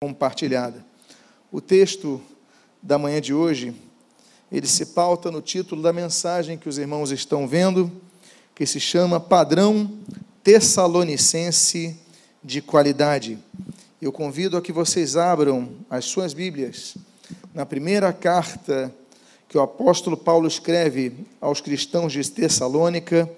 compartilhada. 0.00 0.86
O 1.50 1.60
texto 1.60 2.22
da 2.80 2.96
manhã 2.96 3.20
de 3.20 3.34
hoje, 3.34 3.74
ele 4.50 4.68
se 4.68 4.86
pauta 4.86 5.28
no 5.28 5.42
título 5.42 5.82
da 5.82 5.92
mensagem 5.92 6.56
que 6.56 6.68
os 6.68 6.78
irmãos 6.78 7.10
estão 7.10 7.48
vendo, 7.48 7.90
que 8.54 8.64
se 8.64 8.78
chama 8.78 9.18
Padrão 9.18 9.90
Tessalonicense 10.44 11.98
de 12.44 12.62
Qualidade. 12.62 13.40
Eu 14.00 14.12
convido 14.12 14.56
a 14.56 14.62
que 14.62 14.70
vocês 14.70 15.16
abram 15.16 15.68
as 15.90 16.04
suas 16.04 16.32
Bíblias 16.32 16.96
na 17.52 17.66
primeira 17.66 18.12
carta 18.12 18.94
que 19.48 19.58
o 19.58 19.60
apóstolo 19.60 20.16
Paulo 20.16 20.46
escreve 20.46 21.26
aos 21.40 21.60
cristãos 21.60 22.12
de 22.12 22.30
Tessalônica, 22.30 23.28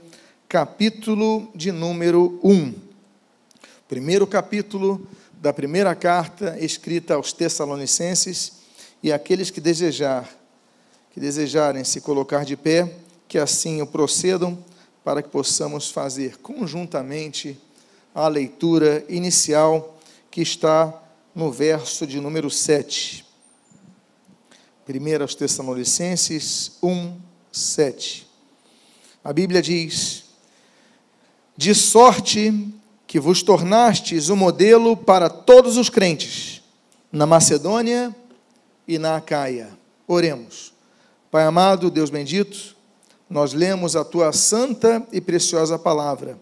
capítulo 0.46 1.50
de 1.54 1.72
número 1.72 2.38
1. 2.44 2.74
Primeiro 3.88 4.26
capítulo 4.26 5.08
da 5.40 5.54
primeira 5.54 5.94
carta 5.94 6.58
escrita 6.60 7.14
aos 7.14 7.32
Tessalonicenses 7.32 8.52
e 9.02 9.10
aqueles 9.10 9.50
que 9.50 9.58
desejar, 9.58 10.28
que 11.12 11.18
desejarem 11.18 11.82
se 11.82 12.02
colocar 12.02 12.44
de 12.44 12.58
pé, 12.58 12.94
que 13.26 13.38
assim 13.38 13.80
o 13.80 13.86
procedam 13.86 14.62
para 15.02 15.22
que 15.22 15.30
possamos 15.30 15.90
fazer 15.90 16.36
conjuntamente 16.36 17.58
a 18.14 18.28
leitura 18.28 19.02
inicial 19.08 19.98
que 20.30 20.42
está 20.42 20.92
no 21.34 21.50
verso 21.50 22.06
de 22.06 22.20
número 22.20 22.50
7. 22.50 23.24
1 24.86 25.22
aos 25.22 25.34
Tessalonicenses 25.34 26.72
1, 26.82 27.18
7. 27.50 28.28
A 29.24 29.32
Bíblia 29.32 29.62
diz: 29.62 30.24
De 31.56 31.74
sorte 31.74 32.74
que 33.10 33.18
vos 33.18 33.42
tornastes 33.42 34.28
o 34.28 34.34
um 34.34 34.36
modelo 34.36 34.96
para 34.96 35.28
todos 35.28 35.76
os 35.76 35.90
crentes, 35.90 36.62
na 37.10 37.26
Macedônia 37.26 38.14
e 38.86 39.00
na 39.00 39.16
Acaia. 39.16 39.70
Oremos. 40.06 40.72
Pai 41.28 41.42
amado, 41.42 41.90
Deus 41.90 42.08
bendito, 42.08 42.76
nós 43.28 43.52
lemos 43.52 43.96
a 43.96 44.04
tua 44.04 44.32
santa 44.32 45.04
e 45.10 45.20
preciosa 45.20 45.76
palavra. 45.76 46.38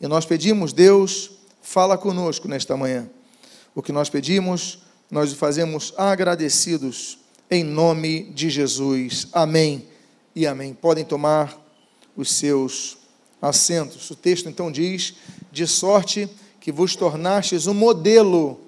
E 0.00 0.08
nós 0.08 0.24
pedimos, 0.24 0.72
Deus, 0.72 1.32
fala 1.60 1.98
conosco 1.98 2.48
nesta 2.48 2.78
manhã. 2.78 3.10
O 3.74 3.82
que 3.82 3.92
nós 3.92 4.08
pedimos, 4.08 4.78
nós 5.10 5.30
o 5.34 5.36
fazemos 5.36 5.92
agradecidos, 5.98 7.18
em 7.50 7.62
nome 7.62 8.32
de 8.32 8.48
Jesus. 8.48 9.28
Amém 9.34 9.86
e 10.34 10.46
amém. 10.46 10.72
Podem 10.72 11.04
tomar 11.04 11.54
os 12.16 12.32
seus 12.32 12.96
assentos. 13.40 14.10
O 14.10 14.16
texto 14.16 14.48
então 14.48 14.72
diz: 14.72 15.14
de 15.56 15.66
sorte 15.66 16.28
que 16.60 16.70
vos 16.70 16.94
tornastes 16.94 17.66
um 17.66 17.72
modelo 17.72 18.60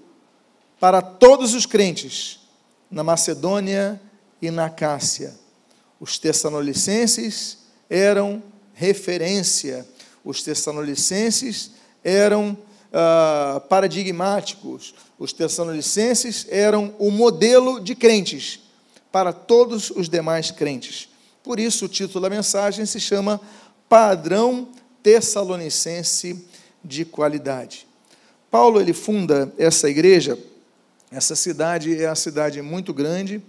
para 0.81 1.03
todos 1.03 1.53
os 1.53 1.67
crentes 1.67 2.41
na 2.91 3.05
Macedônia 3.05 4.00
e 4.41 4.50
na 4.50 4.70
Cássia. 4.70 5.34
Os 6.00 6.16
tessalonicenses 6.16 7.59
eram 7.91 8.42
referência, 8.72 9.86
os 10.25 10.42
tessalonicenses 10.42 11.72
eram 12.03 12.56
ah, 12.91 13.61
paradigmáticos, 13.69 14.94
os 15.19 15.34
tessalonicenses 15.34 16.47
eram 16.48 16.94
o 16.98 17.11
modelo 17.11 17.81
de 17.81 17.94
crentes 17.94 18.61
para 19.12 19.31
todos 19.31 19.91
os 19.91 20.09
demais 20.09 20.50
crentes. 20.50 21.11
Por 21.42 21.61
isso, 21.61 21.84
o 21.84 21.89
título 21.89 22.22
da 22.22 22.31
mensagem 22.31 22.86
se 22.86 22.98
chama 22.98 23.39
Padrão 23.91 24.69
Tessalonicense 25.03 26.48
de 26.84 27.04
qualidade. 27.04 27.86
Paulo 28.50 28.80
ele 28.80 28.92
funda 28.92 29.52
essa 29.58 29.88
igreja, 29.90 30.38
essa 31.10 31.36
cidade 31.36 32.02
é 32.02 32.06
a 32.06 32.14
cidade 32.14 32.60
muito 32.62 32.94
grande, 32.94 33.42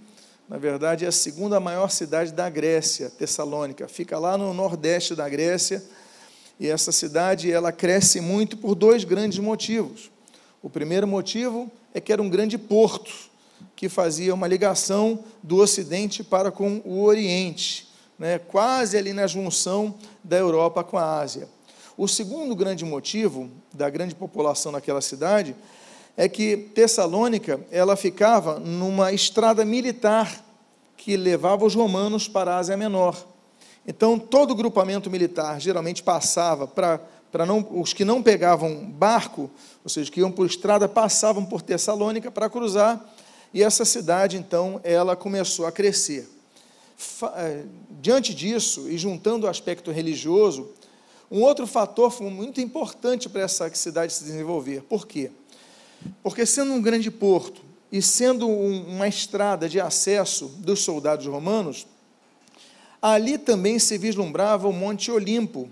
na 0.48 0.58
verdade 0.58 1.06
é 1.06 1.08
a 1.08 1.12
segunda 1.12 1.60
maior 1.60 1.90
cidade 1.90 2.34
da 2.34 2.50
Grécia, 2.50 3.10
Tessalônica, 3.10 3.88
fica 3.88 4.18
lá 4.18 4.38
no 4.38 4.54
nordeste 4.54 5.16
da 5.16 5.30
Grécia, 5.30 5.84
e 6.60 6.68
essa 6.68 6.92
cidade 6.92 7.52
ela 7.52 7.72
cresce 7.72 8.20
muito 8.20 8.58
por 8.58 8.76
dois 8.76 9.04
grandes 9.04 9.40
motivos. 9.40 10.12
O 10.62 10.70
primeiro 10.70 11.08
motivo 11.08 11.72
é 11.94 12.02
que 12.02 12.12
era 12.12 12.22
um 12.22 12.30
grande 12.30 12.58
porto 12.58 13.12
que 13.76 13.88
fazia 13.88 14.34
uma 14.34 14.48
ligação 14.48 15.24
do 15.42 15.58
Ocidente 15.58 16.24
para 16.24 16.52
com 16.52 16.82
o 16.84 17.04
Oriente, 17.04 17.88
né, 18.18 18.38
quase 18.38 18.98
ali 18.98 19.14
na 19.14 19.26
junção 19.26 19.96
da 20.22 20.36
Europa 20.38 20.84
com 20.84 20.98
a 20.98 21.20
Ásia. 21.20 21.48
O 22.00 22.08
segundo 22.08 22.56
grande 22.56 22.86
motivo 22.86 23.52
da 23.74 23.90
grande 23.90 24.16
população 24.16 24.72
naquela 24.72 25.02
cidade 25.02 25.54
é 26.16 26.30
que 26.30 26.56
Tessalônica 26.56 27.60
ela 27.70 27.98
ficava 27.98 28.58
numa 28.58 29.12
estrada 29.12 29.66
militar 29.66 30.42
que 30.96 31.18
levava 31.18 31.66
os 31.66 31.76
romanos 31.76 32.26
para 32.26 32.54
a 32.54 32.58
Ásia 32.58 32.78
Menor. 32.78 33.22
Então 33.86 34.18
todo 34.18 34.52
o 34.52 34.56
grupamento 34.56 35.10
militar 35.10 35.60
geralmente 35.60 36.02
passava 36.02 36.66
para 36.66 37.02
para 37.34 37.46
não 37.46 37.68
os 37.70 37.92
que 37.92 38.06
não 38.06 38.24
pegavam 38.24 38.86
barco, 38.86 39.52
ou 39.84 39.90
seja, 39.90 40.10
que 40.10 40.22
iam 40.22 40.32
por 40.32 40.46
estrada, 40.46 40.88
passavam 40.88 41.44
por 41.44 41.62
Tessalônica 41.62 42.32
para 42.32 42.50
cruzar, 42.50 43.14
e 43.54 43.62
essa 43.62 43.84
cidade 43.84 44.38
então 44.38 44.80
ela 44.86 45.18
começou 45.18 45.68
a 45.68 45.72
crescer. 45.72 46.30
Eh, 47.36 47.64
diante 48.02 48.34
disso 48.34 48.90
e 48.90 48.98
juntando 48.98 49.46
o 49.46 49.50
aspecto 49.50 49.92
religioso, 49.92 50.70
um 51.32 51.42
outro 51.42 51.68
fator 51.68 52.10
foi 52.10 52.30
muito 52.30 52.60
importante 52.60 53.30
para 53.30 53.42
essa 53.42 53.74
cidade 53.76 54.14
se 54.14 54.24
desenvolver. 54.24 54.82
Por 54.84 55.06
quê? 55.06 55.30
Porque 56.24 56.46
sendo 56.46 56.74
um 56.74 56.82
grande 56.82 57.12
porto 57.12 57.62
e 57.92 58.02
sendo 58.02 58.48
uma 58.48 59.08
estrada 59.08 59.70
de 59.70 59.80
acesso 59.80 60.48
dos 60.58 60.82
soldados 60.82 61.26
romanos, 61.26 61.86
ali 63.02 63.38
também 63.38 63.78
se 63.80 63.98
vislumbrava 63.98 64.68
o 64.68 64.74
Monte 64.74 65.12
Olimpo. 65.12 65.70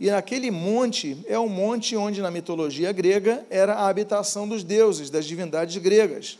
E 0.00 0.10
aquele 0.10 0.50
monte 0.50 1.18
é 1.26 1.38
o 1.38 1.48
monte 1.48 1.96
onde, 1.96 2.22
na 2.22 2.30
mitologia 2.30 2.92
grega, 2.92 3.44
era 3.50 3.74
a 3.74 3.88
habitação 3.88 4.46
dos 4.48 4.62
deuses, 4.62 5.10
das 5.10 5.26
divindades 5.26 5.76
gregas. 5.78 6.38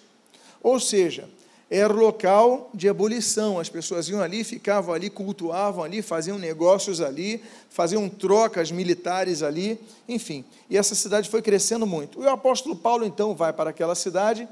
Ou 0.62 0.78
seja, 0.78 1.28
era 1.70 1.92
local 1.92 2.70
de 2.72 2.86
ebulição. 2.86 3.58
As 3.58 3.68
pessoas 3.68 4.08
iam 4.08 4.20
ali, 4.20 4.42
ficavam 4.42 4.94
ali, 4.94 5.10
cultuavam 5.10 5.84
ali, 5.84 6.00
faziam 6.00 6.38
negócios 6.38 7.00
ali, 7.00 7.42
faziam 7.68 8.08
trocas 8.08 8.70
militares 8.70 9.42
ali, 9.42 9.78
enfim. 10.08 10.44
E 10.70 10.78
essa 10.78 10.94
cidade 10.94 11.28
foi 11.28 11.42
crescendo 11.42 11.86
muito. 11.86 12.22
E 12.22 12.24
o 12.24 12.30
apóstolo 12.30 12.74
Paulo, 12.74 13.04
então, 13.04 13.34
vai 13.34 13.52
para 13.52 13.70
aquela 13.70 13.94
cidade 13.94 14.48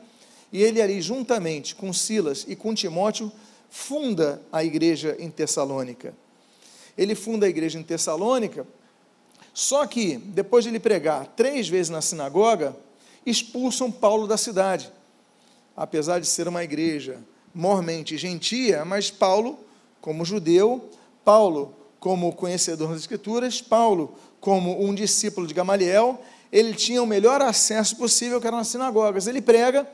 e 0.53 0.63
ele 0.63 0.81
ali, 0.81 1.01
juntamente 1.01 1.75
com 1.75 1.93
Silas 1.93 2.45
e 2.47 2.55
com 2.55 2.75
Timóteo, 2.75 3.33
funda 3.71 4.41
a 4.53 4.63
igreja 4.63 5.17
em 5.19 5.31
Tessalônica. 5.31 6.15
Ele 6.97 7.15
funda 7.15 7.47
a 7.47 7.49
igreja 7.49 7.79
em 7.79 7.83
Tessalônica, 7.83 8.67
só 9.53 9.87
que, 9.87 10.17
depois 10.19 10.65
de 10.65 10.71
ele 10.71 10.79
pregar 10.79 11.27
três 11.35 11.69
vezes 11.69 11.91
na 11.91 12.01
sinagoga, 12.01 12.77
expulsam 13.25 13.91
Paulo 13.91 14.27
da 14.27 14.37
cidade 14.37 14.91
apesar 15.77 16.21
de 16.21 16.27
ser 16.27 16.49
uma 16.49 16.65
igreja 16.65 17.19
mormente 17.55 18.17
gentia, 18.17 18.85
mas 18.85 19.11
Paulo, 19.11 19.59
como 20.01 20.25
judeu, 20.25 20.91
Paulo, 21.25 21.75
como 22.01 22.33
conhecedor 22.33 22.91
das 22.91 23.01
Escrituras, 23.01 23.61
Paulo, 23.61 24.15
como 24.41 24.83
um 24.85 24.95
discípulo 24.95 25.47
de 25.47 25.55
Gamaliel, 25.55 26.21
ele 26.53 26.75
tinha 26.75 27.03
o 27.03 27.07
melhor 27.07 27.43
acesso 27.43 27.97
possível, 27.97 28.41
que 28.41 28.47
era 28.47 28.57
nas 28.57 28.69
sinagogas. 28.69 29.27
Ele 29.27 29.43
prega, 29.43 29.87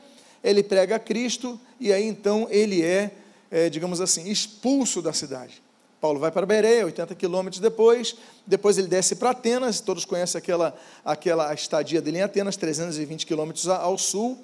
ele 0.43 0.61
prega 0.61 0.99
Cristo, 0.99 1.59
e 1.79 1.91
aí 1.91 2.05
então 2.05 2.47
ele 2.49 2.83
é, 2.83 3.11
é 3.49 3.69
digamos 3.69 3.99
assim, 3.99 4.29
expulso 4.29 5.01
da 5.01 5.11
cidade. 5.11 5.61
Paulo 5.99 6.19
vai 6.19 6.31
para 6.31 6.45
Bereia, 6.45 6.85
80 6.85 7.15
quilômetros 7.15 7.61
depois, 7.61 8.15
depois 8.45 8.77
ele 8.77 8.87
desce 8.87 9.15
para 9.15 9.29
Atenas, 9.29 9.79
todos 9.79 10.03
conhecem 10.03 10.37
aquela, 10.37 10.75
aquela 11.03 11.53
estadia 11.53 12.01
dele 12.01 12.17
em 12.17 12.21
Atenas, 12.21 12.57
320 12.57 13.25
quilômetros 13.25 13.69
ao 13.69 13.97
sul, 13.97 14.37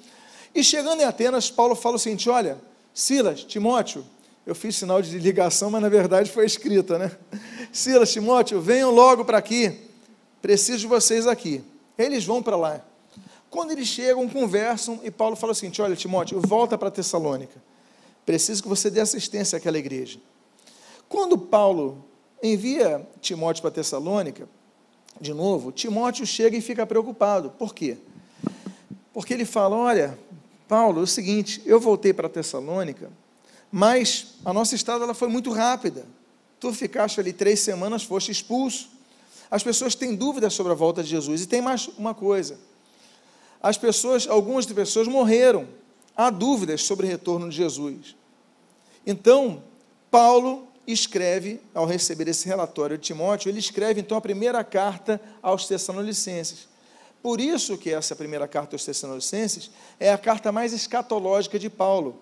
e 0.53 0.63
chegando 0.63 1.01
em 1.01 1.05
Atenas, 1.05 1.49
Paulo 1.49 1.75
fala 1.75 1.95
o 1.95 1.99
seguinte: 1.99 2.29
olha, 2.29 2.57
Silas, 2.93 3.43
Timóteo, 3.43 4.05
eu 4.45 4.55
fiz 4.55 4.75
sinal 4.75 5.01
de 5.01 5.17
ligação, 5.19 5.69
mas 5.69 5.81
na 5.81 5.89
verdade 5.89 6.31
foi 6.31 6.45
escrita, 6.45 6.97
né? 6.97 7.11
Silas, 7.71 8.11
Timóteo, 8.11 8.59
venham 8.59 8.91
logo 8.91 9.23
para 9.23 9.37
aqui, 9.37 9.79
preciso 10.41 10.79
de 10.79 10.87
vocês 10.87 11.27
aqui. 11.27 11.63
Eles 11.97 12.25
vão 12.25 12.41
para 12.41 12.55
lá. 12.55 12.81
Quando 13.49 13.71
eles 13.71 13.87
chegam, 13.87 14.27
conversam, 14.29 14.99
e 15.03 15.11
Paulo 15.11 15.35
fala 15.35 15.51
o 15.51 15.55
seguinte: 15.55 15.81
olha, 15.81 15.95
Timóteo, 15.95 16.39
volta 16.39 16.77
para 16.77 16.91
Tessalônica, 16.91 17.61
preciso 18.25 18.63
que 18.63 18.69
você 18.69 18.89
dê 18.89 19.01
assistência 19.01 19.57
àquela 19.57 19.77
igreja. 19.77 20.19
Quando 21.07 21.37
Paulo 21.37 22.05
envia 22.41 23.07
Timóteo 23.19 23.61
para 23.61 23.71
Tessalônica, 23.71 24.47
de 25.19 25.33
novo, 25.33 25.71
Timóteo 25.71 26.25
chega 26.25 26.55
e 26.55 26.61
fica 26.61 26.85
preocupado. 26.85 27.49
Por 27.51 27.73
quê? 27.73 27.97
Porque 29.13 29.33
ele 29.33 29.45
fala: 29.45 29.75
olha, 29.75 30.17
Paulo, 30.69 30.99
é 30.99 31.03
o 31.03 31.07
seguinte, 31.07 31.63
eu 31.65 31.79
voltei 31.79 32.13
para 32.13 32.29
Tessalônica, 32.29 33.11
mas 33.71 34.35
a 34.45 34.53
nossa 34.53 34.75
estada 34.75 35.03
ela 35.03 35.15
foi 35.15 35.27
muito 35.27 35.51
rápida. 35.51 36.05
Tu 36.59 36.71
ficaste 36.71 37.19
ali 37.19 37.33
três 37.33 37.59
semanas, 37.59 38.03
foste 38.03 38.31
expulso. 38.31 38.87
As 39.49 39.63
pessoas 39.63 39.95
têm 39.95 40.15
dúvidas 40.15 40.53
sobre 40.53 40.71
a 40.71 40.75
volta 40.75 41.01
de 41.01 41.09
Jesus. 41.09 41.41
E 41.41 41.47
tem 41.47 41.59
mais 41.59 41.89
uma 41.97 42.13
coisa. 42.13 42.59
as 43.63 43.79
pessoas, 43.79 44.27
algumas 44.27 44.67
pessoas 44.67 45.07
morreram. 45.07 45.67
Há 46.15 46.29
dúvidas 46.29 46.83
sobre 46.83 47.07
o 47.07 47.09
retorno 47.09 47.49
de 47.49 47.55
Jesus. 47.55 48.15
Então, 49.07 49.63
Paulo 50.11 50.67
escreve, 50.85 51.59
ao 51.73 51.87
receber 51.87 52.27
esse 52.27 52.47
relatório 52.47 52.95
de 52.95 53.05
Timóteo, 53.05 53.49
ele 53.49 53.57
escreve 53.57 54.01
então 54.01 54.15
a 54.15 54.21
primeira 54.21 54.63
carta 54.63 55.19
aos 55.41 55.65
Tessalonicenses. 55.65 56.68
Por 57.21 57.41
isso 57.41 57.77
que 57.77 57.91
essa 57.91 58.15
primeira 58.15 58.47
carta 58.47 58.75
aos 58.75 58.85
Tessalonicenses 58.85 59.69
é 59.99 60.11
a 60.11 60.17
carta 60.17 60.51
mais 60.51 60.71
escatológica 60.71 61.59
de 61.59 61.69
Paulo. 61.69 62.21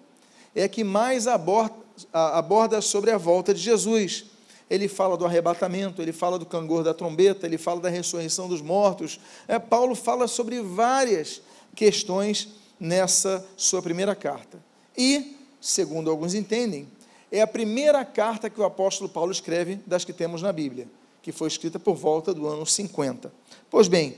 É 0.56 0.64
a 0.64 0.70
que 0.70 0.84
mais 0.84 1.28
aborda, 1.28 1.76
aborda 2.12 2.82
sobre 2.82 3.12
a 3.12 3.18
volta 3.18 3.54
de 3.54 3.62
Jesus. 3.62 4.26
Ele 4.70 4.88
fala 4.88 5.16
do 5.16 5.26
arrebatamento, 5.26 6.02
ele 6.02 6.12
fala 6.12 6.40
do 6.40 6.46
cangor 6.46 6.84
da 6.84 6.94
trombeta, 6.94 7.46
ele 7.46 7.58
fala 7.58 7.80
da 7.80 7.90
ressurreição 7.90 8.50
dos 8.50 8.62
mortos. 8.62 9.20
É, 9.48 9.60
Paulo 9.60 9.96
fala 9.96 10.28
sobre 10.28 10.62
várias 10.62 11.42
questões 11.76 12.50
nessa 12.80 13.46
sua 13.56 13.82
primeira 13.82 14.16
carta. 14.16 14.60
E, 14.98 15.38
segundo 15.62 16.10
alguns 16.10 16.34
entendem, 16.34 16.88
é 17.32 17.42
a 17.42 17.48
primeira 17.48 18.04
carta 18.04 18.50
que 18.50 18.60
o 18.60 18.64
apóstolo 18.64 19.10
Paulo 19.10 19.32
escreve 19.32 19.80
das 19.86 20.04
que 20.04 20.14
temos 20.14 20.42
na 20.42 20.52
Bíblia, 20.52 20.88
que 21.22 21.32
foi 21.32 21.48
escrita 21.48 21.78
por 21.78 21.96
volta 21.96 22.34
do 22.34 22.48
ano 22.48 22.66
50. 22.66 23.32
Pois 23.70 23.88
bem, 23.88 24.18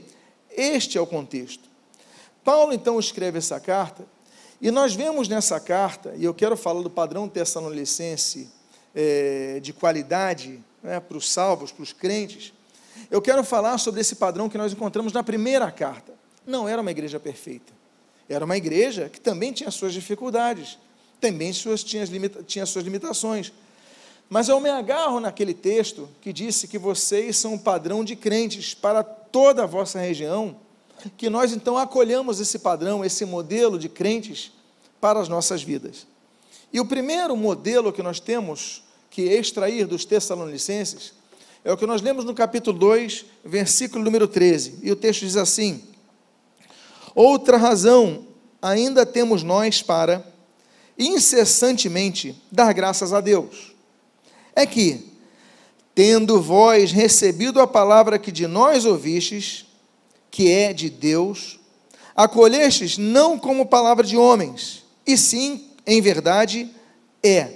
este 0.59 0.97
é 0.97 1.01
o 1.01 1.07
contexto. 1.07 1.69
Paulo 2.44 2.73
então 2.73 3.00
escreve 3.00 3.38
essa 3.38 3.59
carta, 3.59 4.06
e 4.61 4.71
nós 4.71 4.94
vemos 4.94 5.27
nessa 5.27 5.59
carta, 5.59 6.13
e 6.17 6.25
eu 6.25 6.33
quero 6.33 6.57
falar 6.57 6.81
do 6.81 6.89
padrão 6.89 7.29
tessalonicense 7.29 8.50
é, 8.94 9.59
de 9.61 9.71
qualidade 9.71 10.59
né, 10.83 11.00
para 11.00 11.17
os 11.17 11.31
salvos, 11.31 11.71
para 11.71 11.83
os 11.83 11.94
crentes, 11.94 12.53
eu 13.09 13.21
quero 13.21 13.44
falar 13.44 13.77
sobre 13.77 14.01
esse 14.01 14.15
padrão 14.15 14.50
que 14.50 14.57
nós 14.57 14.73
encontramos 14.73 15.13
na 15.13 15.23
primeira 15.23 15.71
carta. 15.71 16.13
Não 16.45 16.67
era 16.67 16.81
uma 16.81 16.91
igreja 16.91 17.19
perfeita, 17.19 17.71
era 18.27 18.44
uma 18.44 18.57
igreja 18.57 19.07
que 19.09 19.21
também 19.21 19.53
tinha 19.53 19.71
suas 19.71 19.94
dificuldades, 19.94 20.77
também 21.21 21.53
suas, 21.53 21.83
tinha, 21.83 22.05
tinha 22.45 22.65
suas 22.65 22.83
limitações. 22.83 23.53
Mas 24.29 24.47
eu 24.47 24.59
me 24.59 24.69
agarro 24.69 25.19
naquele 25.19 25.53
texto 25.53 26.07
que 26.21 26.31
disse 26.31 26.67
que 26.67 26.77
vocês 26.77 27.38
são 27.38 27.53
um 27.53 27.57
padrão 27.57 28.03
de 28.03 28.15
crentes 28.15 28.73
para 28.73 29.03
toda 29.31 29.63
a 29.63 29.67
vossa 29.67 29.99
região, 29.99 30.55
que 31.17 31.29
nós 31.29 31.53
então 31.53 31.77
acolhamos 31.77 32.39
esse 32.39 32.59
padrão, 32.59 33.03
esse 33.03 33.25
modelo 33.25 33.79
de 33.79 33.87
crentes 33.87 34.51
para 34.99 35.19
as 35.19 35.29
nossas 35.29 35.63
vidas. 35.63 36.05
E 36.71 36.79
o 36.79 36.85
primeiro 36.85 37.35
modelo 37.35 37.91
que 37.91 38.03
nós 38.03 38.19
temos 38.19 38.83
que 39.09 39.23
extrair 39.23 39.87
dos 39.87 40.05
Tessalonicenses 40.05 41.13
é 41.63 41.71
o 41.71 41.77
que 41.77 41.85
nós 41.85 42.01
lemos 42.01 42.23
no 42.23 42.33
capítulo 42.33 42.77
2, 42.77 43.25
versículo 43.43 44.03
número 44.03 44.27
13. 44.27 44.79
E 44.81 44.91
o 44.91 44.95
texto 44.95 45.21
diz 45.21 45.35
assim: 45.35 45.83
Outra 47.15 47.57
razão 47.57 48.27
ainda 48.61 49.05
temos 49.05 49.43
nós 49.43 49.81
para 49.81 50.25
incessantemente 50.97 52.35
dar 52.51 52.73
graças 52.73 53.13
a 53.13 53.21
Deus. 53.21 53.73
É 54.55 54.65
que, 54.65 55.08
tendo 55.94 56.41
vós 56.41 56.91
recebido 56.91 57.59
a 57.59 57.68
palavra 57.68 58.18
que 58.18 58.31
de 58.31 58.47
nós 58.47 58.86
ouvistes, 58.86 59.65
que 60.31 60.51
é 60.51 60.74
de 60.74 60.89
Deus, 60.89 61.59
acolhestes 62.15 62.97
não 62.97 63.38
como 63.38 63.65
palavra 63.65 64.06
de 64.06 64.15
homens, 64.18 64.86
e 65.06 65.18
sim, 65.18 65.69
em 65.86 66.01
verdade, 66.01 66.69
é 67.24 67.53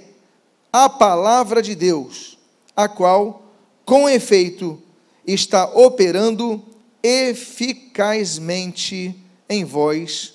a 0.72 0.88
palavra 0.88 1.60
de 1.62 1.74
Deus, 1.74 2.38
a 2.74 2.88
qual, 2.88 3.42
com 3.84 4.08
efeito, 4.08 4.82
está 5.26 5.66
operando 5.66 6.64
eficazmente 7.02 9.14
em 9.48 9.64
vós, 9.64 10.34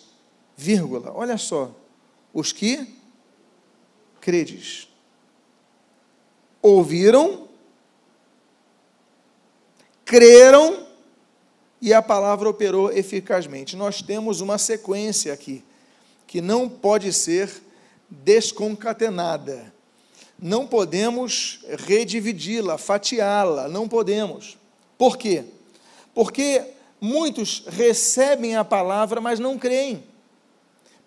vírgula. 0.55 1.11
Olha 1.13 1.37
só, 1.37 1.75
os 2.33 2.53
que 2.53 2.87
credes. 4.21 4.87
Ouviram, 6.61 7.48
creram 10.09 10.87
e 11.79 11.93
a 11.93 12.01
palavra 12.01 12.49
operou 12.49 12.91
eficazmente. 12.91 13.75
Nós 13.75 14.01
temos 14.01 14.41
uma 14.41 14.57
sequência 14.57 15.31
aqui 15.31 15.63
que 16.25 16.41
não 16.41 16.67
pode 16.67 17.13
ser 17.13 17.47
desconcatenada. 18.09 19.71
Não 20.41 20.65
podemos 20.65 21.63
redividi-la, 21.85 22.79
fatiá-la, 22.79 23.67
não 23.67 23.87
podemos. 23.87 24.57
Por 24.97 25.15
quê? 25.15 25.45
Porque 26.11 26.63
muitos 26.99 27.63
recebem 27.67 28.55
a 28.55 28.65
palavra, 28.65 29.21
mas 29.21 29.37
não 29.37 29.59
creem. 29.59 30.03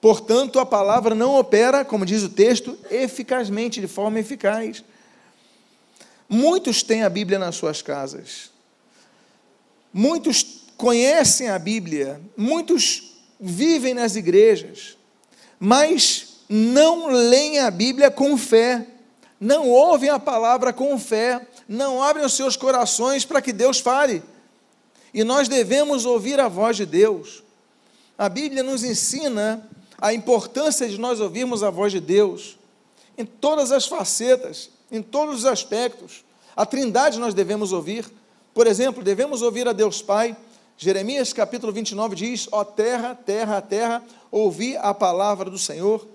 Portanto, 0.01 0.61
a 0.61 0.67
palavra 0.67 1.13
não 1.13 1.35
opera, 1.35 1.85
como 1.85 2.07
diz 2.07 2.23
o 2.23 2.29
texto, 2.29 2.79
eficazmente, 2.89 3.81
de 3.81 3.89
forma 3.89 4.21
eficaz. 4.21 4.85
Muitos 6.29 6.85
têm 6.85 7.03
a 7.03 7.09
Bíblia 7.09 7.41
nas 7.41 7.57
suas 7.57 7.83
casas. 7.83 8.52
Muitos 9.93 10.63
conhecem 10.77 11.49
a 11.49 11.59
Bíblia, 11.59 12.21
muitos 12.37 13.13
vivem 13.39 13.95
nas 13.95 14.17
igrejas, 14.17 14.97
mas 15.59 16.41
não 16.49 17.09
leem 17.09 17.59
a 17.59 17.71
Bíblia 17.71 18.11
com 18.11 18.37
fé, 18.37 18.87
não 19.39 19.69
ouvem 19.69 20.09
a 20.09 20.19
palavra 20.19 20.73
com 20.73 20.99
fé, 20.99 21.47
não 21.69 22.03
abrem 22.03 22.25
os 22.25 22.35
seus 22.35 22.57
corações 22.57 23.25
para 23.25 23.43
que 23.43 23.53
Deus 23.53 23.81
fale. 23.81 24.23
E 25.13 25.25
nós 25.25 25.49
devemos 25.49 26.05
ouvir 26.05 26.41
a 26.41 26.49
voz 26.49 26.77
de 26.77 26.87
Deus. 26.87 27.43
A 28.17 28.29
Bíblia 28.29 28.63
nos 28.63 28.85
ensina 28.85 29.69
a 30.01 30.13
importância 30.13 30.89
de 30.89 30.99
nós 30.99 31.21
ouvirmos 31.21 31.63
a 31.63 31.71
voz 31.71 31.93
de 31.93 32.01
Deus 32.01 32.59
em 33.17 33.25
todas 33.25 33.73
as 33.73 33.87
facetas, 33.87 34.71
em 34.91 35.03
todos 35.03 35.41
os 35.41 35.47
aspectos. 35.47 36.25
A 36.57 36.65
Trindade 36.65 37.19
nós 37.19 37.35
devemos 37.35 37.73
ouvir. 37.73 38.11
Por 38.55 38.67
exemplo, 38.67 39.03
devemos 39.03 39.41
ouvir 39.41 39.67
a 39.67 39.73
Deus 39.73 40.03
Pai. 40.03 40.37
Jeremias 40.77 41.33
capítulo 41.33 41.73
29 41.73 42.15
diz: 42.15 42.49
Ó 42.53 42.63
terra, 42.63 43.15
terra, 43.15 43.63
terra, 43.63 44.03
ouvi 44.31 44.77
a 44.77 44.93
palavra 44.93 45.49
do 45.49 45.59
Senhor. 45.59 46.07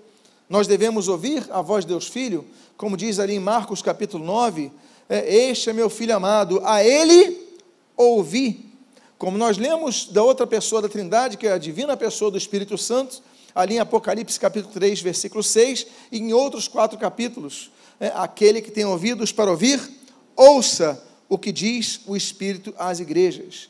Nós 0.48 0.68
devemos 0.68 1.08
ouvir 1.08 1.44
a 1.50 1.60
voz 1.60 1.84
de 1.84 1.88
Deus 1.88 2.06
Filho, 2.06 2.44
como 2.76 2.96
diz 2.96 3.18
ali 3.18 3.34
em 3.34 3.40
Marcos 3.40 3.82
capítulo 3.82 4.24
9: 4.24 4.70
é, 5.08 5.48
Este 5.48 5.70
é 5.70 5.72
meu 5.72 5.90
filho 5.90 6.14
amado, 6.14 6.62
a 6.64 6.84
ele 6.84 7.44
ouvi. 7.96 8.66
Como 9.18 9.36
nós 9.36 9.58
lemos 9.58 10.06
da 10.06 10.22
outra 10.22 10.46
pessoa 10.46 10.80
da 10.80 10.88
Trindade, 10.88 11.36
que 11.36 11.48
é 11.48 11.52
a 11.52 11.58
divina 11.58 11.96
pessoa 11.96 12.30
do 12.30 12.38
Espírito 12.38 12.78
Santo, 12.78 13.20
ali 13.52 13.74
em 13.74 13.80
Apocalipse 13.80 14.38
capítulo 14.38 14.72
3, 14.72 15.00
versículo 15.00 15.42
6, 15.42 15.88
e 16.12 16.18
em 16.18 16.32
outros 16.32 16.68
quatro 16.68 16.96
capítulos. 16.96 17.72
É, 17.98 18.12
aquele 18.14 18.62
que 18.62 18.70
tem 18.70 18.84
ouvidos 18.84 19.32
para 19.32 19.50
ouvir, 19.50 19.80
ouça 20.36 21.07
o 21.28 21.38
que 21.38 21.52
diz 21.52 22.00
o 22.06 22.16
Espírito 22.16 22.74
às 22.78 23.00
igrejas. 23.00 23.68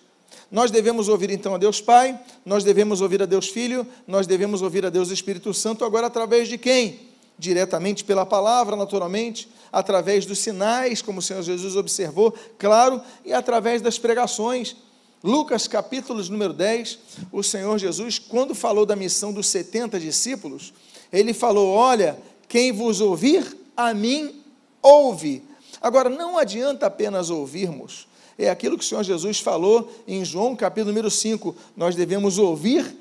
Nós 0.51 0.71
devemos 0.71 1.09
ouvir 1.09 1.31
então 1.31 1.55
a 1.55 1.59
Deus 1.59 1.81
Pai, 1.81 2.19
nós 2.45 2.65
devemos 2.65 3.01
ouvir 3.01 3.23
a 3.23 3.27
Deus 3.27 3.49
Filho, 3.49 3.87
nós 4.07 4.27
devemos 4.27 4.63
ouvir 4.63 4.87
a 4.87 4.91
Deus 4.91 5.11
Espírito 5.11 5.53
Santo, 5.53 5.85
agora 5.85 6.07
através 6.07 6.49
de 6.49 6.57
quem? 6.57 7.01
Diretamente 7.39 8.03
pela 8.03 8.25
palavra, 8.25 8.75
naturalmente, 8.75 9.49
através 9.71 10.25
dos 10.25 10.39
sinais, 10.39 11.03
como 11.03 11.19
o 11.19 11.23
Senhor 11.23 11.43
Jesus 11.43 11.77
observou, 11.77 12.35
claro, 12.59 13.01
e 13.25 13.33
através 13.33 13.83
das 13.83 13.99
pregações. 13.99 14.77
Lucas 15.23 15.67
capítulo 15.67 16.23
número 16.31 16.53
10, 16.53 16.99
o 17.33 17.43
Senhor 17.43 17.77
Jesus, 17.79 18.19
quando 18.19 18.55
falou 18.55 18.87
da 18.87 18.97
missão 18.97 19.33
dos 19.33 19.49
70 19.49 19.99
discípulos, 20.01 20.73
ele 21.13 21.35
falou: 21.35 21.75
Olha, 21.75 22.19
quem 22.49 22.73
vos 22.73 23.01
ouvir, 23.01 23.45
a 23.77 23.93
mim 23.93 24.43
ouve. 24.81 25.43
Agora, 25.81 26.09
não 26.09 26.39
adianta 26.39 26.87
apenas 26.87 27.31
ouvirmos, 27.31 28.09
é 28.39 28.49
aquilo 28.49 28.79
que 28.79 28.85
o 28.85 28.87
Senhor 28.87 29.03
Jesus 29.03 29.41
falou 29.41 29.93
em 30.07 30.25
João 30.25 30.55
capítulo 30.55 30.93
número 30.93 31.11
5, 31.11 31.55
nós 31.77 31.97
devemos 31.97 32.39
ouvir 32.39 32.97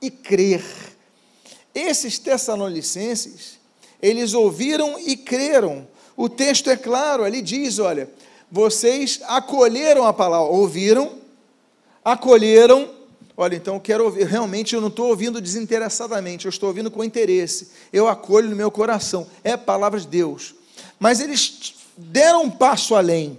e 0.00 0.10
crer. 0.10 0.64
Esses 1.74 2.18
tessalonicenses, 2.18 3.58
eles 4.00 4.32
ouviram 4.34 4.98
e 4.98 5.16
creram. 5.16 5.86
O 6.16 6.28
texto 6.28 6.70
é 6.70 6.76
claro, 6.76 7.22
ali 7.22 7.42
diz: 7.42 7.78
olha, 7.78 8.10
vocês 8.50 9.20
acolheram 9.24 10.04
a 10.04 10.12
palavra, 10.12 10.48
ouviram 10.48 11.18
acolheram. 12.12 12.90
Olha, 13.36 13.54
então 13.54 13.74
eu 13.74 13.80
quero 13.80 14.04
ouvir, 14.04 14.26
realmente 14.26 14.74
eu 14.74 14.80
não 14.80 14.88
estou 14.88 15.08
ouvindo 15.08 15.40
desinteressadamente, 15.40 16.46
eu 16.46 16.50
estou 16.50 16.68
ouvindo 16.68 16.90
com 16.90 17.04
interesse. 17.04 17.70
Eu 17.92 18.08
acolho 18.08 18.50
no 18.50 18.56
meu 18.56 18.70
coração. 18.70 19.26
É 19.44 19.52
a 19.52 19.58
palavra 19.58 20.00
de 20.00 20.08
Deus. 20.08 20.54
Mas 20.98 21.20
eles 21.20 21.74
deram 21.98 22.44
um 22.44 22.50
passo 22.50 22.94
além. 22.94 23.38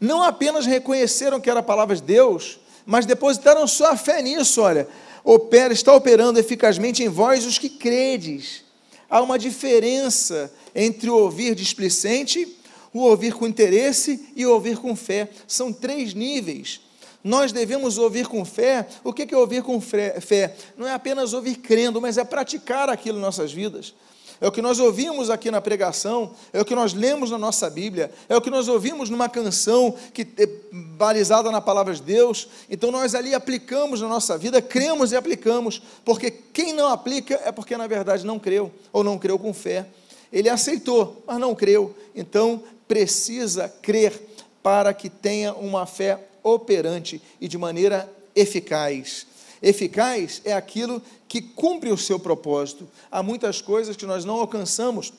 Não 0.00 0.22
apenas 0.22 0.66
reconheceram 0.66 1.40
que 1.40 1.50
era 1.50 1.60
a 1.60 1.62
palavra 1.62 1.94
de 1.94 2.02
Deus, 2.02 2.58
mas 2.86 3.06
depositaram 3.06 3.66
sua 3.66 3.96
fé 3.96 4.22
nisso, 4.22 4.62
olha. 4.62 4.88
Opera, 5.22 5.72
está 5.72 5.94
operando 5.94 6.40
eficazmente 6.40 7.04
em 7.04 7.08
vós 7.08 7.46
os 7.46 7.56
que 7.58 7.68
credes. 7.68 8.64
Há 9.08 9.20
uma 9.20 9.38
diferença 9.38 10.52
entre 10.74 11.08
o 11.08 11.16
ouvir 11.16 11.54
displicente, 11.54 12.56
o 12.92 13.00
ouvir 13.02 13.34
com 13.34 13.46
interesse 13.46 14.28
e 14.34 14.44
o 14.44 14.52
ouvir 14.52 14.78
com 14.78 14.96
fé. 14.96 15.28
São 15.46 15.72
três 15.72 16.14
níveis 16.14 16.80
Nós 17.22 17.52
devemos 17.52 17.98
ouvir 17.98 18.26
com 18.26 18.44
fé. 18.44 18.88
O 19.04 19.12
que 19.12 19.32
é 19.32 19.36
ouvir 19.36 19.62
com 19.62 19.80
fé? 19.80 20.56
Não 20.76 20.88
é 20.88 20.92
apenas 20.92 21.32
ouvir 21.32 21.56
crendo, 21.56 22.00
mas 22.00 22.18
é 22.18 22.24
praticar 22.24 22.88
aquilo 22.88 23.18
em 23.18 23.22
nossas 23.22 23.52
vidas. 23.52 23.94
É 24.42 24.48
o 24.48 24.50
que 24.50 24.60
nós 24.60 24.80
ouvimos 24.80 25.30
aqui 25.30 25.52
na 25.52 25.60
pregação, 25.60 26.32
é 26.52 26.60
o 26.60 26.64
que 26.64 26.74
nós 26.74 26.92
lemos 26.92 27.30
na 27.30 27.38
nossa 27.38 27.70
Bíblia, 27.70 28.10
é 28.28 28.36
o 28.36 28.40
que 28.40 28.50
nós 28.50 28.66
ouvimos 28.66 29.08
numa 29.08 29.28
canção 29.28 29.94
que 30.12 30.26
é 30.36 30.48
balizada 30.72 31.48
na 31.52 31.60
palavra 31.60 31.94
de 31.94 32.02
Deus. 32.02 32.48
Então 32.68 32.90
nós 32.90 33.14
ali 33.14 33.36
aplicamos 33.36 34.00
na 34.00 34.08
nossa 34.08 34.36
vida, 34.36 34.60
cremos 34.60 35.12
e 35.12 35.16
aplicamos, 35.16 35.80
porque 36.04 36.28
quem 36.28 36.72
não 36.72 36.88
aplica 36.88 37.40
é 37.44 37.52
porque 37.52 37.76
na 37.76 37.86
verdade 37.86 38.26
não 38.26 38.36
creu 38.36 38.72
ou 38.92 39.04
não 39.04 39.16
creu 39.16 39.38
com 39.38 39.54
fé. 39.54 39.86
Ele 40.32 40.48
aceitou, 40.48 41.22
mas 41.24 41.38
não 41.38 41.54
creu. 41.54 41.94
Então 42.12 42.64
precisa 42.88 43.72
crer 43.80 44.20
para 44.60 44.92
que 44.92 45.08
tenha 45.08 45.54
uma 45.54 45.86
fé 45.86 46.18
operante 46.42 47.22
e 47.40 47.46
de 47.46 47.56
maneira 47.56 48.12
eficaz. 48.34 49.24
Eficaz 49.62 50.42
é 50.44 50.52
aquilo 50.52 51.00
que 51.28 51.40
cumpre 51.40 51.90
o 51.90 51.96
seu 51.96 52.18
propósito. 52.18 52.88
Há 53.10 53.22
muitas 53.22 53.60
coisas 53.60 53.96
que 53.96 54.04
nós 54.04 54.24
não 54.24 54.34
alcançamos, 54.34 55.12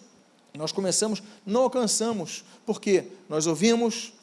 nós 0.53 0.71
começamos, 0.71 1.23
não 1.45 1.61
alcançamos, 1.61 2.43
porque 2.65 3.05
nós 3.29 3.47
ouvimos, 3.47 4.13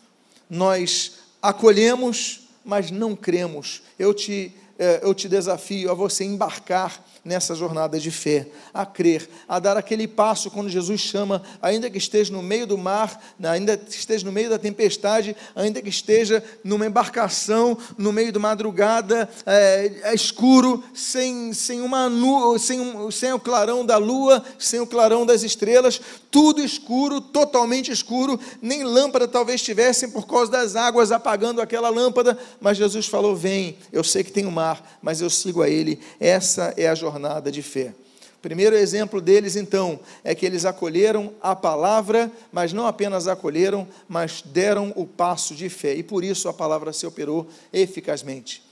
nós 0.49 1.15
acolhemos, 1.41 2.49
mas 2.65 2.91
não 2.91 3.17
cremos. 3.17 3.83
Eu 3.99 4.13
te, 4.13 4.55
eu 5.03 5.15
te 5.15 5.29
desafio 5.29 5.91
a 5.91 5.95
você 5.95 6.25
embarcar 6.25 7.05
nessa 7.25 7.55
jornada 7.55 7.99
de 7.99 8.11
fé, 8.11 8.47
a 8.73 8.87
crer, 8.87 9.29
a 9.49 9.59
dar 9.59 9.77
aquele 9.77 10.09
passo 10.09 10.51
quando 10.51 10.69
Jesus 10.69 11.01
chama, 11.01 11.43
ainda 11.61 11.91
que 11.91 11.99
esteja 11.99 12.33
no 12.33 12.43
meio 12.43 12.67
do 12.67 12.79
mar, 12.79 13.21
ainda 13.43 13.77
que 13.77 13.91
esteja 13.91 14.25
no 14.25 14.33
meio 14.33 14.49
da 14.49 14.59
tempestade, 14.59 15.37
ainda 15.55 15.83
que 15.83 15.89
esteja 15.89 16.43
numa 16.65 16.87
embarcação, 16.87 17.77
no 17.99 18.13
meio 18.13 18.33
de 18.33 18.39
madrugada, 18.39 19.29
é, 19.45 19.93
é 20.05 20.15
escuro, 20.15 20.83
sem, 20.95 21.53
sem, 21.53 21.81
uma 21.83 22.09
nu, 22.09 22.59
sem, 22.59 22.81
um, 22.81 23.11
sem 23.11 23.33
o 23.33 23.41
clarão 23.41 23.85
da 23.85 23.99
lua, 23.99 24.43
sem 24.59 24.81
o 24.81 24.87
clarão 24.87 25.27
das 25.27 25.43
estrelas, 25.43 26.01
tudo 26.31 26.63
escuro, 26.63 27.21
totalmente 27.21 27.91
escuro, 27.91 28.39
nem 28.63 28.85
lâmpada 28.85 29.27
talvez 29.27 29.61
tivessem 29.61 30.11
por 30.11 30.27
causa 30.27 30.51
das 30.51 30.77
águas 30.77 31.13
apagando 31.13 31.61
aquela 31.61 31.91
lâmpada, 31.91 32.39
mas 32.61 32.79
Jesus 32.79 33.07
falou: 33.07 33.35
Vem, 33.35 33.77
eu 33.93 34.05
sei 34.05 34.23
que 34.23 34.33
tem 34.33 34.47
o 34.47 34.51
mar, 34.51 34.70
mas 35.01 35.21
eu 35.21 35.31
sigo 35.31 35.63
a 35.63 35.69
Ele. 35.69 35.99
Essa 36.19 36.75
é 36.77 36.89
a 36.89 36.95
jornada 36.95 37.51
de 37.51 37.63
fé. 37.63 37.95
O 38.37 38.41
primeiro 38.41 38.75
exemplo 38.75 39.21
deles, 39.21 39.55
então, 39.55 40.01
é 40.25 40.35
que 40.35 40.47
eles 40.47 40.65
acolheram 40.65 41.31
a 41.43 41.55
palavra, 41.55 42.33
mas 42.51 42.73
não 42.73 42.87
apenas 42.87 43.29
acolheram, 43.29 43.87
mas 44.09 44.43
deram 44.43 44.95
o 44.97 45.07
passo 45.07 45.55
de 45.55 45.69
fé, 45.69 45.95
e 45.95 46.03
por 46.03 46.25
isso 46.25 46.49
a 46.49 46.53
palavra 46.55 46.91
se 46.91 47.07
operou 47.07 47.47
eficazmente. 47.71 48.63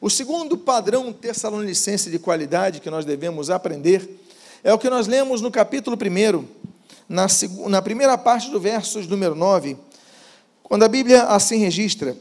O 0.00 0.10
segundo 0.10 0.58
padrão 0.58 1.12
tessalonicense 1.12 2.10
de 2.10 2.18
qualidade 2.18 2.80
que 2.80 2.90
nós 2.90 3.04
devemos 3.04 3.48
aprender 3.48 4.20
é 4.64 4.74
o 4.74 4.78
que 4.78 4.90
nós 4.90 5.06
lemos 5.06 5.40
no 5.40 5.52
capítulo 5.52 5.96
1, 5.96 6.44
na, 7.08 7.28
na 7.68 7.80
primeira 7.80 8.18
parte 8.18 8.50
do 8.50 8.58
verso 8.58 9.00
número 9.02 9.36
9, 9.36 9.76
quando 10.64 10.82
a 10.82 10.88
Bíblia 10.88 11.22
assim 11.26 11.58
registra: 11.58 12.16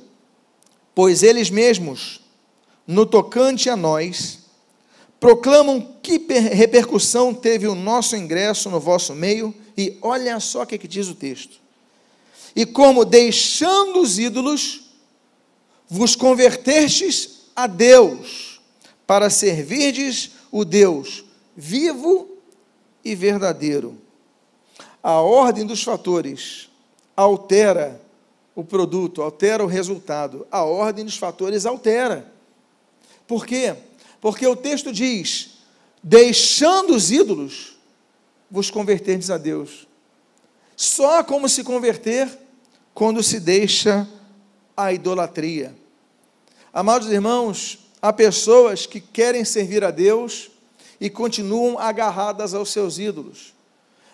Pois 0.93 1.23
eles 1.23 1.49
mesmos, 1.49 2.21
no 2.85 3.05
tocante 3.05 3.69
a 3.69 3.75
nós, 3.75 4.39
proclamam 5.19 5.95
que 6.01 6.17
repercussão 6.17 7.33
teve 7.33 7.67
o 7.67 7.75
nosso 7.75 8.15
ingresso 8.15 8.69
no 8.69 8.79
vosso 8.79 9.13
meio, 9.13 9.53
e 9.77 9.97
olha 10.01 10.39
só 10.39 10.63
o 10.63 10.67
que, 10.67 10.77
que 10.77 10.87
diz 10.87 11.07
o 11.07 11.15
texto. 11.15 11.59
E 12.55 12.65
como 12.65 13.05
deixando 13.05 14.01
os 14.01 14.19
ídolos, 14.19 14.91
vos 15.87 16.15
convertestes 16.15 17.41
a 17.55 17.67
Deus, 17.67 18.59
para 19.05 19.29
servirdes 19.29 20.31
o 20.51 20.65
Deus 20.65 21.23
vivo 21.55 22.37
e 23.03 23.15
verdadeiro. 23.15 23.97
A 25.03 25.21
ordem 25.21 25.65
dos 25.65 25.83
fatores 25.83 26.69
altera 27.15 28.01
o 28.55 28.63
produto, 28.63 29.21
altera 29.21 29.63
o 29.63 29.67
resultado. 29.67 30.45
A 30.51 30.63
ordem 30.63 31.05
dos 31.05 31.17
fatores 31.17 31.65
altera. 31.65 32.30
Por 33.31 33.45
quê? 33.45 33.73
Porque 34.19 34.45
o 34.45 34.57
texto 34.57 34.91
diz: 34.91 35.51
deixando 36.03 36.93
os 36.93 37.11
ídolos, 37.11 37.77
vos 38.49 38.69
converterdes 38.69 39.29
a 39.29 39.37
Deus. 39.37 39.87
Só 40.75 41.23
como 41.23 41.47
se 41.47 41.63
converter 41.63 42.29
quando 42.93 43.23
se 43.23 43.39
deixa 43.39 44.05
a 44.75 44.91
idolatria. 44.91 45.73
Amados 46.73 47.09
irmãos, 47.09 47.79
há 48.01 48.11
pessoas 48.11 48.85
que 48.85 48.99
querem 48.99 49.45
servir 49.45 49.81
a 49.85 49.91
Deus 49.91 50.51
e 50.99 51.09
continuam 51.09 51.79
agarradas 51.79 52.53
aos 52.53 52.69
seus 52.69 52.99
ídolos. 52.99 53.53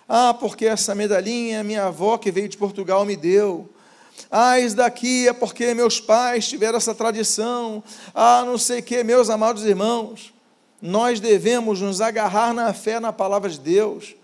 Ah, 0.07 0.31
porque 0.31 0.67
essa 0.67 0.93
medalhinha 0.93 1.63
minha 1.63 1.85
avó 1.85 2.19
que 2.19 2.31
veio 2.31 2.47
de 2.47 2.55
Portugal 2.55 3.03
me 3.03 3.15
deu. 3.15 3.67
Ah, 4.31 4.59
isso 4.59 4.75
daqui 4.75 5.27
é 5.27 5.33
porque 5.33 5.73
meus 5.73 5.99
pais 5.99 6.47
tiveram 6.47 6.77
essa 6.77 6.93
tradição. 6.93 7.83
Ah, 8.13 8.43
não 8.45 8.57
sei 8.57 8.79
o 8.79 8.83
que, 8.83 9.03
meus 9.03 9.29
amados 9.29 9.63
irmãos. 9.63 10.33
Nós 10.81 11.19
devemos 11.19 11.81
nos 11.81 12.01
agarrar 12.01 12.53
na 12.53 12.73
fé 12.73 12.99
na 12.99 13.13
palavra 13.13 13.49
de 13.49 13.59
Deus. 13.59 14.15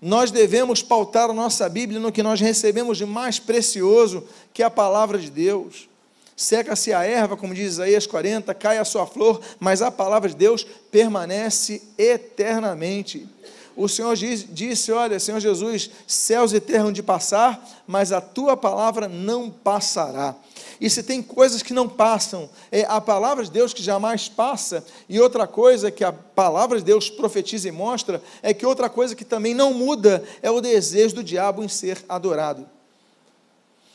Nós 0.00 0.30
devemos 0.30 0.82
pautar 0.82 1.30
a 1.30 1.34
nossa 1.34 1.68
Bíblia 1.68 2.00
no 2.00 2.12
que 2.12 2.22
nós 2.22 2.40
recebemos 2.40 2.98
de 2.98 3.06
mais 3.06 3.38
precioso, 3.38 4.26
que 4.52 4.62
é 4.62 4.66
a 4.66 4.70
palavra 4.70 5.18
de 5.18 5.30
Deus. 5.30 5.88
Seca-se 6.36 6.92
a 6.92 7.04
erva, 7.04 7.36
como 7.36 7.54
diz 7.54 7.74
Isaías 7.74 8.06
40, 8.06 8.52
cai 8.54 8.78
a 8.78 8.84
sua 8.84 9.06
flor, 9.06 9.40
mas 9.60 9.82
a 9.82 9.90
palavra 9.90 10.28
de 10.28 10.34
Deus 10.34 10.66
permanece 10.90 11.80
eternamente 11.96 13.28
o 13.76 13.88
Senhor 13.88 14.14
diz, 14.14 14.46
disse: 14.48 14.92
Olha, 14.92 15.18
Senhor 15.18 15.40
Jesus, 15.40 15.90
céus 16.06 16.52
e 16.52 16.60
terra 16.60 16.92
de 16.92 17.02
passar, 17.02 17.62
mas 17.86 18.12
a 18.12 18.20
tua 18.20 18.56
palavra 18.56 19.08
não 19.08 19.50
passará. 19.50 20.34
E 20.80 20.90
se 20.90 21.02
tem 21.02 21.22
coisas 21.22 21.62
que 21.62 21.72
não 21.72 21.88
passam, 21.88 22.48
é 22.70 22.82
a 22.82 23.00
palavra 23.00 23.44
de 23.44 23.50
Deus 23.50 23.72
que 23.72 23.82
jamais 23.82 24.28
passa, 24.28 24.84
e 25.08 25.20
outra 25.20 25.46
coisa 25.46 25.90
que 25.90 26.04
a 26.04 26.12
palavra 26.12 26.78
de 26.78 26.84
Deus 26.84 27.08
profetiza 27.08 27.68
e 27.68 27.72
mostra, 27.72 28.22
é 28.42 28.52
que 28.52 28.66
outra 28.66 28.88
coisa 28.88 29.14
que 29.14 29.24
também 29.24 29.54
não 29.54 29.72
muda 29.72 30.22
é 30.42 30.50
o 30.50 30.60
desejo 30.60 31.16
do 31.16 31.24
diabo 31.24 31.62
em 31.62 31.68
ser 31.68 32.04
adorado. 32.08 32.66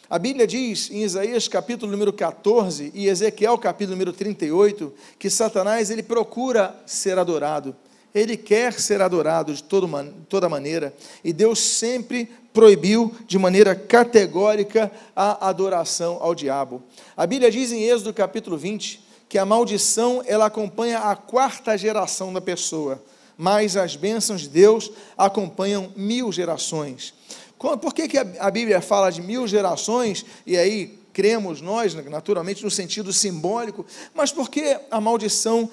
A 0.10 0.18
Bíblia 0.18 0.48
diz 0.48 0.90
em 0.90 1.04
Isaías 1.04 1.48
capítulo 1.48 1.92
número 1.92 2.12
14 2.12 2.92
e 2.96 3.08
Ezequiel 3.08 3.58
capítulo 3.60 3.96
número 3.96 4.12
38 4.12 4.92
que 5.20 5.30
Satanás 5.30 5.92
ele 5.92 6.02
procura 6.02 6.76
ser 6.88 7.20
adorado. 7.20 7.76
Ele 8.14 8.36
quer 8.36 8.74
ser 8.74 9.02
adorado 9.02 9.54
de 9.54 9.64
toda 9.64 10.50
maneira, 10.50 10.94
e 11.24 11.32
Deus 11.32 11.60
sempre 11.60 12.30
proibiu 12.54 13.16
de 13.28 13.38
maneira 13.38 13.76
categórica 13.76 14.92
a 15.16 15.48
adoração 15.48 16.18
ao 16.20 16.34
diabo. 16.34 16.84
A 17.16 17.26
Bíblia 17.26 17.52
diz 17.52 17.72
em 17.72 17.84
Êxodo 17.84 18.14
capítulo 18.14 18.58
20 18.58 19.08
que 19.30 19.38
a 19.38 19.46
maldição 19.46 20.24
ela 20.26 20.48
acompanha 20.48 21.00
a 21.00 21.16
quarta 21.16 21.78
geração 21.78 22.34
da 22.34 22.42
pessoa, 22.42 23.02
mas 23.38 23.78
as 23.78 23.96
bênçãos 23.96 24.42
de 24.42 24.50
Deus 24.50 24.92
acompanham 25.18 25.94
mil 25.96 26.32
gerações. 26.32 27.14
Por 27.58 27.94
que, 27.94 28.08
que 28.08 28.18
a 28.18 28.52
Bíblia 28.52 28.82
fala 28.82 29.12
de 29.12 29.22
mil 29.22 29.48
gerações? 29.48 30.26
E 30.46 30.58
aí 30.58 30.99
cremos 31.14 31.62
nós, 31.62 31.94
naturalmente, 31.94 32.64
no 32.64 32.72
sentido 32.72 33.12
simbólico, 33.12 33.86
mas 34.14 34.32
porque 34.32 34.80
a 34.90 35.02
maldição 35.02 35.70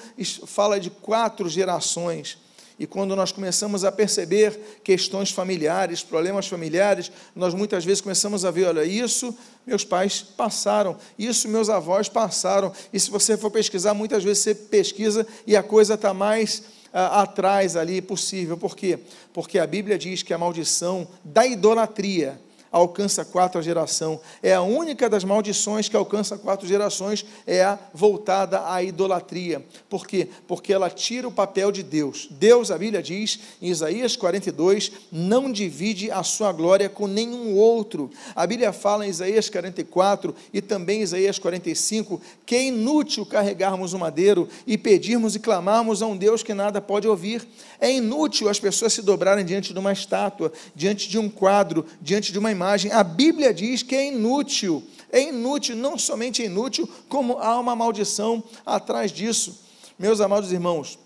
fala 0.46 0.78
de 0.80 0.90
quatro 0.90 1.48
gerações. 1.48 2.38
E 2.78 2.86
quando 2.86 3.16
nós 3.16 3.32
começamos 3.32 3.84
a 3.84 3.92
perceber 3.92 4.80
questões 4.84 5.30
familiares, 5.30 6.02
problemas 6.02 6.46
familiares, 6.46 7.10
nós 7.34 7.54
muitas 7.54 7.84
vezes 7.86 8.02
começamos 8.02 8.44
a 8.44 8.50
ver: 8.50 8.66
olha, 8.66 8.84
isso 8.84 9.34
meus 9.66 9.82
pais 9.82 10.20
passaram, 10.22 10.96
isso 11.18 11.48
meus 11.48 11.70
avós 11.70 12.08
passaram. 12.08 12.70
E 12.92 13.00
se 13.00 13.10
você 13.10 13.36
for 13.36 13.50
pesquisar, 13.50 13.94
muitas 13.94 14.22
vezes 14.22 14.42
você 14.42 14.54
pesquisa 14.54 15.26
e 15.46 15.56
a 15.56 15.62
coisa 15.62 15.94
está 15.94 16.12
mais 16.12 16.64
atrás 16.92 17.76
ali 17.76 18.00
possível. 18.02 18.56
Por 18.56 18.76
quê? 18.76 18.98
Porque 19.32 19.58
a 19.58 19.66
Bíblia 19.66 19.98
diz 19.98 20.22
que 20.22 20.34
a 20.34 20.38
maldição 20.38 21.08
da 21.24 21.46
idolatria 21.46 22.40
alcança 22.70 23.24
quatro 23.24 23.62
geração. 23.62 24.20
É 24.42 24.54
a 24.54 24.62
única 24.62 25.08
das 25.08 25.24
maldições 25.24 25.88
que 25.88 25.96
alcança 25.96 26.38
quatro 26.38 26.66
gerações 26.66 27.24
é 27.46 27.62
a 27.62 27.78
voltada 27.92 28.70
à 28.70 28.82
idolatria. 28.82 29.64
Por 29.88 30.06
quê? 30.06 30.28
Porque 30.46 30.72
ela 30.72 30.90
tira 30.90 31.28
o 31.28 31.32
papel 31.32 31.72
de 31.72 31.82
Deus. 31.82 32.28
Deus, 32.30 32.70
a 32.70 32.78
Bíblia 32.78 33.02
diz 33.02 33.38
em 33.60 33.68
Isaías 33.68 34.16
42, 34.16 34.92
não 35.10 35.50
divide 35.50 36.10
a 36.10 36.22
sua 36.22 36.52
glória 36.52 36.88
com 36.88 37.06
nenhum 37.06 37.56
outro. 37.56 38.10
A 38.34 38.46
Bíblia 38.46 38.72
fala 38.72 39.06
em 39.06 39.10
Isaías 39.10 39.48
44 39.48 40.34
e 40.52 40.60
também 40.60 41.00
em 41.00 41.02
Isaías 41.02 41.38
45 41.38 42.20
que 42.44 42.54
é 42.54 42.64
inútil 42.64 43.26
carregarmos 43.26 43.92
o 43.92 43.98
madeiro 43.98 44.48
e 44.66 44.78
pedirmos 44.78 45.34
e 45.34 45.40
clamarmos 45.40 46.02
a 46.02 46.06
um 46.06 46.16
Deus 46.16 46.42
que 46.42 46.54
nada 46.54 46.80
pode 46.80 47.08
ouvir. 47.08 47.46
É 47.80 47.92
inútil 47.92 48.48
as 48.48 48.60
pessoas 48.60 48.92
se 48.92 49.02
dobrarem 49.02 49.44
diante 49.44 49.72
de 49.72 49.78
uma 49.78 49.92
estátua, 49.92 50.52
diante 50.74 51.08
de 51.08 51.18
um 51.18 51.28
quadro, 51.28 51.84
diante 52.00 52.32
de 52.32 52.38
uma 52.38 52.50
imagem. 52.56 52.90
A 52.90 53.04
Bíblia 53.04 53.54
diz 53.54 53.82
que 53.82 53.94
é 53.94 54.08
inútil 54.08 54.82
é 55.10 55.22
inútil, 55.22 55.76
não 55.76 55.96
somente 55.96 56.42
é 56.42 56.46
inútil, 56.46 56.88
como 57.08 57.38
há 57.38 57.58
uma 57.58 57.76
maldição 57.76 58.42
atrás 58.64 59.12
disso. 59.12 59.64
Meus 59.98 60.20
amados 60.20 60.52
irmãos, 60.52 60.98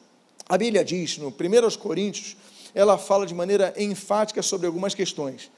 a 0.48 0.58
Bíblia 0.58 0.84
diz, 0.84 1.18
no 1.18 1.28
1 1.28 1.78
Coríntios, 1.78 2.36
ela 2.74 2.98
fala 2.98 3.26
de 3.26 3.34
maneira 3.34 3.74
enfática 3.76 4.42
sobre 4.42 4.66
algumas 4.66 4.94
questões. 4.94 5.50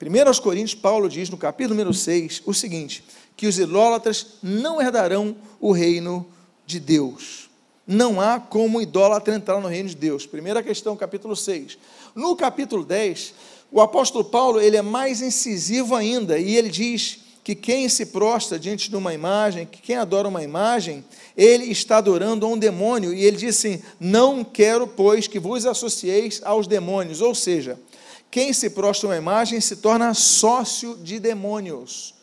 1 0.00 0.40
Coríntios, 0.40 0.74
Paulo 0.74 1.08
diz 1.08 1.28
no 1.28 1.36
capítulo 1.36 1.74
número 1.74 1.92
6 1.92 2.42
o 2.46 2.54
seguinte: 2.54 3.04
que 3.36 3.46
os 3.46 3.58
idólatras 3.58 4.38
não 4.42 4.80
herdarão 4.80 5.36
o 5.60 5.72
reino 5.72 6.26
de 6.64 6.78
Deus. 6.78 7.48
Não 7.86 8.20
há 8.20 8.38
como 8.38 8.80
idólatra 8.80 9.34
entrar 9.34 9.60
no 9.60 9.68
reino 9.68 9.88
de 9.88 9.96
Deus. 9.96 10.26
Primeira 10.26 10.62
questão, 10.62 10.94
capítulo 10.94 11.34
6. 11.34 11.78
No 12.14 12.36
capítulo 12.36 12.84
10, 12.84 13.34
o 13.70 13.80
apóstolo 13.80 14.24
Paulo 14.24 14.60
ele 14.60 14.76
é 14.76 14.82
mais 14.82 15.20
incisivo 15.20 15.94
ainda 15.94 16.38
e 16.38 16.56
ele 16.56 16.70
diz 16.70 17.20
que 17.48 17.54
quem 17.54 17.88
se 17.88 18.04
prostra 18.04 18.58
diante 18.58 18.90
de 18.90 18.96
uma 18.96 19.14
imagem, 19.14 19.64
que 19.64 19.80
quem 19.80 19.96
adora 19.96 20.28
uma 20.28 20.42
imagem, 20.42 21.02
ele 21.34 21.64
está 21.64 21.96
adorando 21.96 22.44
a 22.44 22.48
um 22.50 22.58
demônio, 22.58 23.14
e 23.14 23.24
ele 23.24 23.38
diz 23.38 23.56
assim: 23.56 23.80
Não 23.98 24.44
quero, 24.44 24.86
pois, 24.86 25.26
que 25.26 25.38
vos 25.38 25.64
associeis 25.64 26.42
aos 26.44 26.66
demônios. 26.66 27.22
Ou 27.22 27.34
seja, 27.34 27.80
quem 28.30 28.52
se 28.52 28.68
prostra 28.68 29.08
a 29.08 29.10
uma 29.12 29.16
imagem 29.16 29.62
se 29.62 29.76
torna 29.76 30.12
sócio 30.12 30.94
de 30.98 31.18
demônios. 31.18 32.14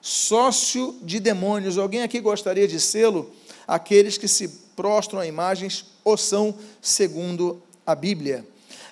Sócio 0.00 0.96
de 1.00 1.20
demônios. 1.20 1.78
Alguém 1.78 2.02
aqui 2.02 2.18
gostaria 2.18 2.66
de 2.66 2.80
sê-lo? 2.80 3.30
Aqueles 3.68 4.18
que 4.18 4.26
se 4.26 4.48
prostram 4.74 5.20
a 5.20 5.26
imagens 5.28 5.84
ou 6.02 6.16
são, 6.16 6.52
segundo 6.80 7.62
a 7.86 7.94
Bíblia. 7.94 8.44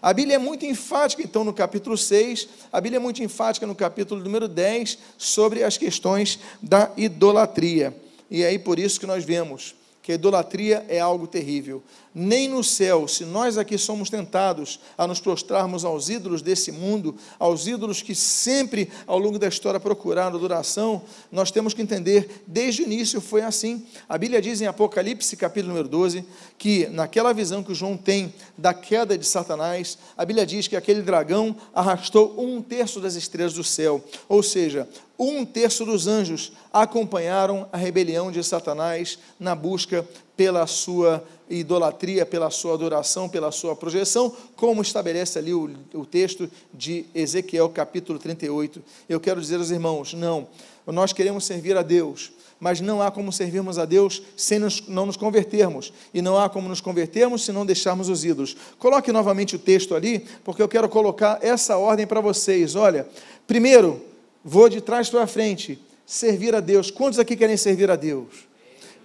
A 0.02 0.12
Bíblia 0.12 0.37
é 0.37 0.38
muito 0.38 0.64
enfática, 0.64 1.23
então, 1.23 1.45
no 1.45 1.52
capítulo 1.52 1.97
6, 1.97 2.49
a 2.73 2.80
Bíblia 2.80 2.99
é 2.99 3.00
muito 3.00 3.23
enfática 3.23 3.66
no 3.66 3.75
capítulo 3.75 4.23
número 4.23 4.49
10 4.49 4.99
sobre 5.19 5.62
as 5.62 5.76
questões 5.76 6.38
da 6.62 6.90
idolatria. 6.97 7.95
E 8.30 8.42
é 8.42 8.49
aí 8.49 8.59
por 8.59 8.78
isso 8.78 8.99
que 8.99 9.07
nós 9.07 9.25
vemos 9.25 9.75
que 10.02 10.12
a 10.12 10.14
idolatria 10.14 10.85
é 10.88 10.99
algo 10.99 11.26
terrível. 11.26 11.83
Nem 12.12 12.49
no 12.49 12.64
céu, 12.64 13.07
se 13.07 13.25
nós 13.25 13.57
aqui 13.57 13.78
somos 13.78 14.11
tentados 14.11 14.80
a 14.99 15.07
nos 15.07 15.21
prostrarmos 15.21 15.85
aos 15.85 16.09
ídolos 16.09 16.42
desse 16.42 16.73
mundo, 16.73 17.14
aos 17.38 17.66
ídolos 17.69 18.02
que 18.02 18.14
sempre 18.14 18.90
ao 19.07 19.19
longo 19.19 19.38
da 19.38 19.47
história 19.47 19.78
procuraram 19.78 20.37
adoração, 20.37 21.02
nós 21.30 21.52
temos 21.52 21.73
que 21.73 21.83
entender, 21.83 22.42
desde 22.47 22.83
o 22.83 22.87
início 22.87 23.21
foi 23.21 23.42
assim. 23.42 23.87
A 24.09 24.19
Bíblia 24.19 24.42
diz 24.42 24.61
em 24.61 24.66
Apocalipse, 24.66 25.37
capítulo 25.37 25.75
número 25.75 25.88
12, 25.88 26.25
que 26.59 26.87
naquela 26.88 27.33
visão 27.33 27.62
que 27.62 27.75
João 27.75 27.97
tem 27.97 28.35
da 28.59 28.75
queda 28.75 29.16
de 29.16 29.26
Satanás, 29.26 29.97
a 30.16 30.25
Bíblia 30.25 30.45
diz 30.45 30.66
que 30.66 30.76
aquele 30.76 31.02
dragão 31.02 31.54
arrastou 31.73 32.35
um 32.42 32.61
terço 32.61 33.00
das 33.00 33.14
estrelas 33.14 33.54
do 33.54 33.62
céu, 33.62 34.04
ou 34.28 34.42
seja, 34.42 34.88
um 35.20 35.44
terço 35.44 35.84
dos 35.84 36.06
anjos 36.06 36.50
acompanharam 36.72 37.68
a 37.70 37.76
rebelião 37.76 38.32
de 38.32 38.42
Satanás 38.42 39.18
na 39.38 39.54
busca 39.54 40.02
pela 40.34 40.66
sua 40.66 41.22
idolatria, 41.50 42.24
pela 42.24 42.48
sua 42.48 42.72
adoração, 42.72 43.28
pela 43.28 43.52
sua 43.52 43.76
projeção, 43.76 44.34
como 44.56 44.80
estabelece 44.80 45.38
ali 45.38 45.52
o, 45.52 45.70
o 45.92 46.06
texto 46.06 46.50
de 46.72 47.04
Ezequiel 47.14 47.68
capítulo 47.68 48.18
38. 48.18 48.82
Eu 49.10 49.20
quero 49.20 49.42
dizer 49.42 49.56
aos 49.56 49.70
irmãos: 49.70 50.14
não, 50.14 50.48
nós 50.86 51.12
queremos 51.12 51.44
servir 51.44 51.76
a 51.76 51.82
Deus, 51.82 52.32
mas 52.58 52.80
não 52.80 53.02
há 53.02 53.10
como 53.10 53.30
servirmos 53.30 53.76
a 53.76 53.84
Deus 53.84 54.22
sem 54.34 54.58
nos, 54.58 54.88
não 54.88 55.04
nos 55.04 55.18
convertermos, 55.18 55.92
e 56.14 56.22
não 56.22 56.38
há 56.38 56.48
como 56.48 56.66
nos 56.66 56.80
convertermos 56.80 57.44
se 57.44 57.52
não 57.52 57.66
deixarmos 57.66 58.08
os 58.08 58.24
ídolos. 58.24 58.56
Coloque 58.78 59.12
novamente 59.12 59.54
o 59.54 59.58
texto 59.58 59.94
ali, 59.94 60.24
porque 60.42 60.62
eu 60.62 60.68
quero 60.68 60.88
colocar 60.88 61.38
essa 61.42 61.76
ordem 61.76 62.06
para 62.06 62.22
vocês. 62.22 62.74
Olha, 62.74 63.06
primeiro, 63.46 64.08
vou 64.44 64.68
de 64.68 64.80
trás 64.80 65.09
para 65.09 65.26
frente, 65.26 65.78
servir 66.06 66.54
a 66.54 66.61
Deus. 66.61 66.90
Quantos 66.90 67.18
aqui 67.18 67.37
querem 67.37 67.56
servir 67.56 67.90
a 67.90 67.97
Deus? 67.97 68.49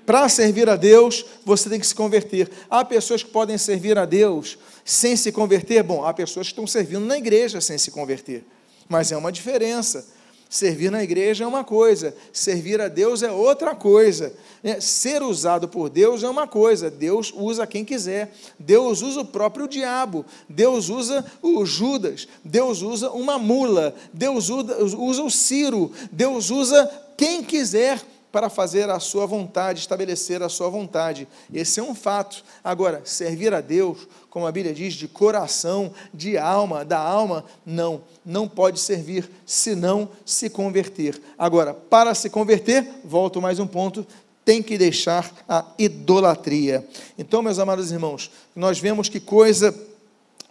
Para 0.06 0.30
servir 0.30 0.70
a 0.70 0.76
Deus, 0.76 1.26
você 1.44 1.70
tem 1.70 1.80
que 1.80 1.88
se 1.88 1.96
converter. 1.96 2.50
Há 2.70 2.86
pessoas 2.86 3.24
que 3.24 3.30
podem 3.30 3.58
servir 3.58 3.98
a 3.98 4.06
Deus 4.06 4.58
sem 4.84 5.16
se 5.16 5.32
converter. 5.32 5.82
Bom, 5.82 6.06
há 6.06 6.14
pessoas 6.14 6.48
que 6.48 6.54
estão 6.54 6.68
servindo 6.68 7.06
na 7.06 7.18
igreja 7.18 7.60
sem 7.60 7.78
se 7.78 7.90
converter. 7.90 8.44
Mas 8.88 9.12
é 9.12 9.18
uma 9.18 9.32
diferença. 9.32 10.06
Servir 10.50 10.92
na 10.92 11.04
igreja 11.04 11.44
é 11.44 11.48
uma 11.48 11.64
coisa, 11.64 12.16
servir 12.32 12.80
a 12.80 12.88
Deus 12.88 13.24
é 13.24 13.32
outra 13.32 13.76
coisa. 13.76 14.34
É, 14.64 14.80
ser 14.80 15.22
usado 15.22 15.68
por 15.68 15.90
Deus 15.90 16.24
é 16.24 16.30
uma 16.30 16.48
coisa, 16.48 16.90
Deus 16.90 17.34
usa 17.36 17.68
quem 17.68 17.84
quiser. 17.84 18.34
Deus 18.58 19.02
usa 19.02 19.22
o 19.22 19.26
próprio 19.26 19.68
diabo, 19.68 20.26
Deus 20.48 20.90
usa 20.90 21.26
o 21.42 21.66
Judas, 21.66 22.28
Deus 22.44 22.82
usa 22.82 23.12
uma 23.12 23.38
mula, 23.38 23.96
Deus 24.14 24.50
usa, 24.50 24.84
usa 24.84 25.24
o 25.24 25.32
Ciro, 25.32 25.92
Deus 26.12 26.50
usa 26.50 26.90
quem 27.18 27.44
quiser 27.44 28.02
para 28.36 28.50
fazer 28.50 28.90
a 28.90 29.00
sua 29.00 29.26
vontade, 29.26 29.80
estabelecer 29.80 30.44
a 30.44 30.50
sua 30.50 30.68
vontade. 30.68 31.26
Esse 31.54 31.80
é 31.80 31.84
um 31.84 31.96
fato. 31.96 32.44
Agora, 32.62 33.02
servir 33.06 33.54
a 33.54 33.62
Deus, 33.62 34.10
como 34.30 34.46
a 34.46 34.52
Bíblia 34.52 34.74
diz, 34.74 34.94
de 34.94 35.08
coração, 35.08 35.94
de 36.14 36.38
alma, 36.38 36.84
da 36.84 37.00
alma, 37.00 37.46
não, 37.66 38.02
não 38.26 38.46
pode 38.46 38.78
servir 38.82 39.32
se 39.46 39.74
não 39.74 40.10
se 40.26 40.50
converter. 40.50 41.18
Agora, 41.38 41.74
para 41.74 42.14
se 42.14 42.30
converter, 42.30 42.86
volto 43.06 43.42
mais 43.42 43.58
um 43.58 43.66
ponto, 43.66 44.06
tem 44.44 44.62
que 44.62 44.78
deixar 44.78 45.34
a 45.48 45.64
idolatria. 45.80 46.86
Então, 47.18 47.42
meus 47.42 47.58
amados 47.58 47.90
irmãos, 47.90 48.30
nós 48.54 48.78
vemos 48.78 49.08
que 49.08 49.22
coisa 49.22 49.74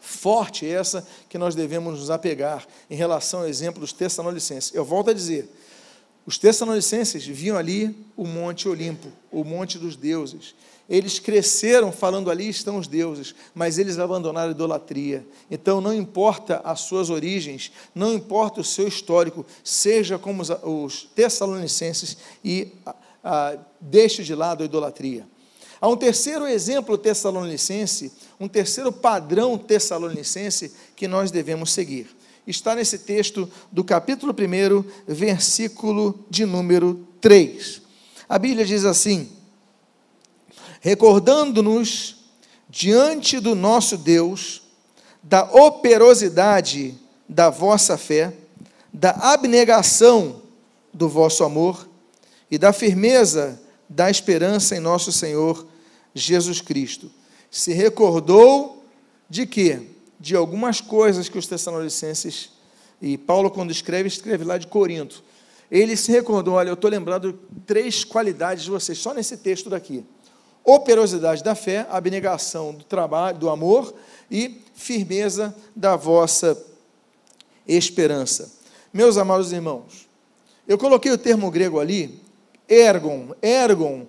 forte 0.00 0.64
é 0.64 0.70
essa 0.70 1.06
que 1.28 1.36
nós 1.36 1.54
devemos 1.54 1.98
nos 1.98 2.10
apegar 2.10 2.66
em 2.88 2.94
relação 2.94 3.40
ao 3.40 3.46
exemplo 3.46 3.78
dos 3.78 3.92
Tessalonicenses. 3.92 4.74
Eu 4.74 4.86
volto 4.86 5.10
a 5.10 5.12
dizer, 5.12 5.50
os 6.26 6.38
Tessalonicenses 6.38 7.26
viam 7.26 7.56
ali 7.56 7.94
o 8.16 8.26
Monte 8.26 8.68
Olimpo, 8.68 9.08
o 9.30 9.44
Monte 9.44 9.78
dos 9.78 9.94
Deuses. 9.94 10.54
Eles 10.88 11.18
cresceram 11.18 11.90
falando 11.90 12.30
ali 12.30 12.48
estão 12.48 12.76
os 12.76 12.86
deuses, 12.86 13.34
mas 13.54 13.78
eles 13.78 13.98
abandonaram 13.98 14.48
a 14.48 14.52
idolatria. 14.52 15.26
Então 15.50 15.80
não 15.80 15.94
importa 15.94 16.60
as 16.62 16.80
suas 16.80 17.08
origens, 17.08 17.72
não 17.94 18.12
importa 18.12 18.60
o 18.60 18.64
seu 18.64 18.86
histórico, 18.86 19.46
seja 19.62 20.18
como 20.18 20.42
os, 20.42 21.08
Tessalonicenses 21.14 22.18
e 22.44 22.72
deixe 23.80 24.22
de 24.22 24.34
lado 24.34 24.62
a 24.62 24.66
idolatria. 24.66 25.26
Há 25.80 25.88
um 25.88 25.96
terceiro 25.96 26.46
exemplo 26.46 26.96
tessalonicense, 26.96 28.12
um 28.40 28.48
terceiro 28.48 28.90
padrão 28.90 29.58
tessalonicense 29.58 30.72
que 30.96 31.06
nós 31.06 31.30
devemos 31.30 31.72
seguir 31.72 32.08
está 32.46 32.74
nesse 32.74 32.98
texto 32.98 33.50
do 33.72 33.82
capítulo 33.82 34.32
1, 34.32 34.84
versículo 35.06 36.24
de 36.28 36.44
número 36.44 37.06
3. 37.20 37.82
A 38.28 38.38
Bíblia 38.38 38.64
diz 38.64 38.84
assim: 38.84 39.30
recordando-nos 40.80 42.16
diante 42.68 43.40
do 43.40 43.54
nosso 43.54 43.96
Deus 43.96 44.62
da 45.22 45.44
operosidade 45.44 46.94
da 47.26 47.48
vossa 47.48 47.96
fé, 47.96 48.34
da 48.92 49.10
abnegação 49.10 50.42
do 50.92 51.08
vosso 51.08 51.42
amor 51.42 51.88
e 52.50 52.58
da 52.58 52.72
firmeza 52.72 53.58
da 53.88 54.10
esperança 54.10 54.76
em 54.76 54.80
nosso 54.80 55.10
Senhor 55.10 55.66
Jesus 56.14 56.60
Cristo. 56.60 57.10
Se 57.50 57.72
recordou 57.72 58.84
de 59.28 59.46
quê? 59.46 59.93
De 60.24 60.34
algumas 60.34 60.80
coisas 60.80 61.28
que 61.28 61.36
os 61.36 61.46
Tessalonicenses, 61.46 62.48
e 63.00 63.18
Paulo, 63.18 63.50
quando 63.50 63.70
escreve, 63.70 64.08
escreve 64.08 64.42
lá 64.42 64.56
de 64.56 64.66
Corinto. 64.66 65.22
Ele 65.70 65.94
se 65.98 66.10
recordou: 66.10 66.54
olha, 66.54 66.70
eu 66.70 66.74
estou 66.74 66.90
lembrando 66.90 67.38
três 67.66 68.04
qualidades 68.04 68.64
de 68.64 68.70
vocês, 68.70 68.96
só 68.96 69.12
nesse 69.12 69.36
texto 69.36 69.68
daqui: 69.68 70.02
operosidade 70.64 71.44
da 71.44 71.54
fé, 71.54 71.86
abnegação 71.90 72.72
do 72.72 72.84
trabalho, 72.84 73.36
do 73.36 73.50
amor 73.50 73.94
e 74.30 74.62
firmeza 74.74 75.54
da 75.76 75.94
vossa 75.94 76.56
esperança. 77.68 78.50
Meus 78.94 79.18
amados 79.18 79.52
irmãos, 79.52 80.08
eu 80.66 80.78
coloquei 80.78 81.12
o 81.12 81.18
termo 81.18 81.50
grego 81.50 81.78
ali, 81.78 82.18
ergon, 82.66 83.34
ergon, 83.42 84.06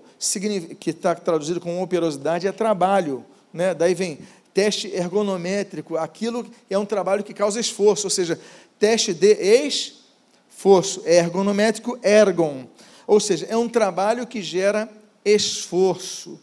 que 0.79 0.91
está 0.91 1.13
traduzido 1.13 1.59
como 1.59 1.83
operosidade, 1.83 2.47
é 2.47 2.53
trabalho. 2.53 3.25
Né? 3.51 3.73
Daí 3.73 3.93
vem 3.93 4.19
teste 4.55 4.87
ergonométrico, 4.87 5.97
aquilo 5.97 6.49
é 6.69 6.77
um 6.77 6.85
trabalho 6.85 7.25
que 7.25 7.33
causa 7.33 7.59
esforço, 7.59 8.07
ou 8.07 8.09
seja, 8.09 8.39
teste 8.79 9.13
de 9.13 9.33
esforço, 9.33 11.01
é 11.03 11.17
ergonométrico, 11.17 11.99
ergon, 12.01 12.65
ou 13.05 13.19
seja, 13.19 13.45
é 13.49 13.57
um 13.57 13.67
trabalho 13.67 14.25
que 14.25 14.41
gera 14.41 14.89
esforço. 15.25 16.39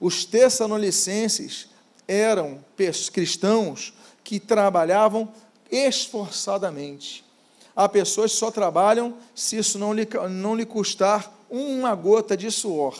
Os 0.00 0.24
tessalonicenses 0.24 1.68
eram 2.08 2.58
cristãos 3.12 3.94
que 4.24 4.40
trabalhavam 4.40 5.32
esforçadamente. 5.70 7.24
Há 7.76 7.88
pessoas 7.88 8.32
que 8.32 8.38
só 8.38 8.50
trabalham 8.50 9.14
se 9.32 9.56
isso 9.56 9.78
não 9.78 9.92
lhe, 9.92 10.08
não 10.28 10.56
lhe 10.56 10.66
custar 10.66 11.32
uma 11.48 11.94
gota 11.94 12.36
de 12.36 12.50
suor, 12.50 12.98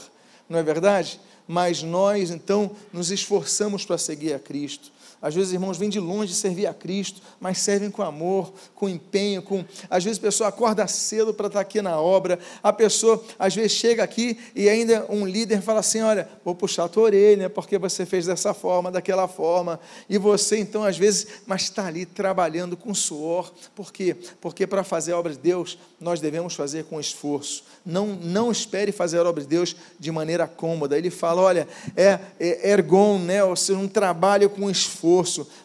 não 0.49 0.61
é 0.61 0.63
verdade? 0.63 1.21
Mas 1.47 1.83
nós 1.83 2.31
então 2.31 2.71
nos 2.93 3.11
esforçamos 3.11 3.85
para 3.85 3.99
seguir 3.99 4.33
a 4.33 4.39
Cristo. 4.39 4.91
Às 5.25 5.35
vezes, 5.35 5.55
irmãos 5.55 5.79
vêm 5.79 5.89
de 5.89 5.99
longe 5.99 6.35
servir 6.35 6.67
a 6.67 6.75
Cristo, 6.75 7.23
mas 7.41 7.57
servem 7.57 7.91
com 7.91 8.03
amor, 8.03 8.53
com 8.75 8.87
empenho, 8.87 9.41
com. 9.41 9.65
Às 9.89 10.05
vezes 10.05 10.19
a 10.19 10.21
pessoa 10.21 10.49
acorda 10.51 10.87
cedo 10.87 11.33
para 11.33 11.47
estar 11.47 11.61
aqui 11.61 11.81
na 11.81 11.99
obra. 11.99 12.39
A 12.63 12.71
pessoa, 12.71 13.25
às 13.39 13.55
vezes, 13.55 13.73
chega 13.73 14.05
aqui 14.05 14.39
e 14.55 14.69
ainda 14.69 15.07
um 15.09 15.25
líder 15.25 15.63
fala 15.63 15.81
assim: 15.81 16.03
olha, 16.03 16.29
vou 16.45 16.55
puxar 16.55 16.85
a 16.85 16.89
tua 16.89 17.05
orelha, 17.05 17.49
porque 17.49 17.79
você 17.79 18.05
fez 18.05 18.27
dessa 18.27 18.53
forma, 18.53 18.93
daquela 18.93 19.27
forma. 19.27 19.81
E 20.11 20.19
você, 20.19 20.59
então, 20.59 20.85
às 20.85 20.99
vezes, 20.99 21.27
mas 21.47 21.63
está 21.63 21.87
ali 21.87 22.05
trabalhando 22.05 22.77
com 22.77 22.93
suor. 22.93 23.51
Por 23.75 23.91
quê? 23.91 24.15
Porque 24.43 24.67
para 24.67 24.85
fazer 24.85 25.13
a 25.13 25.19
obra 25.19 25.33
de 25.33 25.39
Deus, 25.39 25.79
nós 25.99 26.21
devemos 26.21 26.55
fazer 26.55 26.85
com 26.85 27.01
esforço. 27.01 27.65
Não, 27.83 28.09
não 28.09 28.53
espere 28.53 28.93
fazer 28.93 29.21
a 29.21 29.27
obra 29.27 29.41
de 29.41 29.49
Deus 29.49 29.75
de 29.99 30.13
maneira 30.13 30.47
cômoda. 30.47 30.99
Ele 30.99 31.09
fala: 31.09 31.41
olha, 31.41 31.67
é, 31.97 32.19
é 32.39 32.73
ergon, 32.73 33.19
né? 33.19 33.43
ou 33.43 33.57
seja, 33.57 33.79
um 33.79 33.89
trabalho 33.89 34.51
com 34.51 34.69
esforço. 34.69 35.14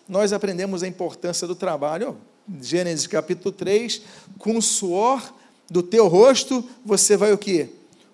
Nós 0.08 0.34
aprendemos 0.34 0.84
a 0.84 0.88
importância 0.88 1.48
do 1.48 1.56
trabalho. 1.56 2.18
Gênesis 2.62 3.08
capítulo 3.08 3.52
3, 3.52 4.02
com 4.38 4.58
o 4.58 4.62
suor 4.62 5.34
do 5.70 5.84
teu 5.84 6.08
rosto, 6.08 6.68
você 6.84 7.16
vai 7.16 7.32
o 7.32 7.38
quê? 7.38 7.70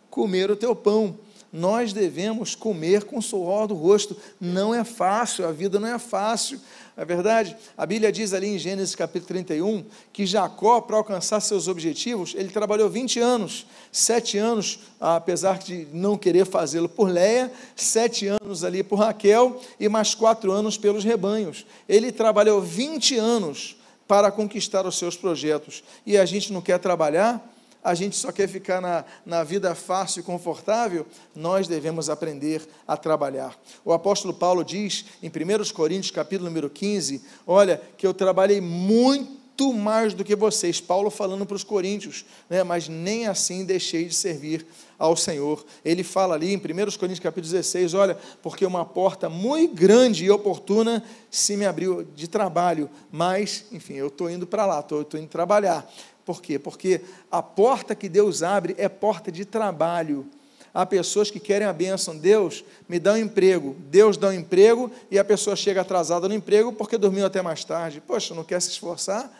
Comer 0.09 0.51
o 0.51 0.55
teu 0.55 0.75
pão 0.75 1.17
nós 1.55 1.93
devemos 1.93 2.53
comer 2.53 3.05
com 3.05 3.17
o 3.17 3.21
suor 3.21 3.65
do 3.65 3.73
rosto. 3.73 4.17
Não 4.41 4.75
é 4.75 4.83
fácil, 4.83 5.47
a 5.47 5.53
vida 5.53 5.79
não 5.79 5.87
é 5.87 5.97
fácil. 5.97 6.59
É 6.97 7.05
verdade? 7.05 7.55
A 7.77 7.85
Bíblia 7.85 8.11
diz 8.11 8.33
ali 8.33 8.47
em 8.47 8.59
Gênesis 8.59 8.93
capítulo 8.93 9.27
31 9.27 9.85
que 10.11 10.25
Jacó, 10.25 10.81
para 10.81 10.97
alcançar 10.97 11.39
seus 11.39 11.69
objetivos, 11.69 12.33
ele 12.35 12.49
trabalhou 12.49 12.89
20 12.89 13.19
anos, 13.19 13.65
sete 13.89 14.37
anos, 14.37 14.79
apesar 14.99 15.57
de 15.59 15.87
não 15.93 16.17
querer 16.17 16.45
fazê-lo 16.45 16.89
por 16.89 17.09
Leia, 17.09 17.49
sete 17.73 18.27
anos 18.27 18.65
ali 18.65 18.83
por 18.83 18.99
Raquel 18.99 19.61
e 19.79 19.87
mais 19.87 20.13
quatro 20.13 20.51
anos 20.51 20.77
pelos 20.77 21.05
rebanhos. 21.05 21.65
Ele 21.87 22.11
trabalhou 22.11 22.61
20 22.61 23.17
anos 23.17 23.77
para 24.05 24.29
conquistar 24.29 24.85
os 24.85 24.97
seus 24.97 25.15
projetos. 25.15 25.85
E 26.05 26.17
a 26.17 26.25
gente 26.25 26.51
não 26.51 26.61
quer 26.61 26.79
trabalhar? 26.79 27.54
A 27.85 27.93
gente 27.93 28.15
só 28.15 28.31
quer 28.31 28.49
ficar 28.49 28.81
na, 28.81 29.05
na 29.23 29.43
vida 29.43 29.75
fácil 29.75 30.21
e 30.21 30.23
confortável, 30.23 31.05
nós 31.35 31.67
devemos 31.67 32.09
aprender 32.09 32.67
a 32.87 32.97
trabalhar. 32.97 33.55
O 33.85 33.93
apóstolo 33.93 34.33
Paulo 34.33 34.63
diz 34.63 35.05
em 35.21 35.29
1 35.29 35.71
Coríntios, 35.71 36.09
capítulo 36.09 36.49
número 36.49 36.67
15, 36.67 37.21
olha, 37.45 37.79
que 37.95 38.07
eu 38.07 38.11
trabalhei 38.11 38.59
muito 38.59 39.71
mais 39.71 40.15
do 40.15 40.23
que 40.23 40.35
vocês, 40.35 40.81
Paulo 40.81 41.11
falando 41.11 41.45
para 41.45 41.55
os 41.55 41.63
coríntios, 41.63 42.25
né, 42.49 42.63
mas 42.63 42.89
nem 42.89 43.27
assim 43.27 43.63
deixei 43.63 44.05
de 44.05 44.15
servir 44.15 44.65
ao 44.97 45.15
Senhor. 45.15 45.63
Ele 45.83 46.03
fala 46.03 46.33
ali 46.33 46.53
em 46.53 46.57
1 46.57 46.61
Coríntios 46.97 47.19
capítulo 47.19 47.51
16, 47.51 47.93
olha, 47.93 48.17
porque 48.41 48.65
uma 48.65 48.83
porta 48.83 49.29
muito 49.29 49.75
grande 49.75 50.25
e 50.25 50.31
oportuna 50.31 51.03
se 51.29 51.55
me 51.55 51.65
abriu 51.65 52.03
de 52.15 52.27
trabalho, 52.27 52.89
mas, 53.11 53.65
enfim, 53.71 53.93
eu 53.93 54.07
estou 54.07 54.27
indo 54.27 54.47
para 54.47 54.65
lá, 54.65 54.79
estou 54.79 55.05
indo 55.13 55.27
trabalhar. 55.27 55.87
Por 56.25 56.41
quê? 56.41 56.57
Porque 56.57 57.01
a 57.31 57.41
porta 57.41 57.93
que 57.93 58.09
Deus 58.09 58.41
abre 58.41 58.75
é 58.77 58.89
porta 58.89 59.31
de 59.31 59.45
trabalho. 59.45 60.25
Há 60.73 60.85
pessoas 60.85 61.31
que 61.31 61.39
querem 61.39 61.67
a 61.67 61.71
bênção. 61.71 62.17
Deus 62.17 62.65
me 62.89 62.99
dá 62.99 63.13
um 63.13 63.17
emprego. 63.17 63.75
Deus 63.79 64.17
dá 64.17 64.27
um 64.27 64.33
emprego 64.33 64.91
e 65.09 65.17
a 65.17 65.23
pessoa 65.23 65.55
chega 65.55 65.81
atrasada 65.81 66.27
no 66.27 66.33
emprego 66.33 66.73
porque 66.73 66.97
dormiu 66.97 67.25
até 67.25 67.41
mais 67.41 67.63
tarde. 67.63 68.01
Poxa, 68.01 68.33
não 68.33 68.43
quer 68.43 68.61
se 68.61 68.71
esforçar? 68.71 69.31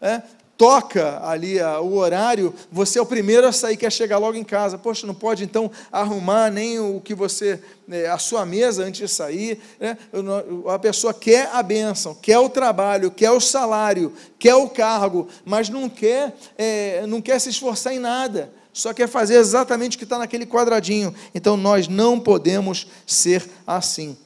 É? 0.00 0.22
Toca 0.56 1.20
ali 1.22 1.60
a, 1.60 1.80
o 1.80 1.96
horário, 1.96 2.54
você 2.72 2.98
é 2.98 3.02
o 3.02 3.06
primeiro 3.06 3.46
a 3.46 3.52
sair, 3.52 3.76
quer 3.76 3.92
chegar 3.92 4.18
logo 4.18 4.36
em 4.36 4.44
casa. 4.44 4.78
Poxa, 4.78 5.06
não 5.06 5.14
pode 5.14 5.44
então 5.44 5.70
arrumar 5.92 6.50
nem 6.50 6.78
o 6.78 7.00
que 7.00 7.14
você, 7.14 7.60
né, 7.86 8.06
a 8.06 8.18
sua 8.18 8.46
mesa 8.46 8.84
antes 8.84 9.00
de 9.00 9.08
sair. 9.08 9.60
Né? 9.78 9.96
A 10.68 10.78
pessoa 10.78 11.12
quer 11.12 11.50
a 11.52 11.62
bênção, 11.62 12.14
quer 12.14 12.38
o 12.38 12.48
trabalho, 12.48 13.10
quer 13.10 13.30
o 13.30 13.40
salário, 13.40 14.12
quer 14.38 14.54
o 14.54 14.68
cargo, 14.68 15.28
mas 15.44 15.68
não 15.68 15.88
quer, 15.88 16.34
é, 16.56 17.06
não 17.06 17.20
quer 17.20 17.38
se 17.40 17.50
esforçar 17.50 17.94
em 17.94 17.98
nada. 17.98 18.50
Só 18.72 18.92
quer 18.92 19.08
fazer 19.08 19.36
exatamente 19.36 19.96
o 19.96 19.98
que 19.98 20.04
está 20.04 20.18
naquele 20.18 20.44
quadradinho. 20.44 21.14
Então 21.34 21.56
nós 21.56 21.88
não 21.88 22.20
podemos 22.20 22.86
ser 23.06 23.46
assim. 23.66 24.16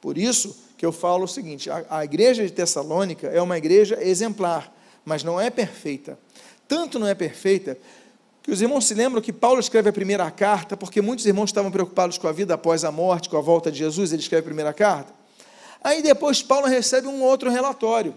Por 0.00 0.18
isso 0.18 0.56
que 0.76 0.84
eu 0.84 0.92
falo 0.92 1.24
o 1.24 1.28
seguinte: 1.28 1.70
a, 1.70 1.84
a 1.88 2.04
igreja 2.04 2.44
de 2.44 2.52
Tessalônica 2.52 3.26
é 3.28 3.40
uma 3.40 3.56
igreja 3.56 3.98
exemplar 4.02 4.74
mas 5.04 5.22
não 5.22 5.40
é 5.40 5.50
perfeita. 5.50 6.18
Tanto 6.66 6.98
não 6.98 7.06
é 7.06 7.14
perfeita 7.14 7.78
que 8.42 8.50
os 8.50 8.60
irmãos 8.60 8.86
se 8.86 8.94
lembram 8.94 9.22
que 9.22 9.32
Paulo 9.32 9.58
escreve 9.58 9.88
a 9.88 9.92
primeira 9.92 10.30
carta, 10.30 10.76
porque 10.76 11.00
muitos 11.00 11.24
irmãos 11.24 11.48
estavam 11.48 11.70
preocupados 11.70 12.18
com 12.18 12.28
a 12.28 12.32
vida 12.32 12.54
após 12.54 12.84
a 12.84 12.92
morte, 12.92 13.28
com 13.28 13.38
a 13.38 13.40
volta 13.40 13.72
de 13.72 13.78
Jesus, 13.78 14.12
ele 14.12 14.20
escreve 14.20 14.42
a 14.42 14.44
primeira 14.44 14.72
carta. 14.72 15.12
Aí 15.82 16.02
depois 16.02 16.42
Paulo 16.42 16.66
recebe 16.66 17.06
um 17.06 17.22
outro 17.22 17.50
relatório. 17.50 18.14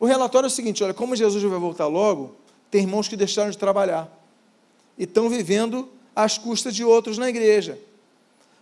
O 0.00 0.06
relatório 0.06 0.46
é 0.46 0.48
o 0.48 0.50
seguinte: 0.50 0.82
olha, 0.82 0.94
como 0.94 1.14
Jesus 1.14 1.42
vai 1.42 1.58
voltar 1.58 1.86
logo, 1.86 2.36
tem 2.70 2.82
irmãos 2.82 3.06
que 3.06 3.16
deixaram 3.16 3.50
de 3.50 3.58
trabalhar 3.58 4.08
e 4.98 5.04
estão 5.04 5.28
vivendo 5.28 5.88
às 6.16 6.38
custas 6.38 6.74
de 6.74 6.84
outros 6.84 7.18
na 7.18 7.28
igreja. 7.28 7.78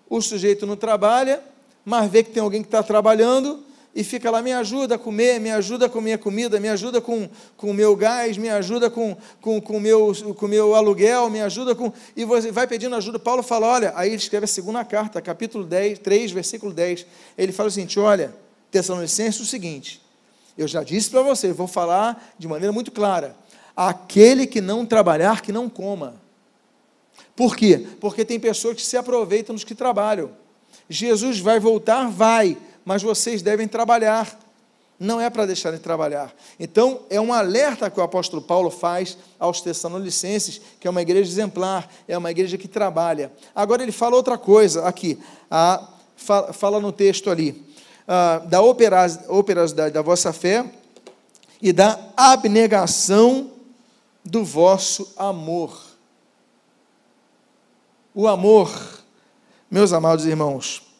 O 0.09 0.21
sujeito 0.21 0.67
não 0.67 0.77
trabalha, 0.77 1.43
mas 1.85 2.11
vê 2.11 2.23
que 2.23 2.31
tem 2.31 2.43
alguém 2.43 2.61
que 2.61 2.69
está 2.69 2.83
trabalhando, 2.83 3.65
e 3.95 4.03
fica 4.03 4.31
lá, 4.31 4.41
me 4.41 4.53
ajuda 4.53 4.95
a 4.95 4.99
comer, 4.99 5.39
me 5.39 5.51
ajuda 5.51 5.87
com 5.87 6.01
minha 6.01 6.17
comida, 6.17 6.59
me 6.59 6.69
ajuda 6.69 6.99
com 6.99 7.29
o 7.63 7.75
meu 7.75 7.95
gás, 7.95 8.39
me 8.39 8.49
ajuda 8.49 8.89
com 8.89 9.13
o 9.13 9.17
com, 9.39 9.61
com 9.61 9.79
meu, 9.79 10.13
com 10.35 10.49
meu 10.49 10.75
aluguel, 10.75 11.29
me 11.29 11.43
ajuda 11.43 11.75
com. 11.75 11.93
E 12.17 12.25
você 12.25 12.51
vai 12.51 12.67
pedindo 12.67 12.97
ajuda. 12.97 13.19
Paulo 13.19 13.43
fala: 13.43 13.67
olha, 13.67 13.93
aí 13.95 14.09
ele 14.09 14.17
escreve 14.17 14.45
a 14.45 14.49
segunda 14.49 14.83
carta, 14.83 15.21
capítulo 15.21 15.65
10, 15.65 15.99
3, 15.99 16.33
versículo 16.33 16.73
10. 16.73 17.05
Ele 17.37 17.53
fala 17.53 17.69
o 17.69 17.73
seguinte: 17.73 18.01
olha, 18.01 18.35
Tessalonicenses, 18.71 19.41
o 19.43 19.47
seguinte, 19.47 20.01
eu 20.57 20.67
já 20.67 20.83
disse 20.83 21.11
para 21.11 21.21
você, 21.21 21.53
vou 21.53 21.67
falar 21.67 22.35
de 22.39 22.49
maneira 22.49 22.73
muito 22.73 22.91
clara: 22.91 23.37
aquele 23.77 24.47
que 24.47 24.63
não 24.63 24.87
trabalhar, 24.87 25.43
que 25.43 25.53
não 25.53 25.69
coma. 25.69 26.15
Por 27.37 27.55
quê? 27.55 27.87
Porque 28.01 28.25
tem 28.25 28.41
pessoas 28.41 28.77
que 28.77 28.83
se 28.83 28.97
aproveitam 28.97 29.55
dos 29.55 29.65
que 29.65 29.75
trabalham. 29.75 30.31
Jesus 30.89 31.39
vai 31.39 31.61
voltar? 31.61 32.09
Vai 32.09 32.57
mas 32.85 33.03
vocês 33.03 33.43
devem 33.43 33.69
trabalhar. 33.69 34.39
Não 34.99 35.21
é 35.21 35.29
para 35.29 35.47
deixar 35.47 35.73
de 35.73 35.79
trabalhar. 35.79 36.33
Então, 36.61 37.01
é 37.11 37.21
um 37.21 37.33
alerta 37.33 37.91
que 37.91 37.99
o 37.99 38.03
apóstolo 38.03 38.41
Paulo 38.41 38.71
faz 38.71 39.19
aos 39.39 39.61
Tessalonicenses, 39.61 40.61
que 40.79 40.87
é 40.87 40.91
uma 40.91 41.03
igreja 41.03 41.29
exemplar, 41.29 41.89
é 42.07 42.17
uma 42.17 42.31
igreja 42.31 42.57
que 42.57 42.69
trabalha. 42.69 43.33
Agora, 43.53 43.83
ele 43.83 43.91
fala 43.91 44.15
outra 44.15 44.39
coisa 44.39 44.87
aqui, 44.87 45.19
a, 45.51 45.89
fala, 46.17 46.79
no 46.79 46.93
texto 46.93 47.31
ali, 47.31 47.65
a, 48.07 48.39
da 48.39 48.61
operosidade 48.63 49.93
da 49.93 50.03
vossa 50.03 50.33
fé 50.33 50.65
e 51.61 51.73
da 51.73 51.99
abnegação 52.17 53.51
do 54.25 54.45
vosso 54.45 55.13
amor. 55.17 55.81
O 58.15 58.29
amor, 58.29 58.71
meus 59.71 59.93
amados 59.93 60.27
irmãos, 60.27 60.92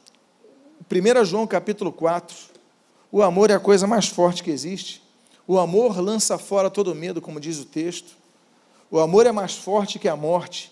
1 0.93 1.25
João 1.25 1.47
capítulo 1.47 1.91
4, 1.91 2.37
o 3.11 3.23
amor 3.23 3.51
é 3.51 3.55
a 3.55 3.61
coisa 3.61 3.87
mais 3.87 4.09
forte 4.09 4.45
que 4.45 4.51
existe. 4.51 5.03
O 5.47 5.59
amor 5.59 5.99
lança 5.99 6.37
fora 6.37 6.69
todo 6.69 6.95
medo, 6.95 7.23
como 7.23 7.41
diz 7.41 7.59
o 7.59 7.65
texto. 7.65 8.15
O 8.91 8.99
amor 8.99 9.25
é 9.25 9.33
mais 9.33 9.55
forte 9.55 9.99
que 9.99 10.07
a 10.07 10.15
morte. 10.15 10.71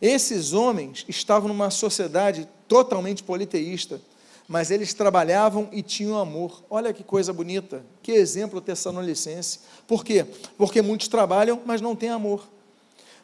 Esses 0.00 0.54
homens 0.54 1.04
estavam 1.08 1.48
numa 1.48 1.70
sociedade 1.70 2.48
totalmente 2.66 3.22
politeísta, 3.22 4.00
mas 4.48 4.70
eles 4.70 4.94
trabalhavam 4.94 5.68
e 5.72 5.82
tinham 5.82 6.18
amor. 6.18 6.62
Olha 6.70 6.92
que 6.94 7.04
coisa 7.04 7.30
bonita, 7.30 7.84
que 8.02 8.12
exemplo 8.12 8.62
tessalonicense. 8.62 9.60
Por 9.86 10.02
quê? 10.02 10.24
Porque 10.56 10.80
muitos 10.80 11.08
trabalham, 11.08 11.60
mas 11.66 11.82
não 11.82 11.94
têm 11.94 12.08
amor. 12.08 12.48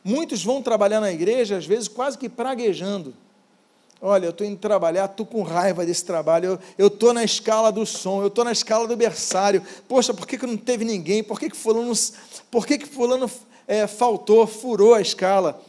Muitos 0.05 0.45
vão 0.45 0.63
trabalhar 0.63 1.01
na 1.01 1.11
igreja, 1.11 1.57
às 1.57 1.65
vezes 1.65 1.89
quase 1.89 2.19
que 2.19 2.29
praguejando 2.29 3.15
Olha, 4.03 4.27
eu 4.27 4.31
estou 4.31 4.47
indo 4.47 4.59
trabalhar, 4.59 5.05
estou 5.05 5.27
com 5.27 5.43
raiva 5.43 5.85
desse 5.85 6.05
trabalho, 6.05 6.59
eu 6.79 6.87
estou 6.87 7.13
na 7.13 7.23
escala 7.23 7.71
do 7.71 7.85
som, 7.85 8.23
eu 8.23 8.29
estou 8.29 8.43
na 8.43 8.53
escala 8.53 8.89
do 8.89 8.97
berçário. 8.97 9.63
Poxa, 9.87 10.15
por 10.15 10.27
que, 10.27 10.39
que 10.39 10.47
não 10.47 10.57
teve 10.57 10.87
ninguém? 10.87 11.23
Por 11.23 11.39
que, 11.39 11.51
que 11.51 11.57
fulano, 11.57 11.93
por 12.51 12.67
que 12.67 12.79
que 12.79 12.87
fulano 12.87 13.31
é, 13.69 13.87
faltou, 13.87 14.47
furou 14.47 14.95
a 14.95 15.03
escala? 15.03 15.61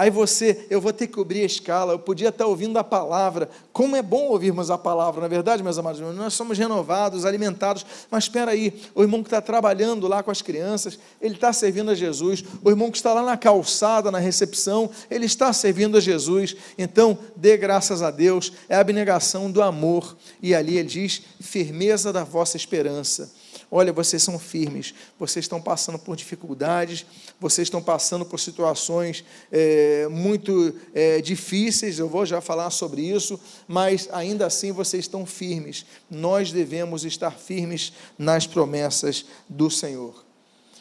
Aí 0.00 0.08
você, 0.08 0.64
eu 0.70 0.80
vou 0.80 0.94
ter 0.94 1.08
que 1.08 1.12
cobrir 1.12 1.42
a 1.42 1.44
escala, 1.44 1.92
eu 1.92 1.98
podia 1.98 2.30
estar 2.30 2.46
ouvindo 2.46 2.78
a 2.78 2.82
palavra. 2.82 3.50
Como 3.70 3.94
é 3.94 4.00
bom 4.00 4.28
ouvirmos 4.28 4.70
a 4.70 4.78
palavra, 4.78 5.20
na 5.20 5.26
é 5.26 5.28
verdade, 5.28 5.62
meus 5.62 5.76
amados 5.76 6.00
irmãos? 6.00 6.16
Nós 6.16 6.32
somos 6.32 6.56
renovados, 6.56 7.26
alimentados, 7.26 7.84
mas 8.10 8.24
espera 8.24 8.52
aí, 8.52 8.80
o 8.94 9.02
irmão 9.02 9.22
que 9.22 9.26
está 9.26 9.42
trabalhando 9.42 10.08
lá 10.08 10.22
com 10.22 10.30
as 10.30 10.40
crianças, 10.40 10.98
ele 11.20 11.34
está 11.34 11.52
servindo 11.52 11.90
a 11.90 11.94
Jesus. 11.94 12.42
O 12.64 12.70
irmão 12.70 12.90
que 12.90 12.96
está 12.96 13.12
lá 13.12 13.22
na 13.22 13.36
calçada, 13.36 14.10
na 14.10 14.18
recepção, 14.18 14.88
ele 15.10 15.26
está 15.26 15.52
servindo 15.52 15.98
a 15.98 16.00
Jesus. 16.00 16.56
Então, 16.78 17.18
dê 17.36 17.58
graças 17.58 18.00
a 18.00 18.10
Deus, 18.10 18.54
é 18.70 18.76
a 18.76 18.80
abnegação 18.80 19.50
do 19.50 19.60
amor. 19.60 20.16
E 20.40 20.54
ali 20.54 20.78
ele 20.78 20.88
diz: 20.88 21.20
firmeza 21.42 22.10
da 22.10 22.24
vossa 22.24 22.56
esperança. 22.56 23.30
Olha, 23.70 23.92
vocês 23.92 24.22
são 24.22 24.38
firmes, 24.38 24.92
vocês 25.18 25.44
estão 25.44 25.62
passando 25.62 25.98
por 25.98 26.16
dificuldades, 26.16 27.06
vocês 27.38 27.66
estão 27.66 27.80
passando 27.80 28.24
por 28.24 28.40
situações 28.40 29.24
é, 29.52 30.08
muito 30.08 30.74
é, 30.92 31.20
difíceis, 31.20 31.98
eu 31.98 32.08
vou 32.08 32.26
já 32.26 32.40
falar 32.40 32.70
sobre 32.70 33.02
isso, 33.02 33.38
mas 33.68 34.08
ainda 34.10 34.46
assim 34.46 34.72
vocês 34.72 35.04
estão 35.04 35.24
firmes. 35.24 35.86
Nós 36.10 36.50
devemos 36.50 37.04
estar 37.04 37.30
firmes 37.32 37.92
nas 38.18 38.46
promessas 38.46 39.24
do 39.48 39.70
Senhor. 39.70 40.24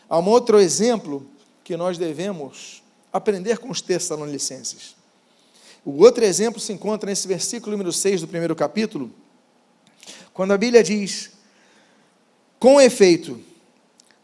Há 0.09 0.17
um 0.17 0.27
outro 0.27 0.59
exemplo 0.59 1.25
que 1.63 1.77
nós 1.77 1.97
devemos 1.97 2.81
aprender 3.13 3.59
com 3.59 3.69
os 3.69 3.81
Tessalonicenses. 3.81 4.95
O 5.85 6.03
outro 6.03 6.23
exemplo 6.23 6.59
se 6.59 6.73
encontra 6.73 7.09
nesse 7.09 7.27
versículo 7.27 7.71
número 7.71 7.93
6 7.93 8.21
do 8.21 8.27
primeiro 8.27 8.55
capítulo, 8.55 9.11
quando 10.33 10.51
a 10.51 10.57
Bíblia 10.57 10.83
diz: 10.83 11.31
Com 12.59 12.79
efeito, 12.81 13.39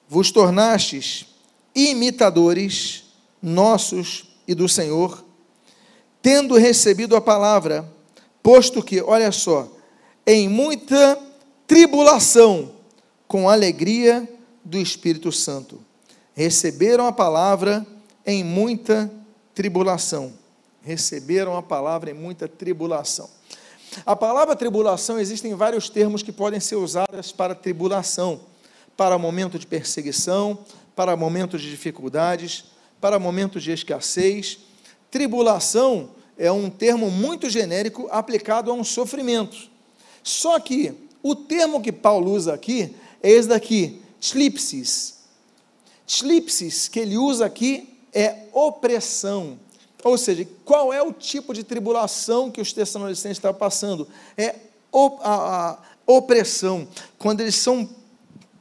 vos 0.09 0.29
tornastes 0.29 1.25
imitadores 1.73 3.05
nossos 3.41 4.35
e 4.47 4.53
do 4.53 4.67
Senhor, 4.67 5.23
tendo 6.21 6.55
recebido 6.57 7.15
a 7.15 7.21
palavra, 7.21 7.89
posto 8.43 8.83
que, 8.83 9.01
olha 9.01 9.31
só, 9.31 9.71
em 10.25 10.49
muita 10.49 11.17
tribulação, 11.65 12.71
com 13.27 13.49
alegria 13.49 14.27
do 14.63 14.77
Espírito 14.77 15.31
Santo. 15.31 15.79
Receberam 16.33 17.07
a 17.07 17.11
palavra 17.11 17.85
em 18.25 18.43
muita 18.43 19.11
tribulação. 19.53 20.33
Receberam 20.81 21.55
a 21.55 21.63
palavra 21.63 22.11
em 22.11 22.13
muita 22.13 22.47
tribulação. 22.47 23.29
A 24.03 24.15
palavra 24.15 24.55
tribulação, 24.55 25.19
existem 25.19 25.53
vários 25.53 25.89
termos 25.89 26.23
que 26.23 26.31
podem 26.31 26.59
ser 26.59 26.75
usados 26.75 27.31
para 27.31 27.53
tribulação, 27.53 28.41
para 28.97 29.17
momento 29.17 29.59
de 29.59 29.67
perseguição, 29.67 30.57
para 30.95 31.15
momentos 31.15 31.61
de 31.61 31.69
dificuldades, 31.69 32.65
para 32.99 33.19
momentos 33.19 33.63
de 33.63 33.71
escassez. 33.71 34.59
Tribulação 35.11 36.09
é 36.37 36.51
um 36.51 36.69
termo 36.69 37.11
muito 37.11 37.49
genérico 37.49 38.07
aplicado 38.11 38.71
a 38.71 38.73
um 38.73 38.83
sofrimento. 38.83 39.69
Só 40.23 40.59
que 40.59 40.93
o 41.21 41.35
termo 41.35 41.81
que 41.81 41.91
Paulo 41.91 42.31
usa 42.31 42.53
aqui 42.53 42.95
é 43.21 43.29
esse 43.29 43.47
daqui, 43.47 44.01
tlipsis. 44.19 45.15
Tlipsis 46.05 46.87
que 46.87 46.99
ele 46.99 47.17
usa 47.17 47.45
aqui 47.45 47.97
é 48.13 48.43
opressão. 48.53 49.59
Ou 50.05 50.19
seja, 50.19 50.47
qual 50.63 50.93
é 50.93 51.01
o 51.01 51.11
tipo 51.11 51.51
de 51.51 51.63
tribulação 51.63 52.51
que 52.51 52.61
os 52.61 52.71
tessalonicenses 52.71 53.39
estavam 53.39 53.57
passando? 53.57 54.07
É 54.37 54.53
a, 54.93 55.71
a 55.71 55.77
opressão, 56.05 56.87
quando 57.17 57.41
eles 57.41 57.55
são 57.55 57.89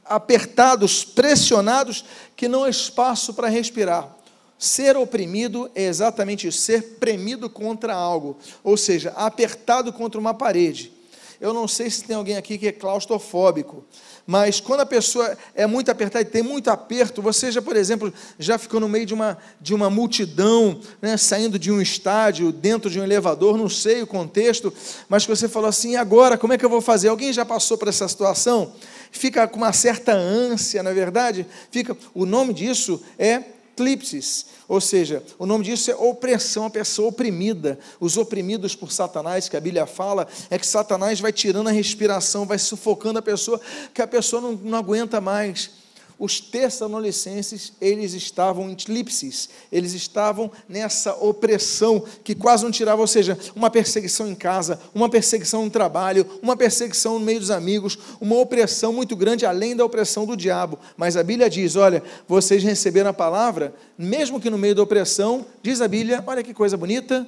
apertados, 0.03 1.05
pressionados, 1.05 2.03
que 2.35 2.47
não 2.47 2.63
há 2.63 2.69
espaço 2.69 3.31
para 3.31 3.47
respirar. 3.47 4.09
Ser 4.57 4.97
oprimido 4.97 5.69
é 5.75 5.83
exatamente 5.83 6.47
isso, 6.47 6.61
ser 6.61 6.95
premido 6.95 7.47
contra 7.47 7.93
algo, 7.93 8.39
ou 8.63 8.75
seja, 8.75 9.11
apertado 9.11 9.93
contra 9.93 10.19
uma 10.19 10.33
parede. 10.33 10.91
Eu 11.39 11.53
não 11.53 11.67
sei 11.67 11.91
se 11.91 12.03
tem 12.05 12.15
alguém 12.15 12.37
aqui 12.37 12.57
que 12.57 12.69
é 12.69 12.71
claustrofóbico, 12.71 13.85
mas 14.27 14.59
quando 14.59 14.79
a 14.79 14.85
pessoa 14.85 15.37
é 15.53 15.67
muito 15.67 15.91
apertada 15.91 16.21
e 16.21 16.25
tem 16.25 16.41
muito 16.41 16.69
aperto, 16.69 17.21
você 17.21 17.51
já, 17.51 17.61
por 17.61 17.75
exemplo, 17.75 18.11
já 18.39 18.57
ficou 18.57 18.79
no 18.79 18.89
meio 18.89 19.05
de 19.05 19.13
uma, 19.13 19.37
de 19.61 19.73
uma 19.73 19.89
multidão, 19.89 20.79
né, 21.01 21.15
saindo 21.15 21.59
de 21.59 21.71
um 21.71 21.79
estádio, 21.79 22.51
dentro 22.51 22.89
de 22.89 22.99
um 22.99 23.03
elevador, 23.03 23.57
não 23.57 23.69
sei 23.69 24.01
o 24.01 24.07
contexto, 24.07 24.73
mas 25.07 25.25
que 25.25 25.29
você 25.29 25.47
falou 25.47 25.69
assim, 25.69 25.91
e 25.91 25.95
agora, 25.95 26.37
como 26.37 26.53
é 26.53 26.57
que 26.57 26.65
eu 26.65 26.69
vou 26.69 26.81
fazer? 26.81 27.09
Alguém 27.09 27.31
já 27.31 27.45
passou 27.45 27.77
por 27.77 27.87
essa 27.87 28.07
situação? 28.07 28.73
Fica 29.11 29.47
com 29.47 29.57
uma 29.57 29.71
certa 29.71 30.13
ânsia, 30.13 30.81
na 30.81 30.89
é 30.89 30.93
verdade? 30.93 31.45
Fica, 31.69 31.95
o 32.13 32.25
nome 32.25 32.53
disso 32.53 33.01
é 33.17 33.54
eclipses, 33.75 34.45
ou 34.67 34.79
seja, 34.79 35.21
o 35.37 35.45
nome 35.45 35.65
disso 35.65 35.91
é 35.91 35.95
opressão, 35.95 36.65
a 36.65 36.69
pessoa 36.69 37.09
oprimida, 37.09 37.77
os 37.99 38.17
oprimidos 38.17 38.75
por 38.75 38.91
Satanás, 38.91 39.49
que 39.49 39.57
a 39.57 39.61
Bíblia 39.61 39.85
fala, 39.85 40.27
é 40.49 40.57
que 40.57 40.65
Satanás 40.65 41.19
vai 41.19 41.33
tirando 41.33 41.67
a 41.67 41.71
respiração, 41.71 42.45
vai 42.45 42.57
sufocando 42.57 43.19
a 43.19 43.21
pessoa, 43.21 43.59
que 43.93 44.01
a 44.01 44.07
pessoa 44.07 44.41
não, 44.41 44.53
não 44.53 44.77
aguenta 44.77 45.19
mais 45.19 45.84
os 46.17 46.39
tessalonicenses, 46.39 47.73
eles 47.81 48.13
estavam 48.13 48.69
em 48.69 48.75
tlipsis, 48.75 49.49
eles 49.71 49.93
estavam 49.93 50.49
nessa 50.67 51.13
opressão 51.15 52.03
que 52.23 52.33
quase 52.33 52.63
não 52.63 52.71
tirava, 52.71 53.01
ou 53.01 53.07
seja, 53.07 53.37
uma 53.55 53.69
perseguição 53.69 54.27
em 54.27 54.35
casa, 54.35 54.79
uma 54.93 55.09
perseguição 55.09 55.65
no 55.65 55.69
trabalho, 55.69 56.25
uma 56.41 56.55
perseguição 56.55 57.19
no 57.19 57.25
meio 57.25 57.39
dos 57.39 57.51
amigos, 57.51 57.97
uma 58.21 58.35
opressão 58.37 58.93
muito 58.93 59.15
grande, 59.15 59.45
além 59.45 59.75
da 59.75 59.83
opressão 59.83 60.25
do 60.25 60.37
diabo. 60.37 60.79
Mas 60.95 61.17
a 61.17 61.23
Bíblia 61.23 61.49
diz: 61.49 61.75
olha, 61.75 62.01
vocês 62.27 62.63
receberam 62.63 63.09
a 63.09 63.13
palavra, 63.13 63.73
mesmo 63.97 64.39
que 64.39 64.49
no 64.49 64.57
meio 64.57 64.75
da 64.75 64.83
opressão, 64.83 65.45
diz 65.61 65.81
a 65.81 65.87
Bíblia, 65.87 66.23
olha 66.25 66.43
que 66.43 66.53
coisa 66.53 66.77
bonita, 66.77 67.27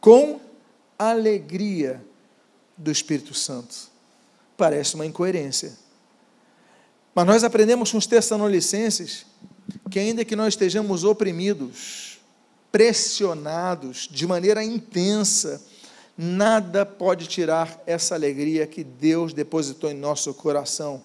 com 0.00 0.40
alegria 0.98 2.04
do 2.76 2.90
Espírito 2.90 3.34
Santo. 3.34 3.90
Parece 4.56 4.94
uma 4.96 5.06
incoerência 5.06 5.72
mas 7.20 7.26
nós 7.26 7.44
aprendemos 7.44 7.92
com 7.92 7.98
os 7.98 8.06
Tessalonicenses 8.06 9.26
que, 9.90 9.98
ainda 9.98 10.24
que 10.24 10.34
nós 10.34 10.54
estejamos 10.54 11.04
oprimidos, 11.04 12.18
pressionados 12.72 14.08
de 14.10 14.26
maneira 14.26 14.64
intensa, 14.64 15.60
nada 16.16 16.86
pode 16.86 17.26
tirar 17.26 17.78
essa 17.86 18.14
alegria 18.14 18.66
que 18.66 18.82
Deus 18.82 19.34
depositou 19.34 19.90
em 19.90 19.94
nosso 19.94 20.32
coração. 20.32 21.04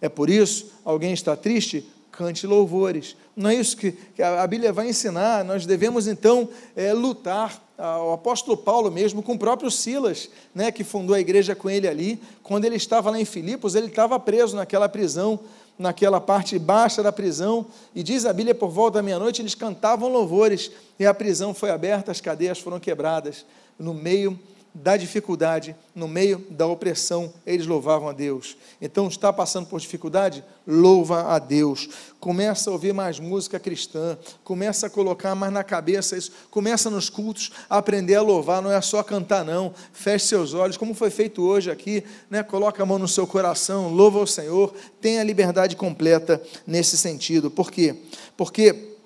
É 0.00 0.08
por 0.08 0.30
isso, 0.30 0.72
alguém 0.82 1.12
está 1.12 1.36
triste? 1.36 1.86
Cante 2.20 2.46
louvores. 2.46 3.16
Não 3.34 3.48
é 3.48 3.54
isso 3.54 3.74
que, 3.78 3.94
a 4.22 4.46
Bíblia 4.46 4.74
vai 4.74 4.90
ensinar. 4.90 5.42
Nós 5.42 5.64
devemos 5.64 6.06
então 6.06 6.50
é, 6.76 6.92
lutar 6.92 7.58
o 7.78 8.12
apóstolo 8.12 8.58
Paulo 8.58 8.90
mesmo, 8.90 9.22
com 9.22 9.32
o 9.32 9.38
próprio 9.38 9.70
Silas, 9.70 10.28
né, 10.54 10.70
que 10.70 10.84
fundou 10.84 11.16
a 11.16 11.20
igreja 11.20 11.54
com 11.54 11.70
ele 11.70 11.88
ali, 11.88 12.20
quando 12.42 12.66
ele 12.66 12.76
estava 12.76 13.10
lá 13.10 13.18
em 13.18 13.24
Filipos, 13.24 13.74
ele 13.74 13.86
estava 13.86 14.20
preso 14.20 14.54
naquela 14.54 14.86
prisão, 14.86 15.40
naquela 15.78 16.20
parte 16.20 16.58
baixa 16.58 17.02
da 17.02 17.10
prisão, 17.10 17.64
e 17.94 18.02
diz 18.02 18.26
a 18.26 18.34
Bíblia, 18.34 18.54
por 18.54 18.68
volta 18.68 18.98
da 18.98 19.02
meia-noite, 19.02 19.40
eles 19.40 19.54
cantavam 19.54 20.10
louvores, 20.10 20.70
e 20.98 21.06
a 21.06 21.14
prisão 21.14 21.54
foi 21.54 21.70
aberta, 21.70 22.12
as 22.12 22.20
cadeias 22.20 22.58
foram 22.58 22.78
quebradas, 22.78 23.46
no 23.78 23.94
meio 23.94 24.38
da 24.72 24.96
dificuldade, 24.96 25.74
no 25.94 26.06
meio 26.06 26.46
da 26.50 26.66
opressão, 26.66 27.32
eles 27.44 27.66
louvavam 27.66 28.08
a 28.08 28.12
Deus. 28.12 28.56
Então, 28.80 29.08
está 29.08 29.32
passando 29.32 29.66
por 29.66 29.80
dificuldade? 29.80 30.44
Louva 30.66 31.34
a 31.34 31.38
Deus. 31.40 31.88
Começa 32.20 32.70
a 32.70 32.72
ouvir 32.72 32.92
mais 32.92 33.18
música 33.18 33.58
cristã, 33.58 34.16
começa 34.44 34.86
a 34.86 34.90
colocar 34.90 35.34
mais 35.34 35.52
na 35.52 35.64
cabeça 35.64 36.16
isso, 36.16 36.30
começa 36.50 36.88
nos 36.88 37.10
cultos 37.10 37.50
a 37.68 37.78
aprender 37.78 38.14
a 38.14 38.22
louvar, 38.22 38.62
não 38.62 38.70
é 38.70 38.80
só 38.80 39.02
cantar, 39.02 39.44
não. 39.44 39.74
Feche 39.92 40.26
seus 40.26 40.54
olhos, 40.54 40.76
como 40.76 40.94
foi 40.94 41.10
feito 41.10 41.42
hoje 41.42 41.70
aqui, 41.70 42.04
né? 42.28 42.42
coloca 42.42 42.82
a 42.82 42.86
mão 42.86 42.98
no 42.98 43.08
seu 43.08 43.26
coração, 43.26 43.92
louva 43.92 44.20
o 44.20 44.26
Senhor, 44.26 44.72
tenha 45.00 45.24
liberdade 45.24 45.74
completa 45.74 46.40
nesse 46.66 46.96
sentido. 46.96 47.50
Por 47.50 47.72
quê? 47.72 47.96
Porque 48.36 48.96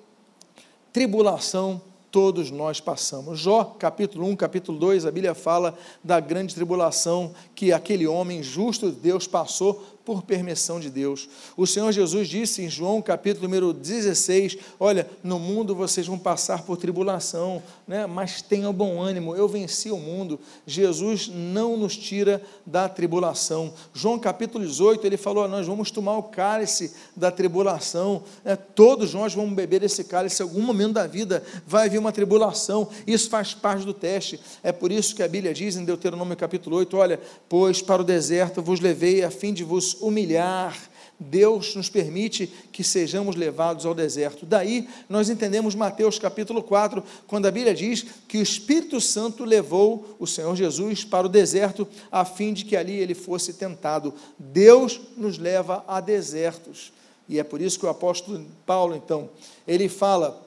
tribulação 0.93 1.81
todos 2.15 2.49
nós 2.49 2.79
passamos. 2.79 3.37
Jó, 3.41 3.75
capítulo 3.77 4.25
1, 4.27 4.37
capítulo 4.37 4.79
2, 4.79 5.05
a 5.05 5.11
Bíblia 5.11 5.35
fala 5.35 5.77
da 6.01 6.17
grande 6.17 6.55
tribulação 6.55 7.35
que 7.53 7.73
aquele 7.73 8.07
homem 8.07 8.41
justo 8.41 8.89
de 8.89 8.95
Deus 8.95 9.27
passou 9.27 9.83
por 10.05 10.21
permissão 10.21 10.79
de 10.79 10.89
Deus. 10.89 11.27
O 11.57 11.65
Senhor 11.65 11.91
Jesus 11.91 12.29
disse 12.29 12.61
em 12.61 12.69
João 12.69 13.01
capítulo 13.01 13.43
número 13.47 13.73
16: 13.73 14.57
Olha, 14.79 15.09
no 15.23 15.39
mundo 15.39 15.73
vocês 15.73 16.05
vão 16.05 16.19
passar 16.19 16.61
por 16.61 16.77
tribulação, 16.77 17.61
né? 17.87 18.05
mas 18.05 18.41
tenham 18.41 18.71
bom 18.71 19.01
ânimo, 19.01 19.35
eu 19.35 19.47
venci 19.47 19.89
o 19.89 19.97
mundo. 19.97 20.39
Jesus 20.65 21.27
não 21.27 21.75
nos 21.75 21.97
tira 21.97 22.41
da 22.65 22.87
tribulação. 22.87 23.73
João 23.93 24.19
capítulo 24.19 24.63
18, 24.63 25.05
ele 25.05 25.17
falou: 25.17 25.47
Nós 25.47 25.65
vamos 25.65 25.89
tomar 25.89 26.17
o 26.17 26.23
cálice 26.23 26.93
da 27.15 27.31
tribulação, 27.31 28.23
né? 28.43 28.55
todos 28.55 29.13
nós 29.13 29.33
vamos 29.33 29.55
beber 29.55 29.81
esse 29.81 30.03
cálice. 30.03 30.41
Em 30.41 30.45
algum 30.45 30.61
momento 30.61 30.93
da 30.93 31.07
vida 31.07 31.43
vai 31.65 31.89
vir 31.89 31.97
uma 31.97 32.11
tribulação, 32.11 32.87
isso 33.07 33.27
faz 33.29 33.55
parte 33.55 33.83
do 33.83 33.93
teste. 33.93 34.39
É 34.61 34.71
por 34.71 34.91
isso 34.91 35.15
que 35.15 35.23
a 35.23 35.27
Bíblia 35.27 35.53
diz 35.53 35.75
em 35.75 35.83
Deuteronômio 35.83 36.37
capítulo 36.37 36.77
8: 36.77 36.95
Olha, 36.95 37.19
pois 37.49 37.81
para 37.81 38.03
o 38.03 38.05
deserto 38.05 38.61
vos 38.61 38.79
levei 38.79 39.23
a 39.23 39.31
fim 39.31 39.51
de 39.51 39.63
vos 39.63 39.94
humilhar. 40.01 40.77
Deus 41.17 41.75
nos 41.75 41.89
permite 41.89 42.47
que 42.71 42.83
sejamos 42.83 43.37
levados 43.37 43.85
ao 43.85 43.93
deserto. 43.93 44.45
Daí 44.45 44.89
nós 45.07 45.29
entendemos 45.29 45.73
Mateus 45.73 46.19
capítulo 46.19 46.61
4, 46.61 47.01
quando 47.25 47.45
a 47.45 47.51
Bíblia 47.51 47.73
diz 47.73 48.05
que 48.27 48.37
o 48.37 48.41
Espírito 48.41 48.99
Santo 48.99 49.45
levou 49.45 50.15
o 50.19 50.27
Senhor 50.27 50.53
Jesus 50.55 51.05
para 51.05 51.25
o 51.25 51.29
deserto 51.29 51.87
a 52.11 52.25
fim 52.25 52.53
de 52.53 52.65
que 52.65 52.75
ali 52.75 52.93
ele 52.99 53.13
fosse 53.13 53.53
tentado. 53.53 54.13
Deus 54.37 54.99
nos 55.15 55.37
leva 55.37 55.85
a 55.87 56.01
desertos. 56.01 56.91
E 57.29 57.39
é 57.39 57.43
por 57.43 57.61
isso 57.61 57.79
que 57.79 57.85
o 57.85 57.89
apóstolo 57.89 58.45
Paulo, 58.65 58.93
então, 58.95 59.29
ele 59.65 59.87
fala, 59.87 60.45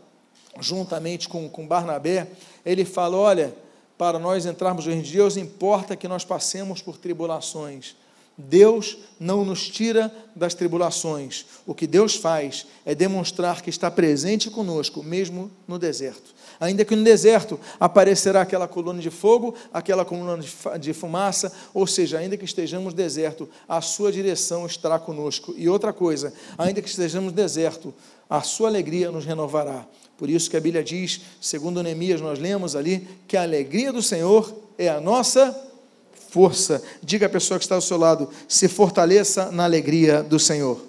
juntamente 0.61 1.29
com, 1.29 1.49
com 1.49 1.67
Barnabé, 1.67 2.29
ele 2.65 2.85
fala: 2.85 3.17
olha, 3.17 3.55
para 3.97 4.19
nós 4.19 4.45
entrarmos 4.45 4.85
no 4.85 4.93
reino 4.93 5.05
de 5.05 5.15
Deus, 5.15 5.37
importa 5.37 5.97
que 5.97 6.07
nós 6.07 6.25
passemos 6.25 6.83
por 6.83 6.99
tribulações 6.99 7.97
Deus 8.39 8.97
não 9.19 9.45
nos 9.45 9.69
tira 9.69 10.15
das 10.35 10.55
tribulações. 10.55 11.45
O 11.67 11.75
que 11.75 11.89
Deus 11.89 12.15
faz 12.15 12.67
é 12.87 12.95
demonstrar 12.95 13.61
que 13.61 13.69
está 13.69 13.91
presente 13.91 14.49
conosco, 14.49 15.03
mesmo 15.03 15.51
no 15.67 15.77
deserto. 15.77 16.33
Ainda 16.61 16.85
que 16.85 16.95
no 16.95 17.03
deserto 17.03 17.59
aparecerá 17.81 18.43
aquela 18.43 18.69
coluna 18.69 19.01
de 19.01 19.11
fogo, 19.11 19.57
aquela 19.75 20.05
coluna 20.05 20.39
de 20.79 20.93
fumaça, 20.93 21.53
ou 21.75 21.85
seja, 21.85 22.19
ainda 22.19 22.37
que 22.37 22.45
estejamos 22.45 22.95
deserto, 22.95 23.49
a 23.69 23.81
sua 23.81 24.13
direção 24.13 24.65
estará 24.67 25.01
conosco. 25.01 25.53
E 25.57 25.69
outra 25.69 25.93
coisa, 25.93 26.33
ainda 26.57 26.81
que 26.81 26.89
estejamos 26.89 27.33
deserto, 27.33 27.93
a 28.31 28.43
sua 28.43 28.69
alegria 28.69 29.11
nos 29.11 29.25
renovará. 29.25 29.85
Por 30.17 30.31
isso 30.31 30.49
que 30.49 30.57
a 30.57 30.61
Bíblia 30.61 30.85
diz, 30.85 31.23
segundo 31.41 31.83
Neemias, 31.83 32.21
nós 32.21 32.39
lemos 32.39 32.77
ali, 32.77 33.09
que 33.27 33.37
a 33.37 33.43
alegria 33.43 33.93
do 33.93 34.03
Senhor 34.03 34.53
é 34.77 34.89
a 34.89 35.01
nossa 35.01 35.68
força. 36.29 36.83
Diga 37.03 37.27
à 37.27 37.29
pessoa 37.29 37.59
que 37.59 37.65
está 37.65 37.75
ao 37.75 37.81
seu 37.81 37.97
lado: 37.97 38.31
se 38.47 38.69
fortaleça 38.69 39.51
na 39.51 39.65
alegria 39.65 40.23
do 40.23 40.39
Senhor. 40.39 40.81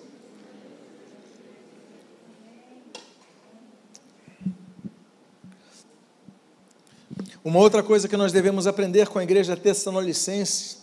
Uma 7.43 7.59
outra 7.59 7.81
coisa 7.81 8.07
que 8.07 8.17
nós 8.17 8.31
devemos 8.31 8.67
aprender 8.67 9.07
com 9.07 9.17
a 9.17 9.23
igreja 9.23 9.55
tessalonicense 9.55 10.77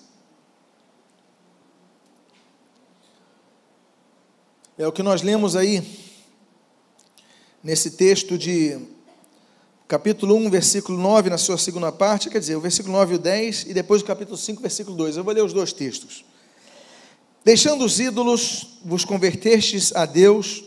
é 4.79 4.87
o 4.87 4.92
que 4.92 5.03
nós 5.03 5.23
lemos 5.23 5.55
aí 5.55 5.87
nesse 7.62 7.92
texto 7.92 8.37
de 8.37 8.95
capítulo 9.88 10.35
1, 10.35 10.51
versículo 10.51 10.99
9, 10.99 11.31
na 11.31 11.38
sua 11.38 11.57
segunda 11.57 11.92
parte, 11.92 12.29
quer 12.29 12.40
dizer, 12.40 12.57
o 12.57 12.61
versículo 12.61 12.92
9 12.94 13.12
e 13.12 13.16
o 13.16 13.18
10, 13.18 13.66
e 13.68 13.75
depois 13.75 14.03
o 14.03 14.05
capítulo 14.05 14.37
5, 14.37 14.61
versículo 14.61 14.96
2. 14.96 15.16
Eu 15.16 15.25
vou 15.25 15.33
ler 15.33 15.44
os 15.44 15.53
dois 15.53 15.72
textos. 15.72 16.25
Deixando 17.44 17.85
os 17.85 18.01
ídolos, 18.01 18.79
vos 18.85 19.05
convertestes 19.05 19.94
a 19.94 20.05
Deus, 20.05 20.64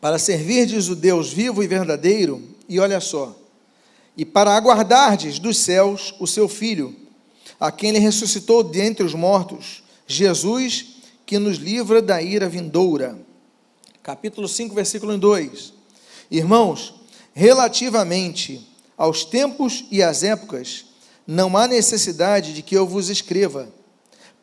para 0.00 0.18
servirdes 0.18 0.88
o 0.88 0.94
Deus 0.94 1.32
vivo 1.32 1.62
e 1.62 1.66
verdadeiro, 1.66 2.42
e 2.68 2.78
olha 2.78 3.00
só, 3.00 3.34
e 4.16 4.24
para 4.24 4.54
aguardardes 4.54 5.38
dos 5.38 5.56
céus 5.56 6.14
o 6.20 6.26
seu 6.26 6.48
Filho, 6.48 6.94
a 7.58 7.72
quem 7.72 7.90
ele 7.90 7.98
ressuscitou 7.98 8.62
dentre 8.62 9.04
os 9.04 9.14
mortos, 9.14 9.82
Jesus, 10.06 10.96
que 11.24 11.38
nos 11.38 11.56
livra 11.56 12.02
da 12.02 12.20
ira 12.20 12.48
vindoura. 12.48 13.18
Capítulo 14.02 14.46
5, 14.46 14.74
versículo 14.74 15.16
2. 15.16 15.72
Irmãos, 16.30 16.97
relativamente 17.38 18.68
aos 18.96 19.24
tempos 19.24 19.84
e 19.92 20.02
às 20.02 20.24
épocas, 20.24 20.86
não 21.24 21.56
há 21.56 21.68
necessidade 21.68 22.52
de 22.52 22.62
que 22.62 22.76
eu 22.76 22.84
vos 22.84 23.08
escreva, 23.08 23.68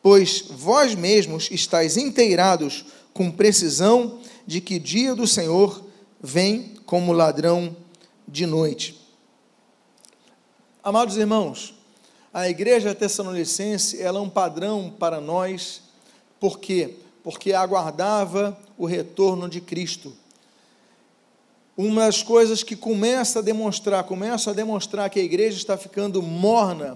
pois 0.02 0.46
vós 0.48 0.94
mesmos 0.94 1.50
estáis 1.50 1.98
inteirados 1.98 2.86
com 3.12 3.30
precisão 3.30 4.18
de 4.46 4.62
que 4.62 4.78
dia 4.78 5.14
do 5.14 5.26
Senhor 5.26 5.84
vem 6.22 6.72
como 6.86 7.12
ladrão 7.12 7.76
de 8.26 8.46
noite. 8.46 8.98
Amados 10.82 11.18
irmãos, 11.18 11.74
a 12.32 12.48
igreja 12.48 12.94
tessalonicense, 12.94 14.00
ela 14.00 14.20
é 14.20 14.22
um 14.22 14.30
padrão 14.30 14.90
para 14.98 15.20
nós, 15.20 15.82
por 16.40 16.58
quê? 16.58 16.96
Porque 17.22 17.52
aguardava 17.52 18.58
o 18.78 18.86
retorno 18.86 19.50
de 19.50 19.60
Cristo 19.60 20.16
uma 21.76 22.06
das 22.06 22.22
coisas 22.22 22.62
que 22.62 22.74
começa 22.74 23.40
a 23.40 23.42
demonstrar, 23.42 24.02
começa 24.04 24.50
a 24.50 24.54
demonstrar 24.54 25.10
que 25.10 25.20
a 25.20 25.22
igreja 25.22 25.58
está 25.58 25.76
ficando 25.76 26.22
morna, 26.22 26.94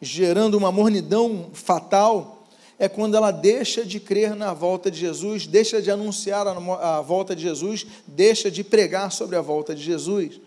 gerando 0.00 0.56
uma 0.56 0.70
mornidão 0.70 1.50
fatal, 1.52 2.46
é 2.78 2.88
quando 2.88 3.16
ela 3.16 3.30
deixa 3.30 3.84
de 3.84 3.98
crer 3.98 4.36
na 4.36 4.52
volta 4.52 4.90
de 4.90 4.98
Jesus, 4.98 5.46
deixa 5.46 5.80
de 5.80 5.90
anunciar 5.90 6.46
a, 6.46 7.00
volta 7.00 7.34
de 7.34 7.42
Jesus, 7.42 7.86
deixa 8.06 8.50
de 8.50 8.62
pregar 8.62 9.10
sobre 9.10 9.36
a 9.36 9.40
volta 9.40 9.74
de 9.74 9.82
Jesus. 9.82 10.40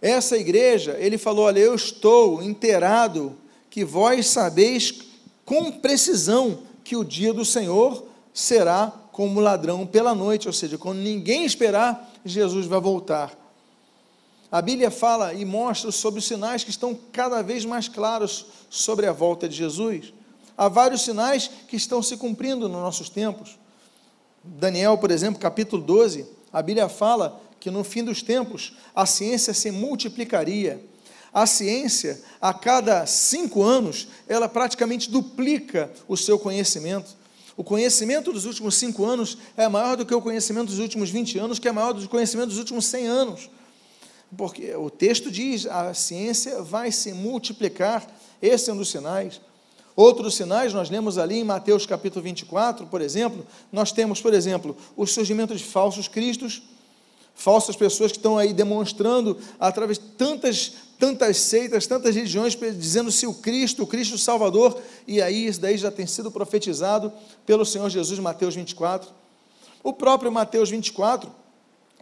Essa 0.00 0.36
igreja, 0.36 0.96
ele 0.98 1.16
falou: 1.16 1.44
Olha, 1.44 1.60
eu 1.60 1.74
estou 1.74 2.42
inteirado 2.42 3.36
que 3.70 3.84
vós 3.84 4.26
sabeis 4.26 4.94
com 5.44 5.70
precisão 5.70 6.60
que 6.82 6.96
o 6.96 7.04
dia 7.04 7.32
do 7.32 7.44
Senhor 7.44 8.06
será 8.32 8.92
como 9.12 9.40
ladrão 9.40 9.86
pela 9.86 10.14
noite, 10.14 10.46
ou 10.46 10.52
seja, 10.52 10.78
quando 10.78 10.98
ninguém 10.98 11.44
esperar, 11.44 12.11
Jesus 12.24 12.66
vai 12.66 12.80
voltar. 12.80 13.36
A 14.50 14.60
Bíblia 14.60 14.90
fala 14.90 15.32
e 15.32 15.44
mostra 15.44 15.90
sobre 15.90 16.18
os 16.18 16.26
sinais 16.26 16.62
que 16.62 16.70
estão 16.70 16.98
cada 17.10 17.42
vez 17.42 17.64
mais 17.64 17.88
claros 17.88 18.46
sobre 18.68 19.06
a 19.06 19.12
volta 19.12 19.48
de 19.48 19.56
Jesus. 19.56 20.12
Há 20.56 20.68
vários 20.68 21.02
sinais 21.02 21.50
que 21.66 21.76
estão 21.76 22.02
se 22.02 22.16
cumprindo 22.16 22.68
nos 22.68 22.82
nossos 22.82 23.08
tempos. 23.08 23.58
Daniel, 24.44 24.98
por 24.98 25.10
exemplo, 25.10 25.40
capítulo 25.40 25.82
12, 25.82 26.26
a 26.52 26.60
Bíblia 26.60 26.88
fala 26.88 27.40
que 27.58 27.70
no 27.70 27.82
fim 27.82 28.04
dos 28.04 28.22
tempos 28.22 28.76
a 28.94 29.06
ciência 29.06 29.54
se 29.54 29.70
multiplicaria. 29.70 30.84
A 31.32 31.46
ciência, 31.46 32.20
a 32.40 32.52
cada 32.52 33.06
cinco 33.06 33.62
anos, 33.62 34.08
ela 34.28 34.48
praticamente 34.48 35.10
duplica 35.10 35.90
o 36.06 36.16
seu 36.16 36.38
conhecimento. 36.38 37.16
O 37.56 37.62
conhecimento 37.62 38.32
dos 38.32 38.44
últimos 38.44 38.76
cinco 38.76 39.04
anos 39.04 39.36
é 39.56 39.68
maior 39.68 39.96
do 39.96 40.06
que 40.06 40.14
o 40.14 40.22
conhecimento 40.22 40.68
dos 40.68 40.78
últimos 40.78 41.10
20 41.10 41.38
anos, 41.38 41.58
que 41.58 41.68
é 41.68 41.72
maior 41.72 41.92
do 41.92 42.00
que 42.00 42.06
o 42.06 42.10
conhecimento 42.10 42.48
dos 42.48 42.58
últimos 42.58 42.86
100 42.86 43.06
anos. 43.06 43.50
Porque 44.36 44.74
o 44.74 44.88
texto 44.88 45.30
diz: 45.30 45.66
a 45.66 45.92
ciência 45.92 46.62
vai 46.62 46.90
se 46.90 47.12
multiplicar, 47.12 48.06
esse 48.40 48.70
é 48.70 48.72
um 48.72 48.76
dos 48.76 48.90
sinais. 48.90 49.40
Outros 49.94 50.34
sinais, 50.36 50.72
nós 50.72 50.88
lemos 50.88 51.18
ali 51.18 51.36
em 51.36 51.44
Mateus 51.44 51.84
capítulo 51.84 52.22
24, 52.22 52.86
por 52.86 53.02
exemplo, 53.02 53.46
nós 53.70 53.92
temos, 53.92 54.22
por 54.22 54.32
exemplo, 54.32 54.74
o 54.96 55.06
surgimento 55.06 55.54
de 55.54 55.62
falsos 55.62 56.08
cristos, 56.08 56.62
falsas 57.34 57.76
pessoas 57.76 58.12
que 58.12 58.18
estão 58.18 58.38
aí 58.38 58.52
demonstrando, 58.52 59.38
através 59.58 59.98
de 59.98 60.04
tantas 60.04 60.72
tantas 61.02 61.38
seitas, 61.38 61.84
tantas 61.84 62.14
religiões 62.14 62.56
dizendo-se 62.78 63.26
o 63.26 63.34
Cristo, 63.34 63.82
o 63.82 63.86
Cristo 63.88 64.16
Salvador, 64.16 64.80
e 65.04 65.20
aí 65.20 65.48
isso 65.48 65.60
daí 65.60 65.76
já 65.76 65.90
tem 65.90 66.06
sido 66.06 66.30
profetizado 66.30 67.12
pelo 67.44 67.66
Senhor 67.66 67.90
Jesus, 67.90 68.20
Mateus 68.20 68.54
24. 68.54 69.10
O 69.82 69.92
próprio 69.92 70.30
Mateus 70.30 70.70
24, 70.70 71.28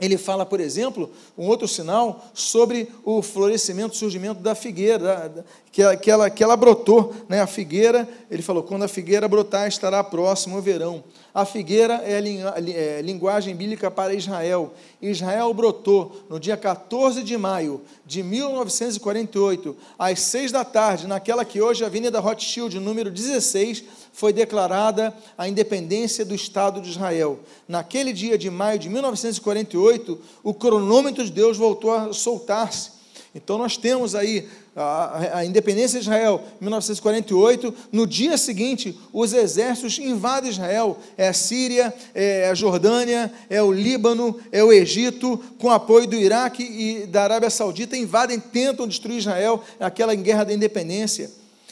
ele 0.01 0.17
fala, 0.17 0.47
por 0.47 0.61
exemplo, 0.61 1.11
um 1.37 1.47
outro 1.47 1.69
sinal 1.69 2.25
sobre 2.33 2.89
o 3.05 3.21
florescimento, 3.21 3.93
o 3.93 3.97
surgimento 3.97 4.41
da 4.41 4.55
figueira, 4.55 5.45
que, 5.71 5.83
ela, 5.83 5.97
que, 5.97 6.11
ela, 6.11 6.31
que 6.31 6.43
ela 6.43 6.57
brotou, 6.57 7.15
né? 7.29 7.41
a 7.41 7.47
figueira, 7.47 8.09
ele 8.31 8.43
falou, 8.43 8.63
quando 8.63 8.85
a 8.85 8.89
figueira 8.89 9.29
brotar, 9.29 9.69
estará 9.69 10.03
próximo 10.03 10.57
o 10.57 10.63
verão. 10.63 11.05
A 11.33 11.45
figueira 11.45 11.95
é 12.05 12.17
a 12.17 12.59
é, 12.59 13.03
linguagem 13.03 13.55
bíblica 13.55 13.91
para 13.91 14.15
Israel. 14.15 14.73
Israel 15.01 15.53
brotou 15.55 16.25
no 16.29 16.41
dia 16.41 16.57
14 16.57 17.23
de 17.23 17.37
maio 17.37 17.81
de 18.05 18.23
1948, 18.23 19.77
às 19.99 20.21
6 20.21 20.51
da 20.51 20.65
tarde, 20.65 21.07
naquela 21.07 21.45
que 21.45 21.61
hoje 21.61 21.83
é 21.83 21.85
a 21.85 21.89
Avenida 21.89 22.19
Rothschild, 22.19 22.81
número 22.81 23.11
16, 23.11 23.85
foi 24.13 24.33
declarada 24.33 25.15
a 25.37 25.49
independência 25.49 26.25
do 26.25 26.35
Estado 26.35 26.81
de 26.81 26.91
Israel. 26.91 27.41
Naquele 27.69 28.13
dia 28.13 28.37
de 28.37 28.51
maio 28.51 28.79
de 28.79 28.89
1948, 28.89 30.19
o 30.43 30.55
cronômetro 30.55 31.25
de 31.25 31.31
Deus 31.31 31.57
voltou 31.57 31.93
a 31.93 32.13
soltar-se. 32.13 33.01
Então 33.35 33.57
nós 33.57 33.77
temos 33.77 34.17
aí 34.17 34.49
a, 34.75 35.39
a, 35.39 35.45
independência 35.45 36.01
de 36.01 36.05
Israel, 36.05 36.43
1948, 36.61 37.73
no 37.93 38.05
dia 38.05 38.37
seguinte, 38.37 38.99
os 39.13 39.33
exércitos 39.33 39.99
invadem 40.01 40.51
Israel, 40.51 40.99
é 41.17 41.29
a 41.29 41.33
Síria, 41.33 41.95
é 42.13 42.49
a 42.49 42.55
Jordânia, 42.55 43.33
é 43.49 43.63
o 43.63 43.71
Líbano, 43.71 44.39
é 44.51 44.65
o 44.65 44.73
Egito, 44.73 45.39
com 45.59 45.71
apoio 45.71 46.09
do 46.09 46.17
Iraque 46.17 46.63
e 46.63 47.07
da 47.07 47.23
Arábia 47.23 47.51
Saudita, 47.51 47.97
invadem, 47.97 48.41
tentam 48.41 48.89
destruir 48.89 49.19
Israel, 49.19 49.63
aquela 49.79 50.15
guerra 50.15 50.45
da 50.45 50.53
independência. 50.53 51.31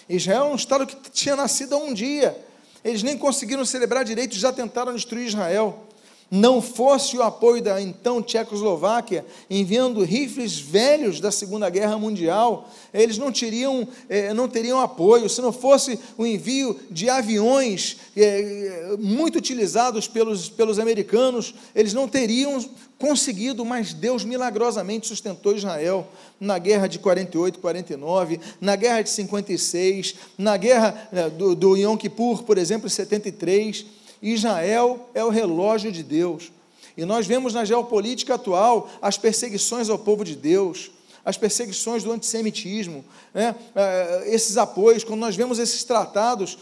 Israel 0.08 0.46
é 0.46 0.48
um 0.48 0.54
estado 0.54 0.86
que 0.86 1.10
tinha 1.10 1.36
nascido 1.36 1.74
há 1.74 1.78
um 1.78 1.92
dia, 1.92 2.36
eles 2.84 3.02
nem 3.02 3.18
conseguiram 3.18 3.64
celebrar 3.64 4.04
direito, 4.04 4.34
já 4.36 4.52
tentaram 4.52 4.94
destruir 4.94 5.26
Israel 5.26 5.87
não 6.30 6.60
fosse 6.60 7.16
o 7.16 7.22
apoio 7.22 7.62
da 7.62 7.80
então 7.80 8.22
Tchecoslováquia, 8.22 9.24
enviando 9.48 10.04
rifles 10.04 10.58
velhos 10.58 11.20
da 11.20 11.30
Segunda 11.30 11.70
Guerra 11.70 11.98
Mundial, 11.98 12.68
eles 12.92 13.16
não 13.16 13.32
teriam, 13.32 13.88
eh, 14.08 14.34
não 14.34 14.46
teriam 14.46 14.80
apoio. 14.80 15.28
Se 15.28 15.40
não 15.40 15.52
fosse 15.52 15.98
o 16.18 16.26
envio 16.26 16.78
de 16.90 17.08
aviões 17.08 17.96
eh, 18.16 18.96
muito 18.98 19.38
utilizados 19.38 20.06
pelos, 20.06 20.48
pelos 20.50 20.78
americanos, 20.78 21.54
eles 21.74 21.94
não 21.94 22.06
teriam 22.06 22.62
conseguido, 22.98 23.64
mas 23.64 23.94
Deus 23.94 24.24
milagrosamente 24.24 25.06
sustentou 25.06 25.56
Israel 25.56 26.06
na 26.38 26.58
guerra 26.58 26.88
de 26.88 26.98
48, 26.98 27.58
49, 27.58 28.40
na 28.60 28.76
guerra 28.76 29.02
de 29.02 29.10
56, 29.10 30.14
na 30.36 30.56
guerra 30.56 31.08
eh, 31.10 31.30
do, 31.30 31.54
do 31.54 31.76
Yom 31.76 31.96
Kippur, 31.96 32.42
por 32.42 32.58
exemplo, 32.58 32.86
em 32.86 32.90
73 32.90 33.97
Israel 34.22 35.08
é 35.14 35.24
o 35.24 35.30
relógio 35.30 35.92
de 35.92 36.02
Deus. 36.02 36.50
E 36.96 37.04
nós 37.04 37.26
vemos 37.26 37.54
na 37.54 37.64
geopolítica 37.64 38.34
atual 38.34 38.90
as 39.00 39.16
perseguições 39.16 39.88
ao 39.88 39.98
povo 39.98 40.24
de 40.24 40.34
Deus, 40.34 40.90
as 41.24 41.36
perseguições 41.36 42.02
do 42.02 42.10
antissemitismo, 42.10 43.04
né? 43.34 43.54
Eh, 43.76 44.24
esses 44.28 44.56
apoios, 44.56 45.04
quando 45.04 45.20
nós 45.20 45.36
vemos 45.36 45.58
esses 45.58 45.84
tratados, 45.84 46.58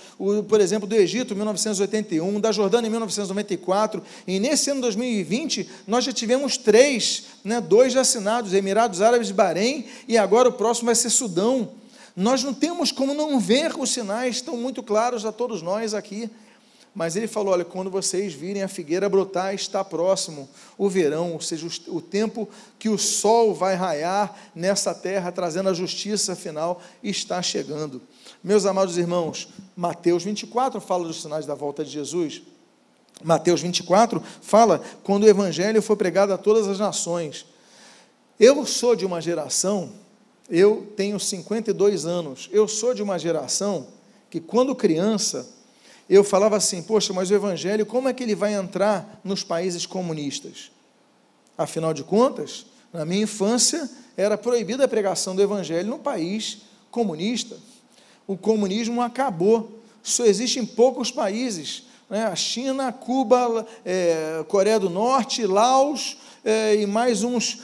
por 0.48 0.60
exemplo, 0.60 0.86
do 0.86 0.94
Egito, 0.94 1.34
1981, 1.34 2.40
da 2.40 2.50
Jordânia, 2.52 2.88
em 2.88 2.90
1994, 2.90 4.02
e 4.26 4.40
nesse 4.40 4.70
ano 4.70 4.80
2020, 4.82 5.68
nós 5.86 6.04
já 6.04 6.12
tivemos 6.12 6.56
três, 6.56 7.24
né? 7.44 7.60
dois 7.60 7.96
assinados, 7.96 8.52
Emirados 8.52 9.00
Árabes 9.00 9.28
de 9.28 9.34
Bahrein, 9.34 9.86
e 10.08 10.18
agora 10.18 10.48
o 10.48 10.52
próximo 10.52 10.86
vai 10.86 10.94
ser 10.94 11.10
Sudão. 11.10 11.70
Nós 12.16 12.42
não 12.42 12.52
temos 12.52 12.90
como 12.90 13.14
não 13.14 13.38
ver 13.38 13.78
os 13.78 13.90
sinais, 13.90 14.36
estão 14.36 14.56
muito 14.56 14.82
claros 14.82 15.24
a 15.24 15.32
todos 15.32 15.62
nós 15.62 15.94
aqui. 15.94 16.28
Mas 16.96 17.14
ele 17.14 17.28
falou: 17.28 17.52
olha, 17.52 17.64
quando 17.64 17.90
vocês 17.90 18.32
virem 18.32 18.62
a 18.62 18.68
figueira 18.68 19.06
brotar, 19.06 19.54
está 19.54 19.84
próximo 19.84 20.48
o 20.78 20.88
verão, 20.88 21.34
ou 21.34 21.40
seja, 21.42 21.68
o 21.88 22.00
tempo 22.00 22.48
que 22.78 22.88
o 22.88 22.96
sol 22.96 23.54
vai 23.54 23.74
raiar 23.74 24.34
nessa 24.54 24.94
terra, 24.94 25.30
trazendo 25.30 25.68
a 25.68 25.74
justiça 25.74 26.34
final, 26.34 26.80
está 27.02 27.42
chegando. 27.42 28.00
Meus 28.42 28.64
amados 28.64 28.96
irmãos, 28.96 29.46
Mateus 29.76 30.24
24 30.24 30.80
fala 30.80 31.06
dos 31.06 31.20
sinais 31.20 31.44
da 31.44 31.54
volta 31.54 31.84
de 31.84 31.90
Jesus. 31.90 32.40
Mateus 33.22 33.60
24 33.60 34.22
fala 34.40 34.80
quando 35.02 35.24
o 35.24 35.28
evangelho 35.28 35.82
foi 35.82 35.96
pregado 35.96 36.32
a 36.32 36.38
todas 36.38 36.66
as 36.66 36.78
nações. 36.78 37.44
Eu 38.40 38.64
sou 38.64 38.96
de 38.96 39.04
uma 39.04 39.20
geração, 39.20 39.92
eu 40.48 40.90
tenho 40.96 41.20
52 41.20 42.06
anos, 42.06 42.48
eu 42.50 42.66
sou 42.66 42.94
de 42.94 43.02
uma 43.02 43.18
geração 43.18 43.86
que, 44.30 44.40
quando 44.40 44.74
criança, 44.74 45.55
eu 46.08 46.22
falava 46.22 46.56
assim: 46.56 46.82
poxa, 46.82 47.12
mas 47.12 47.30
o 47.30 47.34
Evangelho, 47.34 47.84
como 47.84 48.08
é 48.08 48.12
que 48.12 48.22
ele 48.22 48.34
vai 48.34 48.54
entrar 48.54 49.20
nos 49.24 49.42
países 49.42 49.86
comunistas? 49.86 50.70
Afinal 51.58 51.92
de 51.92 52.04
contas, 52.04 52.66
na 52.92 53.04
minha 53.04 53.22
infância, 53.22 53.90
era 54.16 54.38
proibida 54.38 54.84
a 54.84 54.88
pregação 54.88 55.34
do 55.34 55.42
Evangelho 55.42 55.88
no 55.88 55.98
país 55.98 56.58
comunista. 56.90 57.56
O 58.26 58.36
comunismo 58.36 59.02
acabou, 59.02 59.80
só 60.02 60.24
existe 60.24 60.58
em 60.58 60.66
poucos 60.66 61.10
países. 61.10 61.84
Né? 62.08 62.24
A 62.24 62.34
China, 62.34 62.92
Cuba, 62.92 63.66
é, 63.84 64.44
Coreia 64.48 64.78
do 64.78 64.88
Norte, 64.88 65.46
Laos 65.46 66.16
é, 66.44 66.76
e 66.76 66.86
mais 66.86 67.22
uns 67.22 67.60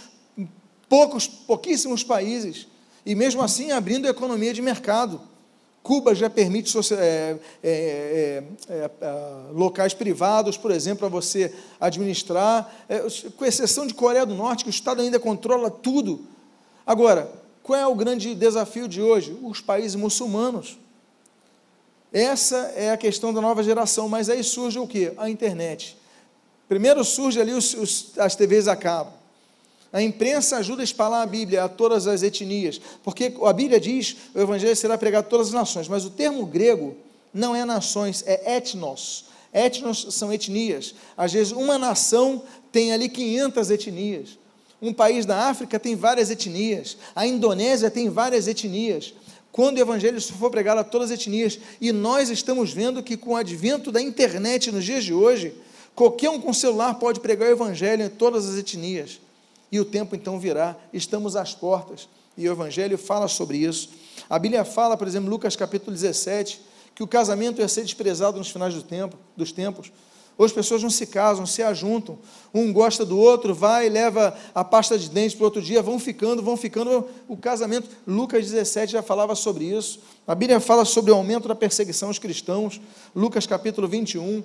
poucos, 0.89 1.27
pouquíssimos 1.27 2.05
países. 2.05 2.67
E 3.05 3.15
mesmo 3.15 3.43
assim 3.43 3.73
abrindo 3.73 4.07
economia 4.07 4.53
de 4.53 4.63
mercado. 4.63 5.21
Cuba 5.83 6.15
já 6.15 6.31
permite 6.31 6.77
é, 6.95 7.39
é, 7.63 8.45
é, 8.69 8.75
é, 8.79 8.91
locais 9.53 9.93
privados, 9.93 10.57
por 10.57 10.71
exemplo, 10.71 11.01
para 11.01 11.09
você 11.09 11.53
administrar, 11.81 12.73
é, 12.89 13.01
com 13.37 13.45
exceção 13.45 13.87
de 13.87 13.93
Coreia 13.93 14.25
do 14.25 14.35
Norte, 14.35 14.63
que 14.63 14.71
o 14.71 14.77
Estado 14.77 15.03
ainda 15.03 15.19
controla 15.19 15.71
tudo. 15.71 16.21
Agora, 16.87 17.31
qual 17.63 17.79
é 17.79 17.87
o 17.87 17.95
grande 17.97 18.35
desafio 18.35 18.87
de 18.87 19.03
hoje? 19.03 19.37
Os 19.43 19.61
países 19.61 19.97
muçulmanos. 19.97 20.79
Essa 22.13 22.73
é 22.77 22.91
a 22.91 22.97
questão 22.97 23.35
da 23.35 23.41
nova 23.41 23.63
geração, 23.63 24.09
mas 24.09 24.29
aí 24.29 24.45
surge 24.45 24.79
o 24.79 24.87
que? 24.87 25.13
A 25.17 25.29
internet. 25.29 25.97
Primeiro 26.69 27.03
surge 27.05 27.41
ali 27.41 27.53
os, 27.53 27.75
os, 27.75 28.19
as 28.19 28.37
TVs 28.37 28.69
a 28.69 28.77
cabo. 28.77 29.22
A 29.93 30.01
imprensa 30.01 30.57
ajuda 30.57 30.81
a 30.81 30.85
espalhar 30.85 31.23
a 31.23 31.27
Bíblia 31.27 31.65
a 31.65 31.69
todas 31.69 32.07
as 32.07 32.23
etnias, 32.23 32.81
porque 33.03 33.35
a 33.45 33.53
Bíblia 33.53 33.79
diz 33.79 34.17
o 34.35 34.41
evangelho 34.41 34.75
será 34.75 34.97
pregado 34.97 35.27
a 35.27 35.31
todas 35.31 35.49
as 35.49 35.53
nações, 35.53 35.87
mas 35.87 36.07
o 36.07 36.11
termo 36.11 36.47
grego 36.47 36.97
não 37.33 37.55
é 37.55 37.65
nações, 37.65 38.25
é 38.27 38.57
etnos. 38.57 39.27
Etnos 39.53 40.07
são 40.15 40.33
etnias. 40.33 40.95
Às 41.15 41.35
vezes 41.35 41.53
uma 41.53 41.77
nação 41.77 42.43
tem 42.73 42.91
ali 42.91 43.07
500 43.07 43.71
etnias. 43.71 44.39
Um 44.81 44.95
país 44.95 45.27
da 45.27 45.49
África 45.49 45.79
tem 45.79 45.95
várias 45.95 46.31
etnias. 46.31 46.97
A 47.15 47.27
Indonésia 47.27 47.91
tem 47.91 48.09
várias 48.09 48.49
etnias. 48.49 49.13
Quando 49.53 49.77
o 49.77 49.81
evangelho 49.81 50.19
for 50.23 50.51
pregado 50.51 50.81
a 50.81 50.85
todas 50.85 51.11
as 51.11 51.21
etnias, 51.21 51.59
e 51.79 51.93
nós 51.93 52.31
estamos 52.31 52.73
vendo 52.73 53.03
que 53.03 53.19
com 53.19 53.33
o 53.33 53.37
advento 53.37 53.93
da 53.93 54.01
internet 54.01 54.73
nos 54.73 54.87
dias 54.87 55.05
de 55.05 55.13
hoje, 55.13 55.55
qualquer 55.95 56.31
um 56.31 56.41
com 56.41 56.55
celular 56.55 56.95
pode 56.95 57.21
pregar 57.21 57.51
o 57.51 57.53
evangelho 57.53 58.07
em 58.07 58.09
todas 58.09 58.49
as 58.49 58.57
etnias 58.57 59.21
e 59.73 59.81
o 59.81 59.85
tempo 59.87 60.15
então 60.15 60.39
virá, 60.39 60.77
estamos 60.93 61.35
às 61.35 61.55
portas, 61.55 62.07
e 62.37 62.47
o 62.47 62.53
Evangelho 62.53 62.99
fala 62.99 63.27
sobre 63.27 63.57
isso. 63.57 63.89
A 64.29 64.39
Bíblia 64.39 64.65
fala, 64.67 64.99
por 64.99 65.09
exemplo, 65.09 65.31
Lucas 65.31 65.57
capítulo 65.57 65.93
17, 65.93 66.61
que 66.95 67.03
o 67.03 67.07
casamento 67.07 67.61
ia 67.61 67.69
ser 67.69 67.83
desprezado 67.83 68.37
nos 68.37 68.51
finais 68.51 68.75
do 68.75 68.83
tempo, 68.83 69.17
dos 69.35 69.51
tempos. 69.51 69.91
Hoje 70.37 70.53
as 70.53 70.53
pessoas 70.53 70.83
não 70.83 70.91
se 70.91 71.07
casam, 71.07 71.47
se 71.47 71.63
ajuntam. 71.63 72.19
Um 72.53 72.73
gosta 72.73 73.05
do 73.05 73.19
outro, 73.19 73.55
vai, 73.55 73.89
leva 73.89 74.37
a 74.55 74.65
pasta 74.65 74.99
de 74.99 75.09
dentes 75.09 75.35
para 75.35 75.43
o 75.43 75.47
outro 75.47 75.61
dia, 75.61 75.83
vão 75.83 75.99
ficando, 75.99 76.43
vão 76.43 76.57
ficando. 76.57 77.07
O 77.29 77.37
casamento, 77.37 77.89
Lucas 78.07 78.51
17 78.51 78.93
já 78.93 79.03
falava 79.03 79.35
sobre 79.35 79.65
isso. 79.65 80.01
A 80.27 80.35
Bíblia 80.35 80.61
fala 80.61 80.85
sobre 80.85 81.11
o 81.11 81.15
aumento 81.15 81.49
da 81.49 81.55
perseguição 81.55 82.09
aos 82.09 82.19
cristãos. 82.19 82.81
Lucas 83.15 83.47
capítulo 83.47 83.87
21. 83.87 84.43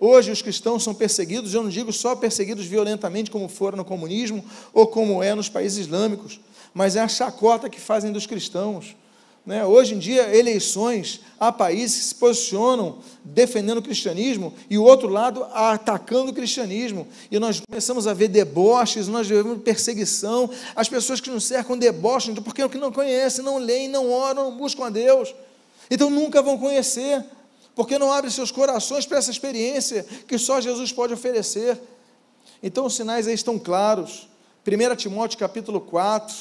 Hoje 0.00 0.30
os 0.30 0.40
cristãos 0.40 0.82
são 0.82 0.94
perseguidos, 0.94 1.52
eu 1.52 1.62
não 1.62 1.68
digo 1.68 1.92
só 1.92 2.16
perseguidos 2.16 2.64
violentamente, 2.64 3.30
como 3.30 3.50
foram 3.50 3.76
no 3.76 3.84
comunismo 3.84 4.42
ou 4.72 4.86
como 4.86 5.22
é 5.22 5.34
nos 5.34 5.50
países 5.50 5.76
islâmicos, 5.76 6.40
mas 6.72 6.96
é 6.96 7.00
a 7.00 7.08
chacota 7.08 7.68
que 7.68 7.78
fazem 7.78 8.10
dos 8.10 8.26
cristãos. 8.26 8.96
Né? 9.44 9.62
Hoje 9.64 9.94
em 9.94 9.98
dia, 9.98 10.34
eleições, 10.34 11.20
há 11.38 11.52
países 11.52 11.98
que 11.98 12.04
se 12.04 12.14
posicionam 12.14 12.98
defendendo 13.22 13.78
o 13.78 13.82
cristianismo 13.82 14.54
e 14.70 14.78
o 14.78 14.84
outro 14.84 15.08
lado 15.08 15.44
atacando 15.52 16.30
o 16.30 16.34
cristianismo. 16.34 17.06
E 17.30 17.38
nós 17.38 17.60
começamos 17.60 18.06
a 18.06 18.14
ver 18.14 18.28
deboches, 18.28 19.06
nós 19.06 19.28
vemos 19.28 19.62
perseguição, 19.62 20.48
as 20.74 20.88
pessoas 20.88 21.20
que 21.20 21.30
nos 21.30 21.44
cercam 21.44 21.76
debocham, 21.76 22.34
porque 22.36 22.64
o 22.64 22.70
que 22.70 22.78
não 22.78 22.90
conhecem, 22.90 23.44
não 23.44 23.58
leem, 23.58 23.88
não 23.88 24.10
oram, 24.10 24.50
não 24.50 24.56
buscam 24.56 24.86
a 24.86 24.90
Deus. 24.90 25.34
Então 25.90 26.08
nunca 26.08 26.40
vão 26.40 26.56
conhecer 26.56 27.22
porque 27.80 27.98
não 27.98 28.12
abre 28.12 28.30
seus 28.30 28.50
corações 28.50 29.06
para 29.06 29.16
essa 29.16 29.30
experiência 29.30 30.04
que 30.28 30.36
só 30.36 30.60
Jesus 30.60 30.92
pode 30.92 31.14
oferecer. 31.14 31.80
Então 32.62 32.84
os 32.84 32.94
sinais 32.94 33.26
aí 33.26 33.32
estão 33.32 33.58
claros. 33.58 34.28
1 34.66 34.96
Timóteo 34.96 35.38
capítulo 35.38 35.80
4 35.80 36.36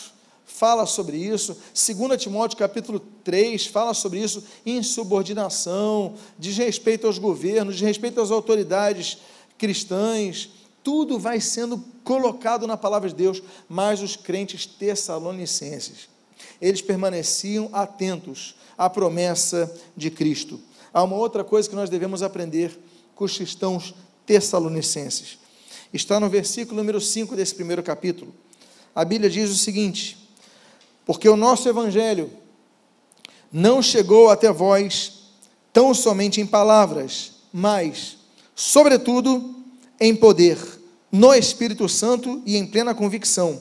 fala 0.45 0.85
sobre 0.85 1.15
isso. 1.15 1.55
2 1.73 2.21
Timóteo 2.21 2.57
capítulo 2.57 2.99
3 3.23 3.67
fala 3.67 3.93
sobre 3.93 4.19
isso. 4.19 4.43
Insubordinação, 4.65 6.15
desrespeito 6.37 7.07
aos 7.07 7.17
governos, 7.17 7.75
desrespeito 7.75 8.19
às 8.19 8.31
autoridades 8.31 9.19
cristãs. 9.57 10.49
Tudo 10.83 11.17
vai 11.17 11.39
sendo 11.39 11.81
colocado 12.03 12.67
na 12.67 12.75
palavra 12.75 13.07
de 13.07 13.15
Deus. 13.15 13.41
Mas 13.69 14.01
os 14.01 14.17
crentes 14.17 14.65
tessalonicenses, 14.65 16.09
eles 16.59 16.81
permaneciam 16.81 17.69
atentos 17.71 18.55
à 18.77 18.89
promessa 18.89 19.73
de 19.95 20.11
Cristo. 20.11 20.67
Há 20.93 21.03
uma 21.03 21.15
outra 21.15 21.43
coisa 21.43 21.69
que 21.69 21.75
nós 21.75 21.89
devemos 21.89 22.23
aprender 22.23 22.77
com 23.15 23.25
os 23.25 23.35
cristãos 23.35 23.93
tessalonicenses. 24.25 25.37
Está 25.93 26.19
no 26.19 26.29
versículo 26.29 26.77
número 26.77 27.01
5 27.01 27.35
desse 27.35 27.55
primeiro 27.55 27.83
capítulo. 27.83 28.33
A 28.93 29.03
Bíblia 29.03 29.29
diz 29.29 29.49
o 29.49 29.55
seguinte: 29.55 30.17
Porque 31.05 31.27
o 31.27 31.35
nosso 31.35 31.67
evangelho 31.67 32.31
não 33.51 33.81
chegou 33.81 34.29
até 34.29 34.51
vós 34.51 35.19
tão 35.73 35.93
somente 35.93 36.39
em 36.39 36.45
palavras, 36.45 37.33
mas, 37.51 38.17
sobretudo, 38.55 39.55
em 39.99 40.15
poder, 40.15 40.57
no 41.11 41.33
Espírito 41.33 41.89
Santo 41.89 42.41
e 42.45 42.55
em 42.55 42.65
plena 42.65 42.93
convicção, 42.93 43.59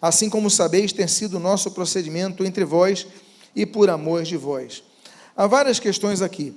assim 0.00 0.28
como 0.28 0.50
sabeis 0.50 0.92
ter 0.92 1.08
sido 1.08 1.38
o 1.38 1.40
nosso 1.40 1.70
procedimento 1.70 2.44
entre 2.44 2.64
vós 2.64 3.06
e 3.56 3.64
por 3.64 3.88
amor 3.90 4.22
de 4.22 4.36
vós. 4.36 4.82
Há 5.34 5.46
várias 5.46 5.78
questões 5.78 6.20
aqui 6.20 6.54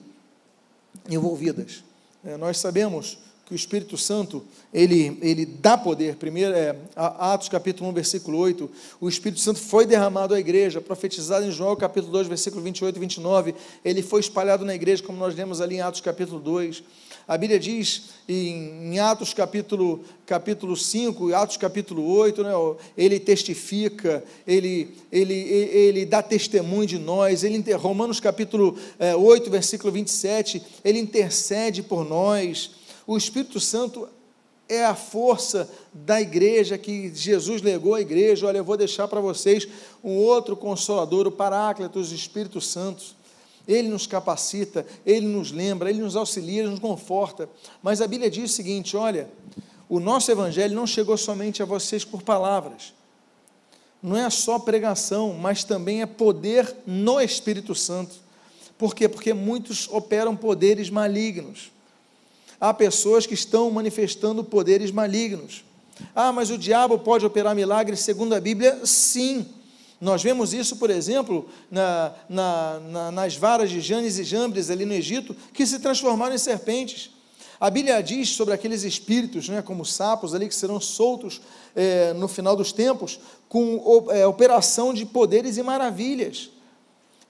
envolvidas. 1.10 1.84
É, 2.24 2.38
nós 2.38 2.58
sabemos 2.58 3.18
que 3.46 3.54
o 3.54 3.56
Espírito 3.56 3.96
Santo, 3.96 4.44
ele, 4.74 5.20
ele 5.22 5.46
dá 5.46 5.78
poder. 5.78 6.16
Primeiro, 6.16 6.54
é, 6.54 6.76
Atos 6.96 7.48
capítulo 7.48 7.90
1, 7.92 7.94
versículo 7.94 8.40
8, 8.40 8.70
o 9.00 9.08
Espírito 9.08 9.40
Santo 9.40 9.60
foi 9.60 9.86
derramado 9.86 10.34
à 10.34 10.40
igreja, 10.40 10.82
profetizado 10.82 11.46
em 11.46 11.52
João 11.52 11.76
capítulo 11.76 12.12
2, 12.12 12.28
versículo 12.28 12.64
28 12.64 12.96
e 12.96 13.00
29, 13.00 13.56
ele 13.84 14.02
foi 14.02 14.20
espalhado 14.20 14.66
na 14.66 14.74
igreja, 14.74 15.04
como 15.04 15.20
nós 15.20 15.36
lemos 15.36 15.62
ali 15.62 15.76
em 15.76 15.82
Atos 15.82 16.02
capítulo 16.02 16.40
2. 16.40 16.84
A 17.28 17.38
Bíblia 17.40 17.60
diz 17.60 18.10
em, 18.30 19.00
Atos 19.00 19.34
capítulo, 19.34 20.04
capítulo 20.28 20.78
5, 20.78 21.34
Atos 21.34 21.58
capítulo 21.58 22.08
8, 22.08 22.44
né, 22.44 22.52
ele 22.96 23.20
testifica, 23.20 24.24
ele, 24.46 24.96
ele, 25.12 25.34
ele 25.34 26.06
dá 26.06 26.22
testemunho 26.22 26.86
de 26.86 27.00
nós, 27.00 27.44
ele, 27.44 27.64
Romanos 27.74 28.20
capítulo 28.20 28.78
8, 29.20 29.48
é, 29.48 29.50
versículo 29.50 29.92
27, 29.92 30.62
ele 30.84 31.00
intercede 31.00 31.82
por 31.82 32.08
nós. 32.08 32.72
O 33.08 33.18
Espírito 33.18 33.60
Santo 33.60 34.08
é 34.70 34.86
a 34.86 34.96
força 34.96 35.68
da 35.92 36.22
igreja 36.22 36.78
que 36.78 37.12
Jesus 37.14 37.62
legou 37.64 37.96
à 37.96 38.02
igreja. 38.02 38.46
Olha, 38.46 38.60
eu 38.60 38.64
vou 38.64 38.78
deixar 38.78 39.08
para 39.08 39.20
vocês 39.20 39.68
um 40.04 40.16
outro 40.18 40.56
consolador, 40.56 41.26
o 41.26 41.32
Paráclitos, 41.32 42.12
o 42.12 42.16
Espírito 42.16 42.62
Santo. 42.62 43.15
Ele 43.68 43.88
nos 43.88 44.06
capacita, 44.06 44.86
ele 45.06 45.26
nos 45.26 45.52
lembra, 45.52 45.90
ele 45.90 46.02
nos 46.02 46.16
auxilia, 46.16 46.62
ele 46.62 46.70
nos 46.70 46.80
conforta. 46.80 47.50
Mas 47.82 48.02
a 48.02 48.08
Bíblia 48.08 48.30
diz 48.30 48.52
o 48.52 48.54
seguinte: 48.54 48.96
olha, 48.96 49.30
o 49.90 50.00
nosso 50.00 50.32
evangelho 50.32 50.76
não 50.76 50.88
chegou 50.88 51.18
somente 51.18 51.62
a 51.62 51.66
vocês 51.66 52.04
por 52.04 52.22
palavras. 52.22 52.94
não 54.02 54.16
é 54.18 54.30
só 54.30 54.60
pregação, 54.60 55.34
mas 55.34 55.64
também 55.64 56.02
é 56.02 56.06
poder 56.06 56.76
no 56.86 57.20
Espírito 57.20 57.74
Santo. 57.74 58.16
Por 58.78 58.94
quê? 58.94 59.08
Porque 59.08 59.34
muitos 59.34 59.88
operam 59.90 60.36
poderes 60.36 60.90
malignos. 60.90 61.72
Há 62.60 62.74
pessoas 62.74 63.26
que 63.26 63.34
estão 63.34 63.72
manifestando 63.72 64.44
poderes 64.44 64.92
malignos. 64.92 65.64
Ah, 66.14 66.32
mas 66.32 66.50
o 66.50 66.58
diabo 66.58 67.00
pode 67.00 67.26
operar 67.26 67.56
milagres 67.56 68.02
segundo 68.02 68.34
a 68.34 68.40
Bíblia? 68.40 68.86
Sim. 68.86 69.46
Nós 70.00 70.22
vemos 70.22 70.54
isso, 70.54 70.76
por 70.78 70.90
exemplo, 70.90 71.48
na, 71.72 72.14
na, 72.28 72.80
na, 72.80 73.12
nas 73.12 73.36
varas 73.36 73.70
de 73.70 73.80
Janes 73.80 74.18
e 74.18 74.24
Jambres 74.24 74.70
ali 74.70 74.86
no 74.86 74.94
Egito, 74.94 75.36
que 75.54 75.66
se 75.66 75.80
transformaram 75.80 76.36
em 76.36 76.38
serpentes. 76.38 77.12
A 77.60 77.70
Bíblia 77.70 78.02
diz 78.04 78.30
sobre 78.30 78.54
aqueles 78.54 78.84
espíritos, 78.84 79.48
né, 79.48 79.62
como 79.62 79.86
sapos 79.86 80.36
ali, 80.36 80.48
que 80.48 80.56
serão 80.56 80.80
soltos 80.80 81.42
é, 81.76 82.14
no 82.14 82.28
final 82.28 82.56
dos 82.56 82.74
tempos, 82.74 83.20
com 83.48 84.08
é, 84.10 84.28
operação 84.28 84.94
de 84.94 85.06
poderes 85.06 85.58
e 85.58 85.64
maravilhas. 85.64 86.50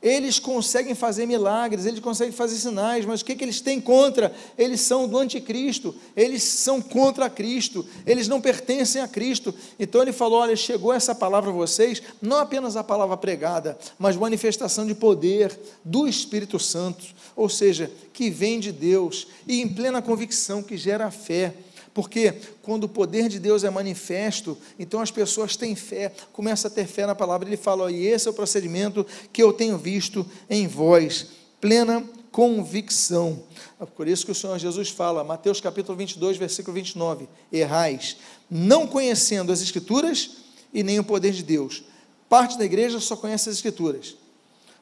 Eles 0.05 0.37
conseguem 0.37 0.93
fazer 0.93 1.25
milagres, 1.25 1.87
eles 1.87 1.99
conseguem 1.99 2.31
fazer 2.31 2.57
sinais, 2.57 3.03
mas 3.05 3.21
o 3.21 3.25
que, 3.25 3.33
que 3.33 3.43
eles 3.43 3.59
têm 3.59 3.81
contra? 3.81 4.31
Eles 4.55 4.81
são 4.81 5.07
do 5.07 5.17
anticristo, 5.17 5.95
eles 6.15 6.43
são 6.43 6.79
contra 6.79 7.27
Cristo, 7.27 7.83
eles 8.05 8.27
não 8.27 8.39
pertencem 8.39 9.01
a 9.01 9.07
Cristo. 9.07 9.51
Então 9.79 10.03
ele 10.03 10.13
falou: 10.13 10.41
olha, 10.41 10.55
chegou 10.55 10.93
essa 10.93 11.15
palavra 11.15 11.49
a 11.49 11.53
vocês, 11.53 12.03
não 12.21 12.37
apenas 12.37 12.75
a 12.75 12.83
palavra 12.83 13.17
pregada, 13.17 13.75
mas 13.97 14.15
manifestação 14.15 14.85
de 14.85 14.93
poder 14.93 15.59
do 15.83 16.07
Espírito 16.07 16.59
Santo, 16.59 17.03
ou 17.35 17.49
seja, 17.49 17.91
que 18.13 18.29
vem 18.29 18.59
de 18.59 18.71
Deus 18.71 19.25
e 19.47 19.59
em 19.59 19.67
plena 19.67 20.03
convicção 20.03 20.61
que 20.61 20.77
gera 20.77 21.09
fé. 21.09 21.51
Porque 21.95 22.33
quando 22.61 22.83
o 22.83 22.89
poder 22.89 23.29
de 23.29 23.39
Deus 23.39 23.63
é 23.63 23.69
manifesto, 23.69 24.57
então 24.77 24.99
as 24.99 25.11
pessoas 25.11 25.55
têm 25.55 25.77
fé, 25.77 26.11
começam 26.33 26.69
a 26.69 26.73
ter 26.73 26.85
fé 26.85 27.05
na 27.05 27.15
palavra. 27.15 27.47
Ele 27.47 27.55
fala: 27.55 27.89
e 27.89 28.05
esse 28.05 28.27
é 28.27 28.31
o 28.31 28.33
procedimento 28.33 29.07
que 29.31 29.41
eu 29.41 29.53
tenho 29.53 29.77
visto 29.77 30.29
em 30.49 30.67
vós, 30.67 31.27
plena 31.61 32.03
convicção. 32.33 33.41
É 33.79 33.85
por 33.85 34.09
isso 34.09 34.25
que 34.25 34.31
o 34.33 34.35
Senhor 34.35 34.59
Jesus 34.59 34.89
fala, 34.89 35.23
Mateus 35.23 35.61
capítulo 35.61 35.97
22, 35.97 36.35
versículo 36.35 36.75
29, 36.75 37.29
errais, 37.49 38.17
não 38.51 38.85
conhecendo 38.85 39.53
as 39.53 39.61
Escrituras 39.61 40.31
e 40.73 40.83
nem 40.83 40.99
o 40.99 41.03
poder 41.03 41.31
de 41.31 41.43
Deus. 41.43 41.85
Parte 42.27 42.57
da 42.57 42.65
igreja 42.65 42.99
só 42.99 43.15
conhece 43.15 43.47
as 43.47 43.55
Escrituras 43.55 44.17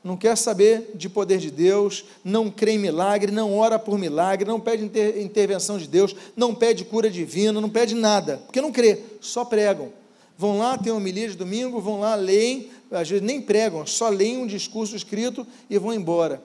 não 0.04 0.18
quer 0.18 0.36
saber 0.36 0.92
de 0.94 1.08
poder 1.08 1.38
de 1.38 1.50
Deus, 1.50 2.04
não 2.24 2.52
crê 2.52 2.74
em 2.74 2.78
milagre, 2.78 3.32
não 3.32 3.58
ora 3.58 3.80
por 3.80 3.98
milagre, 3.98 4.46
não 4.46 4.60
pede 4.60 4.84
inter 4.84 5.22
intervenção 5.22 5.78
de 5.78 5.88
Deus, 5.88 6.14
não 6.36 6.54
pede 6.54 6.84
cura 6.84 7.10
divina, 7.10 7.62
não 7.62 7.70
pede 7.70 7.96
nada, 7.96 8.38
porque 8.46 8.60
não 8.60 8.72
crê, 8.72 9.00
só 9.22 9.46
pregam. 9.46 9.94
Vão 10.38 10.58
lá, 10.58 10.78
tem 10.78 10.92
homilia 10.92 11.30
de 11.30 11.38
domingo, 11.38 11.80
vão 11.80 12.02
lá, 12.02 12.16
leem, 12.16 12.70
às 12.92 13.10
vezes 13.10 13.26
nem 13.26 13.42
pregam, 13.42 13.86
só 13.86 14.10
leem 14.10 14.40
um 14.40 14.48
discurso 14.48 14.96
escrito 14.96 15.48
e 15.70 15.78
vão 15.78 15.94
embora. 15.94 16.44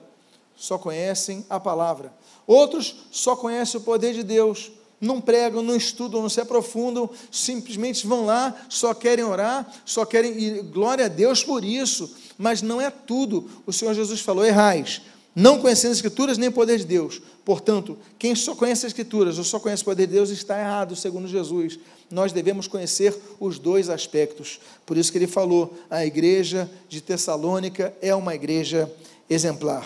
Só 0.55 0.77
conhecem 0.77 1.45
a 1.49 1.59
palavra. 1.59 2.13
Outros 2.47 2.95
só 3.11 3.35
conhecem 3.35 3.79
o 3.79 3.83
poder 3.83 4.13
de 4.13 4.23
Deus, 4.23 4.71
não 5.01 5.19
pregam, 5.19 5.61
não 5.61 5.75
estudam, 5.75 6.21
não 6.21 6.29
se 6.29 6.41
aprofundam, 6.41 7.09
simplesmente 7.31 8.07
vão 8.07 8.25
lá, 8.25 8.55
só 8.69 8.93
querem 8.93 9.25
orar, 9.25 9.69
só 9.85 10.05
querem, 10.05 10.37
e 10.37 10.61
glória 10.61 11.05
a 11.05 11.09
Deus 11.09 11.43
por 11.43 11.63
isso, 11.63 12.13
mas 12.39 12.61
não 12.61 12.79
é 12.79 12.89
tudo. 12.89 13.49
O 13.65 13.73
Senhor 13.73 13.93
Jesus 13.93 14.21
falou: 14.21 14.45
errais, 14.45 15.01
não 15.35 15.59
conhecendo 15.59 15.91
as 15.91 15.97
Escrituras 15.97 16.37
nem 16.37 16.47
o 16.47 16.53
poder 16.53 16.77
de 16.77 16.85
Deus. 16.85 17.21
Portanto, 17.43 17.97
quem 18.17 18.33
só 18.33 18.55
conhece 18.55 18.85
as 18.85 18.91
Escrituras 18.91 19.37
ou 19.37 19.43
só 19.43 19.59
conhece 19.59 19.81
o 19.81 19.85
poder 19.85 20.07
de 20.07 20.13
Deus 20.13 20.29
está 20.29 20.57
errado, 20.57 20.95
segundo 20.95 21.27
Jesus. 21.27 21.77
Nós 22.09 22.31
devemos 22.31 22.65
conhecer 22.65 23.15
os 23.39 23.59
dois 23.59 23.89
aspectos. 23.89 24.59
Por 24.85 24.97
isso 24.97 25.11
que 25.11 25.17
ele 25.17 25.27
falou: 25.27 25.77
a 25.89 26.05
igreja 26.05 26.71
de 26.87 27.01
Tessalônica 27.01 27.93
é 28.01 28.15
uma 28.15 28.33
igreja 28.33 28.89
exemplar. 29.29 29.85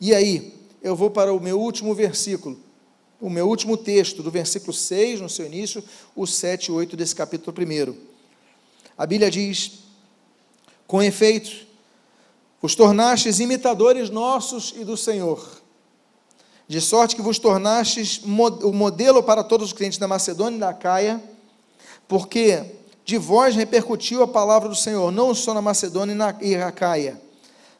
E 0.00 0.12
aí, 0.12 0.52
eu 0.82 0.96
vou 0.96 1.10
para 1.10 1.32
o 1.32 1.40
meu 1.40 1.60
último 1.60 1.94
versículo, 1.94 2.58
o 3.20 3.30
meu 3.30 3.48
último 3.48 3.76
texto, 3.76 4.20
do 4.20 4.32
versículo 4.32 4.72
6, 4.72 5.20
no 5.20 5.28
seu 5.28 5.46
início, 5.46 5.82
o 6.16 6.26
7 6.26 6.66
e 6.66 6.72
8 6.72 6.96
desse 6.96 7.14
capítulo 7.14 7.56
1. 7.56 7.94
A 8.98 9.06
Bíblia 9.06 9.30
diz: 9.30 9.78
Com 10.88 11.00
efeito, 11.00 11.73
os 12.64 12.74
tornastes 12.74 13.40
imitadores 13.40 14.08
nossos 14.08 14.72
e 14.74 14.86
do 14.86 14.96
Senhor, 14.96 15.46
de 16.66 16.80
sorte 16.80 17.14
que 17.14 17.20
vos 17.20 17.38
tornastes 17.38 18.22
o 18.24 18.72
modelo 18.72 19.22
para 19.22 19.44
todos 19.44 19.66
os 19.66 19.72
crentes 19.74 19.98
da 19.98 20.08
Macedônia 20.08 20.56
e 20.56 20.60
da 20.60 20.72
Caia, 20.72 21.22
porque 22.08 22.64
de 23.04 23.18
vós 23.18 23.54
repercutiu 23.54 24.22
a 24.22 24.26
palavra 24.26 24.66
do 24.66 24.74
Senhor, 24.74 25.12
não 25.12 25.34
só 25.34 25.52
na 25.52 25.60
Macedônia 25.60 26.14
e 26.40 26.56
na 26.56 26.72
Caia, 26.72 27.20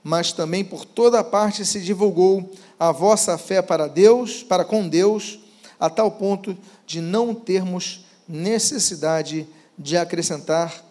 mas 0.02 0.32
também 0.32 0.62
por 0.62 0.84
toda 0.84 1.20
a 1.20 1.24
parte 1.24 1.64
se 1.64 1.80
divulgou 1.80 2.52
a 2.78 2.92
vossa 2.92 3.38
fé 3.38 3.62
para 3.62 3.86
Deus, 3.86 4.42
para 4.42 4.66
com 4.66 4.86
Deus, 4.86 5.38
a 5.80 5.88
tal 5.88 6.10
ponto 6.10 6.54
de 6.86 7.00
não 7.00 7.34
termos 7.34 8.04
necessidade 8.28 9.48
de 9.78 9.96
acrescentar 9.96 10.84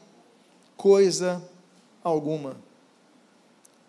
coisa 0.76 1.40
alguma. 2.04 2.73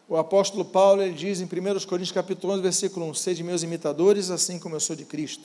O 0.09 0.17
apóstolo 0.17 0.65
Paulo 0.65 1.03
ele 1.03 1.15
diz 1.15 1.41
em 1.41 1.45
1 1.45 1.49
Coríntios 1.87 2.13
capítulo 2.13 2.53
11, 2.53 2.63
versículo 2.63 3.07
1, 3.07 3.15
Sede 3.15 3.43
meus 3.43 3.63
imitadores, 3.63 4.31
assim 4.31 4.59
como 4.59 4.77
eu 4.77 4.81
sou 4.81 4.95
de 4.95 5.05
Cristo. 5.05 5.45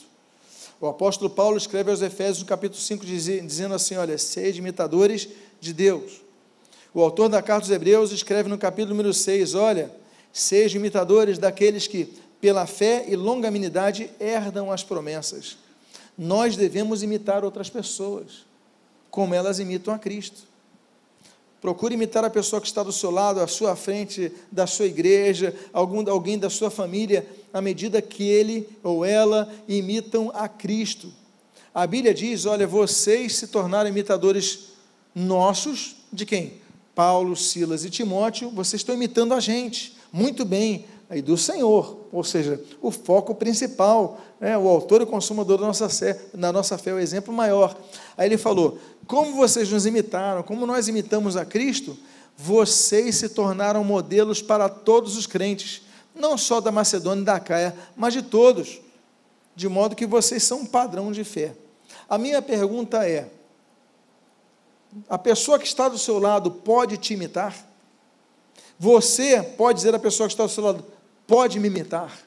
O 0.81 0.87
apóstolo 0.87 1.29
Paulo 1.29 1.57
escreve 1.57 1.91
aos 1.91 2.01
Efésios 2.01 2.39
no 2.39 2.45
capítulo 2.45 2.79
5, 2.79 3.05
dizendo 3.05 3.73
assim, 3.73 3.95
olha, 3.95 4.17
sede 4.17 4.59
imitadores 4.59 5.27
de 5.59 5.73
Deus. 5.73 6.21
O 6.93 7.01
autor 7.01 7.27
da 7.27 7.41
carta 7.41 7.67
dos 7.67 7.71
Hebreus 7.71 8.11
escreve 8.11 8.47
no 8.47 8.57
capítulo 8.57 8.95
número 8.95 9.13
6, 9.13 9.55
olha, 9.55 9.91
sejam 10.31 10.79
imitadores 10.79 11.37
daqueles 11.37 11.85
que, 11.85 12.13
pela 12.39 12.65
fé 12.65 13.05
e 13.09 13.15
longanimidade, 13.17 14.09
herdam 14.21 14.71
as 14.71 14.81
promessas. 14.81 15.57
Nós 16.17 16.55
devemos 16.55 17.03
imitar 17.03 17.43
outras 17.43 17.69
pessoas, 17.69 18.45
como 19.11 19.35
elas 19.35 19.59
imitam 19.59 19.93
a 19.93 19.99
Cristo. 19.99 20.43
Procure 21.61 21.93
imitar 21.93 22.23
a 22.23 22.29
pessoa 22.29 22.61
que 22.61 22.67
está 22.67 22.83
do 22.83 22.91
seu 22.91 23.11
lado, 23.11 23.41
à 23.41 23.47
sua 23.47 23.75
frente, 23.75 24.31
da 24.51 24.65
sua 24.65 24.85
igreja, 24.85 25.53
algum, 25.73 26.09
alguém 26.09 26.37
da 26.39 26.49
sua 26.49 26.69
família, 26.69 27.27
à 27.53 27.61
medida 27.61 28.01
que 28.01 28.23
ele 28.23 28.67
ou 28.81 29.03
ela 29.03 29.51
imitam 29.67 30.31
a 30.33 30.47
Cristo. 30.47 31.11
A 31.73 31.85
Bíblia 31.85 32.13
diz: 32.13 32.45
olha, 32.45 32.65
vocês 32.65 33.35
se 33.35 33.47
tornaram 33.47 33.89
imitadores 33.89 34.69
nossos, 35.13 35.97
de 36.11 36.25
quem? 36.25 36.53
Paulo, 36.95 37.35
Silas 37.35 37.83
e 37.85 37.89
Timóteo, 37.89 38.49
vocês 38.49 38.81
estão 38.81 38.95
imitando 38.95 39.33
a 39.33 39.39
gente. 39.39 39.95
Muito 40.11 40.43
bem, 40.43 40.85
aí 41.09 41.21
do 41.21 41.35
Senhor, 41.35 42.05
ou 42.11 42.23
seja, 42.23 42.63
o 42.81 42.91
foco 42.91 43.33
principal, 43.33 44.21
né, 44.39 44.57
o 44.57 44.67
autor 44.67 45.01
e 45.01 45.05
consumador 45.05 45.57
da 45.57 45.65
nossa 45.65 45.89
fé, 45.89 46.19
da 46.33 46.53
nossa 46.53 46.77
fé, 46.77 46.93
o 46.93 46.99
exemplo 46.99 47.33
maior. 47.33 47.75
Aí 48.15 48.27
ele 48.27 48.37
falou: 48.37 48.77
como 49.07 49.35
vocês 49.35 49.71
nos 49.71 49.85
imitaram, 49.87 50.43
como 50.43 50.67
nós 50.67 50.87
imitamos 50.87 51.35
a 51.35 51.43
Cristo, 51.43 51.97
vocês 52.37 53.15
se 53.15 53.29
tornaram 53.29 53.83
modelos 53.83 54.41
para 54.41 54.69
todos 54.69 55.17
os 55.17 55.25
crentes, 55.25 55.81
não 56.13 56.37
só 56.37 56.61
da 56.61 56.71
Macedônia 56.71 57.21
e 57.21 57.25
da 57.25 57.39
Caia, 57.39 57.75
mas 57.97 58.13
de 58.13 58.21
todos, 58.21 58.79
de 59.55 59.67
modo 59.67 59.95
que 59.95 60.05
vocês 60.05 60.43
são 60.43 60.59
um 60.59 60.65
padrão 60.65 61.11
de 61.11 61.23
fé. 61.23 61.53
A 62.07 62.19
minha 62.19 62.41
pergunta 62.41 63.07
é: 63.07 63.27
a 65.09 65.17
pessoa 65.17 65.57
que 65.57 65.65
está 65.65 65.89
do 65.89 65.97
seu 65.97 66.19
lado 66.19 66.51
pode 66.51 66.97
te 66.97 67.15
imitar? 67.15 67.67
Você 68.77 69.43
pode 69.57 69.79
dizer 69.79 69.93
à 69.93 69.99
pessoa 69.99 70.27
que 70.27 70.33
está 70.33 70.45
do 70.45 70.49
seu 70.49 70.63
lado: 70.63 70.85
pode 71.29 71.59
me 71.59 71.67
imitar, 71.67 72.17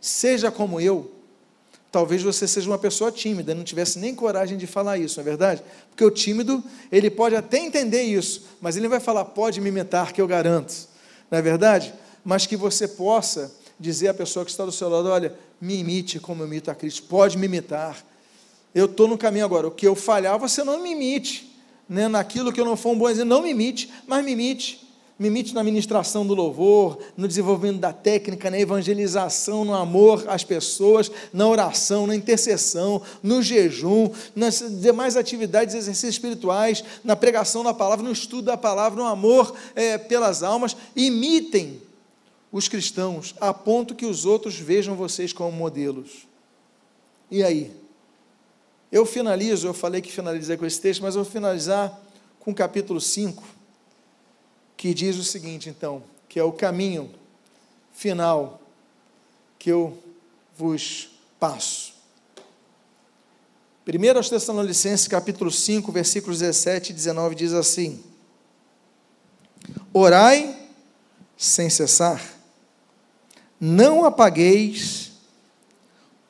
seja 0.00 0.48
como 0.48 0.80
eu. 0.80 1.10
Talvez 1.90 2.22
você 2.22 2.46
seja 2.46 2.70
uma 2.70 2.78
pessoa 2.78 3.10
tímida, 3.10 3.52
não 3.52 3.64
tivesse 3.64 3.98
nem 3.98 4.14
coragem 4.14 4.56
de 4.56 4.66
falar 4.66 4.96
isso, 4.96 5.18
não 5.18 5.22
é 5.22 5.28
verdade? 5.28 5.62
Porque 5.90 6.04
o 6.04 6.10
tímido, 6.10 6.62
ele 6.90 7.10
pode 7.10 7.34
até 7.34 7.58
entender 7.58 8.02
isso, 8.02 8.46
mas 8.60 8.76
ele 8.76 8.88
vai 8.88 9.00
falar, 9.00 9.24
pode 9.24 9.60
me 9.60 9.68
imitar, 9.68 10.12
que 10.12 10.20
eu 10.20 10.26
garanto, 10.26 10.88
não 11.28 11.38
é 11.38 11.42
verdade? 11.42 11.92
Mas 12.24 12.46
que 12.46 12.56
você 12.56 12.86
possa 12.86 13.52
dizer 13.78 14.08
à 14.08 14.14
pessoa 14.14 14.44
que 14.44 14.52
está 14.52 14.64
do 14.64 14.72
seu 14.72 14.88
lado: 14.88 15.08
olha, 15.08 15.34
me 15.60 15.76
imite 15.76 16.20
como 16.20 16.42
eu 16.42 16.46
imito 16.46 16.70
a 16.70 16.74
Cristo, 16.76 17.02
pode 17.08 17.36
me 17.36 17.46
imitar. 17.46 18.04
Eu 18.72 18.86
estou 18.86 19.08
no 19.08 19.18
caminho 19.18 19.44
agora, 19.44 19.66
o 19.66 19.70
que 19.70 19.86
eu 19.86 19.96
falhar, 19.96 20.38
você 20.38 20.62
não 20.62 20.80
me 20.80 20.92
imite, 20.92 21.56
né? 21.88 22.06
naquilo 22.08 22.52
que 22.52 22.60
eu 22.60 22.64
não 22.64 22.76
for 22.76 22.90
um 22.90 22.98
bom 22.98 23.08
exemplo, 23.08 23.30
não 23.30 23.42
me 23.42 23.50
imite, 23.50 23.92
mas 24.06 24.24
me 24.24 24.32
imite 24.32 24.83
me 25.16 25.28
imite 25.28 25.54
na 25.54 25.62
ministração 25.62 26.26
do 26.26 26.34
louvor, 26.34 26.98
no 27.16 27.28
desenvolvimento 27.28 27.78
da 27.78 27.92
técnica, 27.92 28.50
na 28.50 28.58
evangelização, 28.58 29.64
no 29.64 29.72
amor 29.72 30.24
às 30.28 30.42
pessoas, 30.42 31.10
na 31.32 31.46
oração, 31.46 32.06
na 32.06 32.16
intercessão, 32.16 33.00
no 33.22 33.40
jejum, 33.40 34.10
nas 34.34 34.58
demais 34.80 35.16
atividades, 35.16 35.74
exercícios 35.74 36.14
espirituais, 36.14 36.82
na 37.04 37.14
pregação 37.14 37.62
da 37.62 37.72
palavra, 37.72 38.04
no 38.04 38.10
estudo 38.10 38.46
da 38.46 38.56
palavra, 38.56 39.00
no 39.00 39.08
amor 39.08 39.54
é, 39.76 39.96
pelas 39.96 40.42
almas. 40.42 40.76
Imitem 40.96 41.80
os 42.50 42.66
cristãos, 42.66 43.36
a 43.40 43.54
ponto 43.54 43.94
que 43.94 44.06
os 44.06 44.24
outros 44.24 44.58
vejam 44.58 44.96
vocês 44.96 45.32
como 45.32 45.52
modelos. 45.52 46.26
E 47.30 47.42
aí? 47.42 47.70
Eu 48.90 49.06
finalizo, 49.06 49.66
eu 49.68 49.74
falei 49.74 50.00
que 50.00 50.10
finalizei 50.10 50.56
com 50.56 50.66
esse 50.66 50.80
texto, 50.80 51.02
mas 51.02 51.14
eu 51.14 51.22
vou 51.22 51.32
finalizar 51.32 52.00
com 52.40 52.50
o 52.50 52.54
capítulo 52.54 53.00
5 53.00 53.63
que 54.76 54.92
diz 54.92 55.16
o 55.16 55.24
seguinte, 55.24 55.68
então, 55.68 56.02
que 56.28 56.38
é 56.38 56.44
o 56.44 56.52
caminho 56.52 57.10
final 57.92 58.60
que 59.58 59.70
eu 59.70 59.96
vos 60.56 61.10
passo. 61.38 61.94
1 63.86 64.16
aos 64.16 64.30
Tessalonicenses, 64.30 65.06
capítulo 65.06 65.50
5, 65.50 65.92
versículos 65.92 66.38
17 66.38 66.90
e 66.90 66.94
19, 66.94 67.34
diz 67.34 67.52
assim: 67.52 68.02
Orai 69.92 70.68
sem 71.36 71.68
cessar, 71.68 72.22
não 73.60 74.04
apagueis 74.04 75.12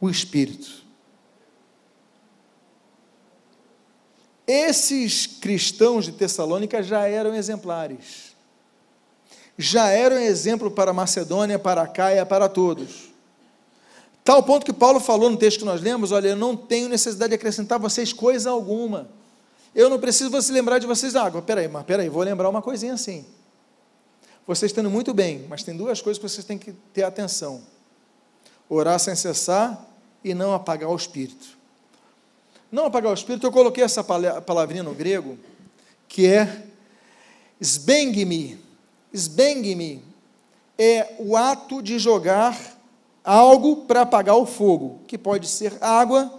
o 0.00 0.10
espírito. 0.10 0.84
Esses 4.46 5.26
cristãos 5.26 6.04
de 6.04 6.12
Tessalônica 6.12 6.82
já 6.82 7.08
eram 7.08 7.34
exemplares. 7.34 8.23
Já 9.56 9.88
eram 9.88 10.18
exemplo 10.18 10.70
para 10.70 10.92
Macedônia, 10.92 11.58
para 11.58 11.86
Caia, 11.86 12.26
para 12.26 12.48
todos. 12.48 13.12
Tal 14.24 14.42
ponto 14.42 14.64
que 14.64 14.72
Paulo 14.72 14.98
falou 14.98 15.30
no 15.30 15.36
texto 15.36 15.58
que 15.58 15.64
nós 15.64 15.80
lemos: 15.80 16.10
olha, 16.10 16.28
eu 16.28 16.36
não 16.36 16.56
tenho 16.56 16.88
necessidade 16.88 17.30
de 17.30 17.34
acrescentar 17.36 17.76
a 17.76 17.82
vocês 17.82 18.12
coisa 18.12 18.50
alguma. 18.50 19.08
Eu 19.74 19.90
não 19.90 19.98
preciso 19.98 20.30
você 20.30 20.52
lembrar 20.52 20.78
de 20.78 20.86
vocês 20.86 21.14
água. 21.14 21.42
Peraí, 21.42 21.68
mas 21.68 21.84
peraí, 21.84 22.08
vou 22.08 22.22
lembrar 22.22 22.48
uma 22.48 22.62
coisinha 22.62 22.94
assim. 22.94 23.24
Vocês 24.46 24.70
estão 24.70 24.88
muito 24.90 25.12
bem, 25.12 25.46
mas 25.48 25.62
tem 25.62 25.76
duas 25.76 26.00
coisas 26.00 26.18
que 26.18 26.28
vocês 26.28 26.44
têm 26.44 26.58
que 26.58 26.72
ter 26.92 27.02
atenção: 27.02 27.62
orar 28.68 28.98
sem 28.98 29.14
cessar 29.14 29.86
e 30.24 30.34
não 30.34 30.54
apagar 30.54 30.88
o 30.88 30.96
espírito. 30.96 31.58
Não 32.72 32.86
apagar 32.86 33.10
o 33.10 33.14
espírito, 33.14 33.46
eu 33.46 33.52
coloquei 33.52 33.84
essa 33.84 34.02
palavrinha 34.02 34.82
no 34.82 34.94
grego, 34.94 35.38
que 36.08 36.26
é 36.26 36.64
sbengme. 37.60 38.63
Sbengme 39.14 40.02
é 40.76 41.14
o 41.20 41.36
ato 41.36 41.80
de 41.80 42.00
jogar 42.00 42.58
algo 43.22 43.84
para 43.86 44.00
apagar 44.00 44.36
o 44.36 44.44
fogo, 44.44 44.98
que 45.06 45.16
pode 45.16 45.46
ser 45.46 45.72
água, 45.80 46.32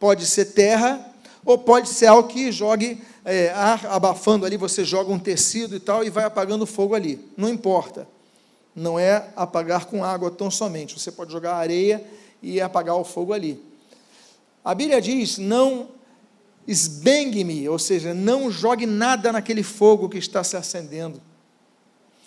pode 0.00 0.24
ser 0.24 0.46
terra, 0.46 1.12
ou 1.44 1.58
pode 1.58 1.90
ser 1.90 2.06
algo 2.06 2.28
que 2.28 2.50
jogue 2.50 3.02
é, 3.24 3.50
ar 3.50 3.86
abafando 3.86 4.46
ali, 4.46 4.56
você 4.56 4.84
joga 4.84 5.12
um 5.12 5.18
tecido 5.18 5.76
e 5.76 5.80
tal 5.80 6.02
e 6.02 6.10
vai 6.10 6.24
apagando 6.24 6.64
fogo 6.64 6.94
ali. 6.94 7.20
Não 7.36 7.48
importa. 7.50 8.08
Não 8.74 8.98
é 8.98 9.28
apagar 9.36 9.84
com 9.84 10.02
água 10.02 10.30
tão 10.30 10.50
somente. 10.50 10.98
Você 10.98 11.12
pode 11.12 11.30
jogar 11.30 11.56
areia 11.56 12.02
e 12.42 12.60
apagar 12.60 12.96
o 12.96 13.04
fogo 13.04 13.32
ali. 13.32 13.62
A 14.64 14.74
Bíblia 14.74 15.00
diz: 15.00 15.38
não 15.38 15.88
esbengue-me, 16.66 17.68
ou 17.68 17.78
seja, 17.78 18.12
não 18.12 18.50
jogue 18.50 18.86
nada 18.86 19.32
naquele 19.32 19.62
fogo 19.62 20.08
que 20.08 20.18
está 20.18 20.42
se 20.42 20.56
acendendo 20.56 21.20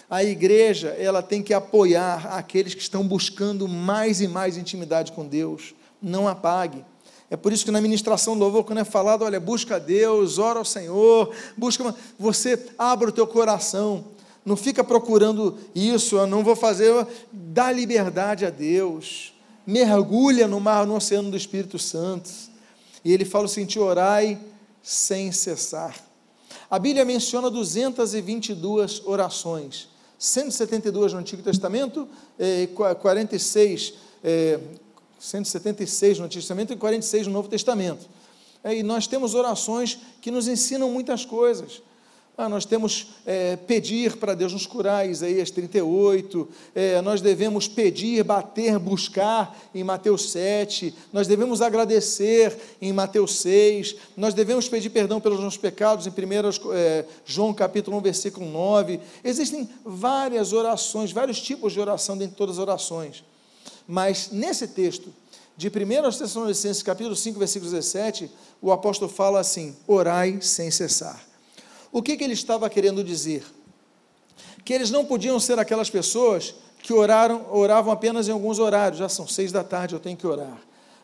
a 0.10 0.24
igreja 0.24 0.89
ela 0.97 1.22
tem 1.22 1.43
que 1.43 1.53
apoiar 1.53 2.36
aqueles 2.36 2.74
que 2.74 2.82
estão 2.82 3.07
buscando 3.07 3.68
mais 3.68 4.22
e 4.22 4.28
mais 4.28 4.57
intimidade 4.57 5.12
com 5.12 5.26
Deus. 5.26 5.76
Não 6.01 6.28
apague. 6.28 6.84
É 7.30 7.38
por 7.38 7.53
isso 7.53 7.64
que 7.64 7.70
na 7.70 7.80
ministração 7.80 8.34
do 8.34 8.39
louvor, 8.39 8.64
quando 8.64 8.80
é 8.80 8.84
falado, 8.84 9.24
olha, 9.24 9.39
busca 9.39 9.76
a 9.76 9.80
Deus, 9.80 10.39
ora 10.39 10.57
ao 10.57 10.66
Senhor, 10.66 11.32
busca, 11.55 11.93
você 12.18 12.68
abre 12.76 13.10
o 13.10 13.12
teu 13.12 13.28
coração, 13.28 14.05
não 14.43 14.55
fica 14.55 14.84
procurando 14.84 15.55
isso, 15.76 16.18
eu 16.18 16.26
não 16.26 16.43
vou 16.43 16.55
fazer, 16.55 17.05
dá 17.32 17.72
liberdade 17.72 18.47
a 18.47 18.49
Deus, 18.49 19.32
mergulha 19.66 20.47
no 20.47 20.60
mar, 20.60 20.88
no 20.88 20.95
oceano 20.95 21.30
do 21.30 21.38
Espírito 21.38 21.78
Santo. 21.78 22.32
E 23.05 23.14
ele 23.14 23.26
fala 23.26 23.45
o 23.45 23.47
seguinte: 23.47 23.78
orai 23.78 24.39
sem 24.82 25.32
cessar. 25.32 25.95
A 26.70 26.80
Bíblia 26.80 27.05
menciona 27.05 27.49
222 27.49 29.03
orações. 29.05 29.89
172 30.20 31.14
no 31.14 31.20
Antigo 31.20 31.42
Testamento, 31.42 32.08
e 32.38 32.68
46, 32.68 33.94
é, 34.22 34.60
176 35.18 36.20
no 36.20 36.26
Antigo 36.26 36.42
Testamento 36.42 36.74
e 36.74 36.76
46 36.76 37.28
no 37.28 37.34
Novo 37.34 37.48
Testamento. 37.48 38.06
É, 38.62 38.76
e 38.76 38.84
nós 38.84 39.08
temos 39.08 39.34
orações 39.34 39.98
que 40.22 40.30
nos 40.30 40.48
ensinam 40.48 40.92
muitas 40.92 41.24
coisas. 41.24 41.82
Ah, 42.42 42.48
nós 42.48 42.64
temos 42.64 43.08
é, 43.26 43.58
pedir 43.58 44.16
para 44.16 44.34
Deus 44.34 44.54
nos 44.54 44.66
curar, 44.66 45.06
Isaías 45.06 45.52
38, 45.52 46.48
é, 46.74 47.02
nós 47.02 47.20
devemos 47.20 47.68
pedir, 47.68 48.24
bater, 48.24 48.80
buscar, 48.80 49.60
em 49.76 49.84
Mateus 49.84 50.32
7, 50.32 50.96
nós 51.12 51.28
devemos 51.28 51.62
agradecer, 51.62 52.58
em 52.82 52.94
Mateus 52.94 53.40
6, 53.40 53.98
nós 54.16 54.34
devemos 54.34 54.70
pedir 54.70 54.90
perdão 54.90 55.20
pelos 55.20 55.42
nossos 55.42 55.58
pecados, 55.60 56.08
em 56.08 56.12
1 56.12 56.14
é, 56.74 57.06
João 57.26 57.54
capítulo 57.54 57.98
1, 57.98 58.02
versículo 58.04 58.50
9. 58.50 59.02
Existem 59.22 59.68
várias 59.84 60.54
orações, 60.54 61.12
vários 61.12 61.42
tipos 61.42 61.74
de 61.74 61.82
oração 61.82 62.18
dentro 62.18 62.36
de 62.36 62.38
todas 62.38 62.56
as 62.56 62.62
orações, 62.62 63.22
mas 63.86 64.32
nesse 64.32 64.66
texto, 64.66 65.14
de 65.58 65.68
1 65.68 65.72
Tessalonicenses 66.18 66.82
capítulo 66.84 67.18
5, 67.18 67.38
versículo 67.38 67.70
17, 67.70 68.32
o 68.62 68.72
apóstolo 68.72 69.12
fala 69.12 69.42
assim: 69.42 69.76
orai 69.86 70.40
sem 70.42 70.72
cessar. 70.72 71.28
O 71.92 72.02
que, 72.02 72.16
que 72.16 72.24
ele 72.24 72.34
estava 72.34 72.70
querendo 72.70 73.04
dizer? 73.04 73.44
Que 74.64 74.74
eles 74.74 74.92
não 74.92 75.06
podiam 75.06 75.40
ser 75.40 75.58
aquelas 75.58 75.90
pessoas 75.90 76.54
que 76.82 76.94
oraram, 76.94 77.46
oravam 77.52 77.92
apenas 77.92 78.28
em 78.28 78.32
alguns 78.32 78.60
horários. 78.60 79.00
Já 79.00 79.10
são 79.10 79.28
seis 79.28 79.52
da 79.52 79.64
tarde, 79.64 79.96
eu 79.96 80.00
tenho 80.00 80.18
que 80.18 80.28
orar. 80.28 80.58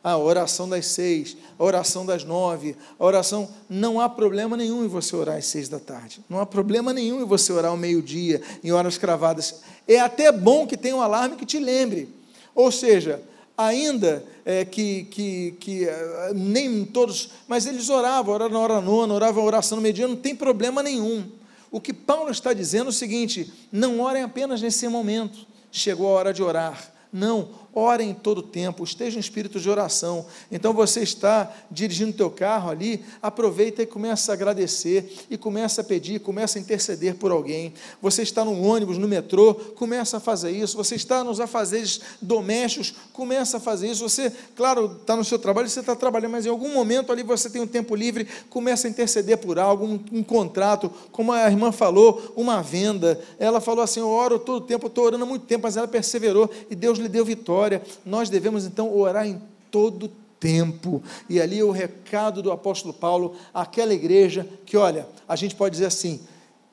A 0.03 0.17
oração 0.17 0.69
das 0.69 0.85
seis, 0.85 1.35
a 1.57 1.63
oração 1.63 2.05
das 2.05 2.23
nove, 2.23 2.75
a 2.99 3.03
oração. 3.03 3.49
Não 3.67 3.99
há 3.99 4.07
problema 4.07 4.55
nenhum 4.55 4.85
em 4.85 4.87
você 4.87 5.15
orar 5.15 5.37
às 5.37 5.47
seis 5.47 5.67
da 5.67 5.79
tarde. 5.79 6.21
Não 6.29 6.39
há 6.39 6.45
problema 6.45 6.93
nenhum 6.93 7.21
em 7.21 7.25
você 7.25 7.51
orar 7.51 7.71
ao 7.71 7.77
meio-dia, 7.77 8.39
em 8.63 8.71
horas 8.71 8.99
cravadas. 8.99 9.61
É 9.87 9.99
até 9.99 10.31
bom 10.31 10.67
que 10.67 10.77
tenha 10.77 10.95
um 10.95 11.01
alarme 11.01 11.35
que 11.35 11.45
te 11.45 11.59
lembre. 11.59 12.07
Ou 12.53 12.71
seja, 12.71 13.21
ainda 13.57 14.25
é, 14.45 14.65
que, 14.65 15.03
que, 15.05 15.51
que 15.59 15.87
é, 15.87 16.33
nem 16.33 16.85
todos, 16.85 17.29
mas 17.47 17.65
eles 17.65 17.89
oravam, 17.89 18.33
oravam 18.33 18.53
na 18.53 18.59
hora 18.59 18.81
nona, 18.81 19.13
oravam 19.13 19.43
a 19.43 19.45
oração 19.45 19.77
no 19.77 19.81
meio-dia, 19.81 20.07
não 20.07 20.15
tem 20.15 20.35
problema 20.35 20.83
nenhum. 20.83 21.25
O 21.71 21.81
que 21.81 21.93
Paulo 21.93 22.31
está 22.31 22.53
dizendo 22.53 22.87
é 22.87 22.89
o 22.89 22.93
seguinte: 22.93 23.51
não 23.71 23.99
orem 23.99 24.23
apenas 24.23 24.61
nesse 24.61 24.87
momento, 24.87 25.45
chegou 25.71 26.07
a 26.07 26.11
hora 26.11 26.33
de 26.33 26.41
orar. 26.43 26.93
Não, 27.11 27.49
ore 27.75 28.05
em 28.05 28.13
todo 28.13 28.41
tempo, 28.41 28.85
esteja 28.85 29.17
em 29.17 29.19
espírito 29.19 29.59
de 29.59 29.69
oração. 29.69 30.25
Então 30.49 30.73
você 30.73 31.01
está 31.01 31.53
dirigindo 31.69 32.11
o 32.11 32.13
teu 32.13 32.31
carro 32.31 32.71
ali, 32.71 33.03
aproveita 33.21 33.83
e 33.83 33.85
começa 33.85 34.31
a 34.31 34.33
agradecer, 34.33 35.25
e 35.29 35.37
começa 35.37 35.81
a 35.81 35.83
pedir, 35.83 36.21
começa 36.21 36.57
a 36.57 36.61
interceder 36.61 37.15
por 37.15 37.31
alguém. 37.31 37.73
Você 38.01 38.21
está 38.21 38.45
no 38.45 38.63
ônibus, 38.63 38.97
no 38.97 39.09
metrô, 39.09 39.53
começa 39.53 40.17
a 40.17 40.19
fazer 40.21 40.51
isso. 40.51 40.77
Você 40.77 40.95
está 40.95 41.21
nos 41.21 41.41
afazeres 41.41 41.99
domésticos, 42.21 42.95
começa 43.11 43.57
a 43.57 43.59
fazer 43.59 43.91
isso. 43.91 44.07
Você, 44.07 44.31
claro, 44.55 44.97
está 45.01 45.17
no 45.17 45.25
seu 45.25 45.37
trabalho, 45.37 45.67
você 45.67 45.81
está 45.81 45.95
trabalhando, 45.97 46.31
mas 46.31 46.45
em 46.45 46.49
algum 46.49 46.73
momento 46.73 47.11
ali 47.11 47.23
você 47.23 47.49
tem 47.49 47.61
um 47.61 47.67
tempo 47.67 47.93
livre, 47.93 48.25
começa 48.49 48.87
a 48.87 48.89
interceder 48.89 49.37
por 49.37 49.59
algo, 49.59 49.85
um, 49.85 49.99
um 50.13 50.23
contrato, 50.23 50.89
como 51.11 51.33
a 51.33 51.45
irmã 51.45 51.73
falou, 51.73 52.33
uma 52.37 52.63
venda. 52.63 53.19
Ela 53.37 53.59
falou 53.59 53.83
assim: 53.83 53.99
Eu 53.99 54.07
oro 54.07 54.39
todo 54.39 54.63
o 54.63 54.65
tempo, 54.65 54.87
estou 54.87 55.03
orando 55.03 55.25
há 55.25 55.27
muito 55.27 55.45
tempo, 55.45 55.63
mas 55.63 55.75
ela 55.75 55.89
perseverou 55.89 56.49
e 56.69 56.75
Deus 56.75 56.97
lhe 56.97 57.09
deu 57.09 57.25
vitória 57.25 57.64
nós 58.05 58.29
devemos 58.29 58.65
então 58.65 58.95
orar 58.95 59.27
em 59.27 59.41
todo 59.71 60.11
tempo. 60.39 61.01
E 61.29 61.41
ali 61.41 61.63
o 61.63 61.71
recado 61.71 62.41
do 62.41 62.51
apóstolo 62.51 62.93
Paulo 62.93 63.35
àquela 63.53 63.93
igreja 63.93 64.47
que, 64.65 64.77
olha, 64.77 65.07
a 65.27 65.35
gente 65.35 65.55
pode 65.55 65.73
dizer 65.73 65.87
assim, 65.87 66.19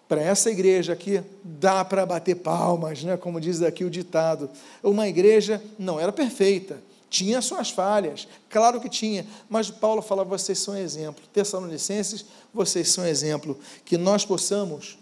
para 0.08 0.20
essa 0.20 0.50
igreja 0.50 0.92
aqui 0.92 1.22
dá 1.42 1.84
para 1.84 2.04
bater 2.04 2.36
palmas, 2.36 3.02
né, 3.02 3.16
como 3.16 3.40
diz 3.40 3.62
aqui 3.62 3.84
o 3.84 3.90
ditado. 3.90 4.50
Uma 4.82 5.08
igreja 5.08 5.62
não 5.78 5.98
era 5.98 6.12
perfeita, 6.12 6.82
tinha 7.08 7.42
suas 7.42 7.70
falhas, 7.70 8.26
claro 8.48 8.80
que 8.80 8.88
tinha, 8.88 9.26
mas 9.48 9.70
Paulo 9.70 10.00
fala: 10.00 10.24
vocês 10.24 10.58
são 10.58 10.76
exemplo. 10.76 11.22
Tessalonicenses, 11.32 12.24
vocês 12.54 12.88
são 12.88 13.06
exemplo. 13.06 13.58
Que 13.84 13.98
nós 13.98 14.24
possamos, 14.24 14.98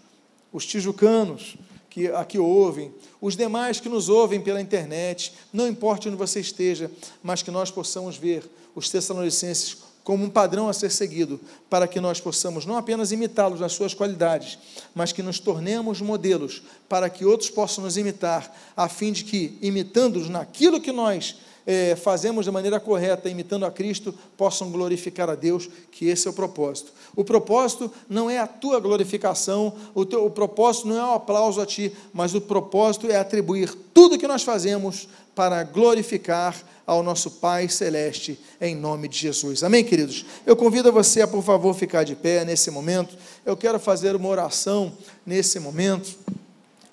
os 0.51 0.65
tijucanos 0.65 1.55
que 1.91 2.07
aqui 2.07 2.39
ouvem, 2.39 2.91
os 3.19 3.35
demais 3.35 3.81
que 3.81 3.89
nos 3.89 4.07
ouvem 4.07 4.39
pela 4.39 4.61
internet, 4.61 5.33
não 5.51 5.67
importa 5.67 6.07
onde 6.07 6.17
você 6.17 6.39
esteja, 6.39 6.89
mas 7.21 7.43
que 7.43 7.51
nós 7.51 7.69
possamos 7.69 8.15
ver 8.15 8.49
os 8.73 8.89
Tessalonicenses 8.89 9.77
como 10.01 10.23
um 10.23 10.29
padrão 10.29 10.69
a 10.69 10.73
ser 10.73 10.89
seguido, 10.89 11.39
para 11.69 11.87
que 11.87 11.99
nós 11.99 12.19
possamos 12.19 12.65
não 12.65 12.77
apenas 12.77 13.11
imitá-los 13.11 13.59
nas 13.59 13.73
suas 13.73 13.93
qualidades, 13.93 14.57
mas 14.95 15.11
que 15.11 15.21
nos 15.21 15.37
tornemos 15.37 15.99
modelos 16.01 16.63
para 16.87 17.09
que 17.09 17.25
outros 17.25 17.49
possam 17.49 17.83
nos 17.83 17.97
imitar, 17.97 18.57
a 18.75 18.87
fim 18.87 19.11
de 19.11 19.25
que, 19.25 19.57
imitando-os 19.61 20.29
naquilo 20.29 20.81
que 20.81 20.93
nós 20.93 21.35
é, 21.65 21.95
fazemos 21.95 22.45
de 22.45 22.51
maneira 22.51 22.79
correta, 22.79 23.29
imitando 23.29 23.65
a 23.65 23.71
Cristo, 23.71 24.13
possam 24.37 24.71
glorificar 24.71 25.29
a 25.29 25.35
Deus, 25.35 25.69
que 25.91 26.07
esse 26.07 26.27
é 26.27 26.31
o 26.31 26.33
propósito. 26.33 26.91
O 27.15 27.23
propósito 27.23 27.91
não 28.09 28.29
é 28.29 28.39
a 28.39 28.47
tua 28.47 28.79
glorificação, 28.79 29.73
o, 29.93 30.05
teu, 30.05 30.25
o 30.25 30.29
propósito 30.31 30.87
não 30.87 30.97
é 30.97 31.05
o 31.05 31.13
aplauso 31.13 31.61
a 31.61 31.65
ti, 31.65 31.91
mas 32.13 32.33
o 32.33 32.41
propósito 32.41 33.07
é 33.09 33.17
atribuir 33.17 33.73
tudo 33.93 34.17
que 34.17 34.27
nós 34.27 34.43
fazemos 34.43 35.07
para 35.35 35.63
glorificar 35.63 36.55
ao 36.85 37.01
nosso 37.01 37.31
Pai 37.31 37.69
Celeste, 37.69 38.39
em 38.59 38.75
nome 38.75 39.07
de 39.07 39.17
Jesus. 39.17 39.63
Amém, 39.63 39.83
queridos? 39.83 40.25
Eu 40.45 40.55
convido 40.55 40.91
você 40.91 41.21
a, 41.21 41.27
por 41.27 41.43
favor, 41.43 41.73
ficar 41.73 42.03
de 42.03 42.15
pé 42.15 42.43
nesse 42.43 42.69
momento. 42.69 43.15
Eu 43.45 43.55
quero 43.55 43.79
fazer 43.79 44.15
uma 44.15 44.27
oração 44.27 44.91
nesse 45.25 45.59
momento. 45.59 46.17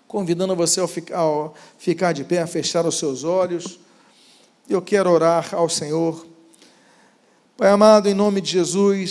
convidando 0.07 0.55
você 0.55 0.81
ao 1.13 1.55
ficar 1.79 2.13
de 2.13 2.25
pé, 2.25 2.41
a 2.41 2.47
fechar 2.47 2.87
os 2.87 2.97
seus 2.97 3.25
olhos. 3.25 3.79
Eu 4.69 4.83
quero 4.83 5.11
orar 5.11 5.55
ao 5.55 5.67
Senhor. 5.67 6.27
Pai 7.57 7.71
amado, 7.71 8.07
em 8.07 8.13
nome 8.13 8.43
de 8.43 8.51
Jesus, 8.51 9.11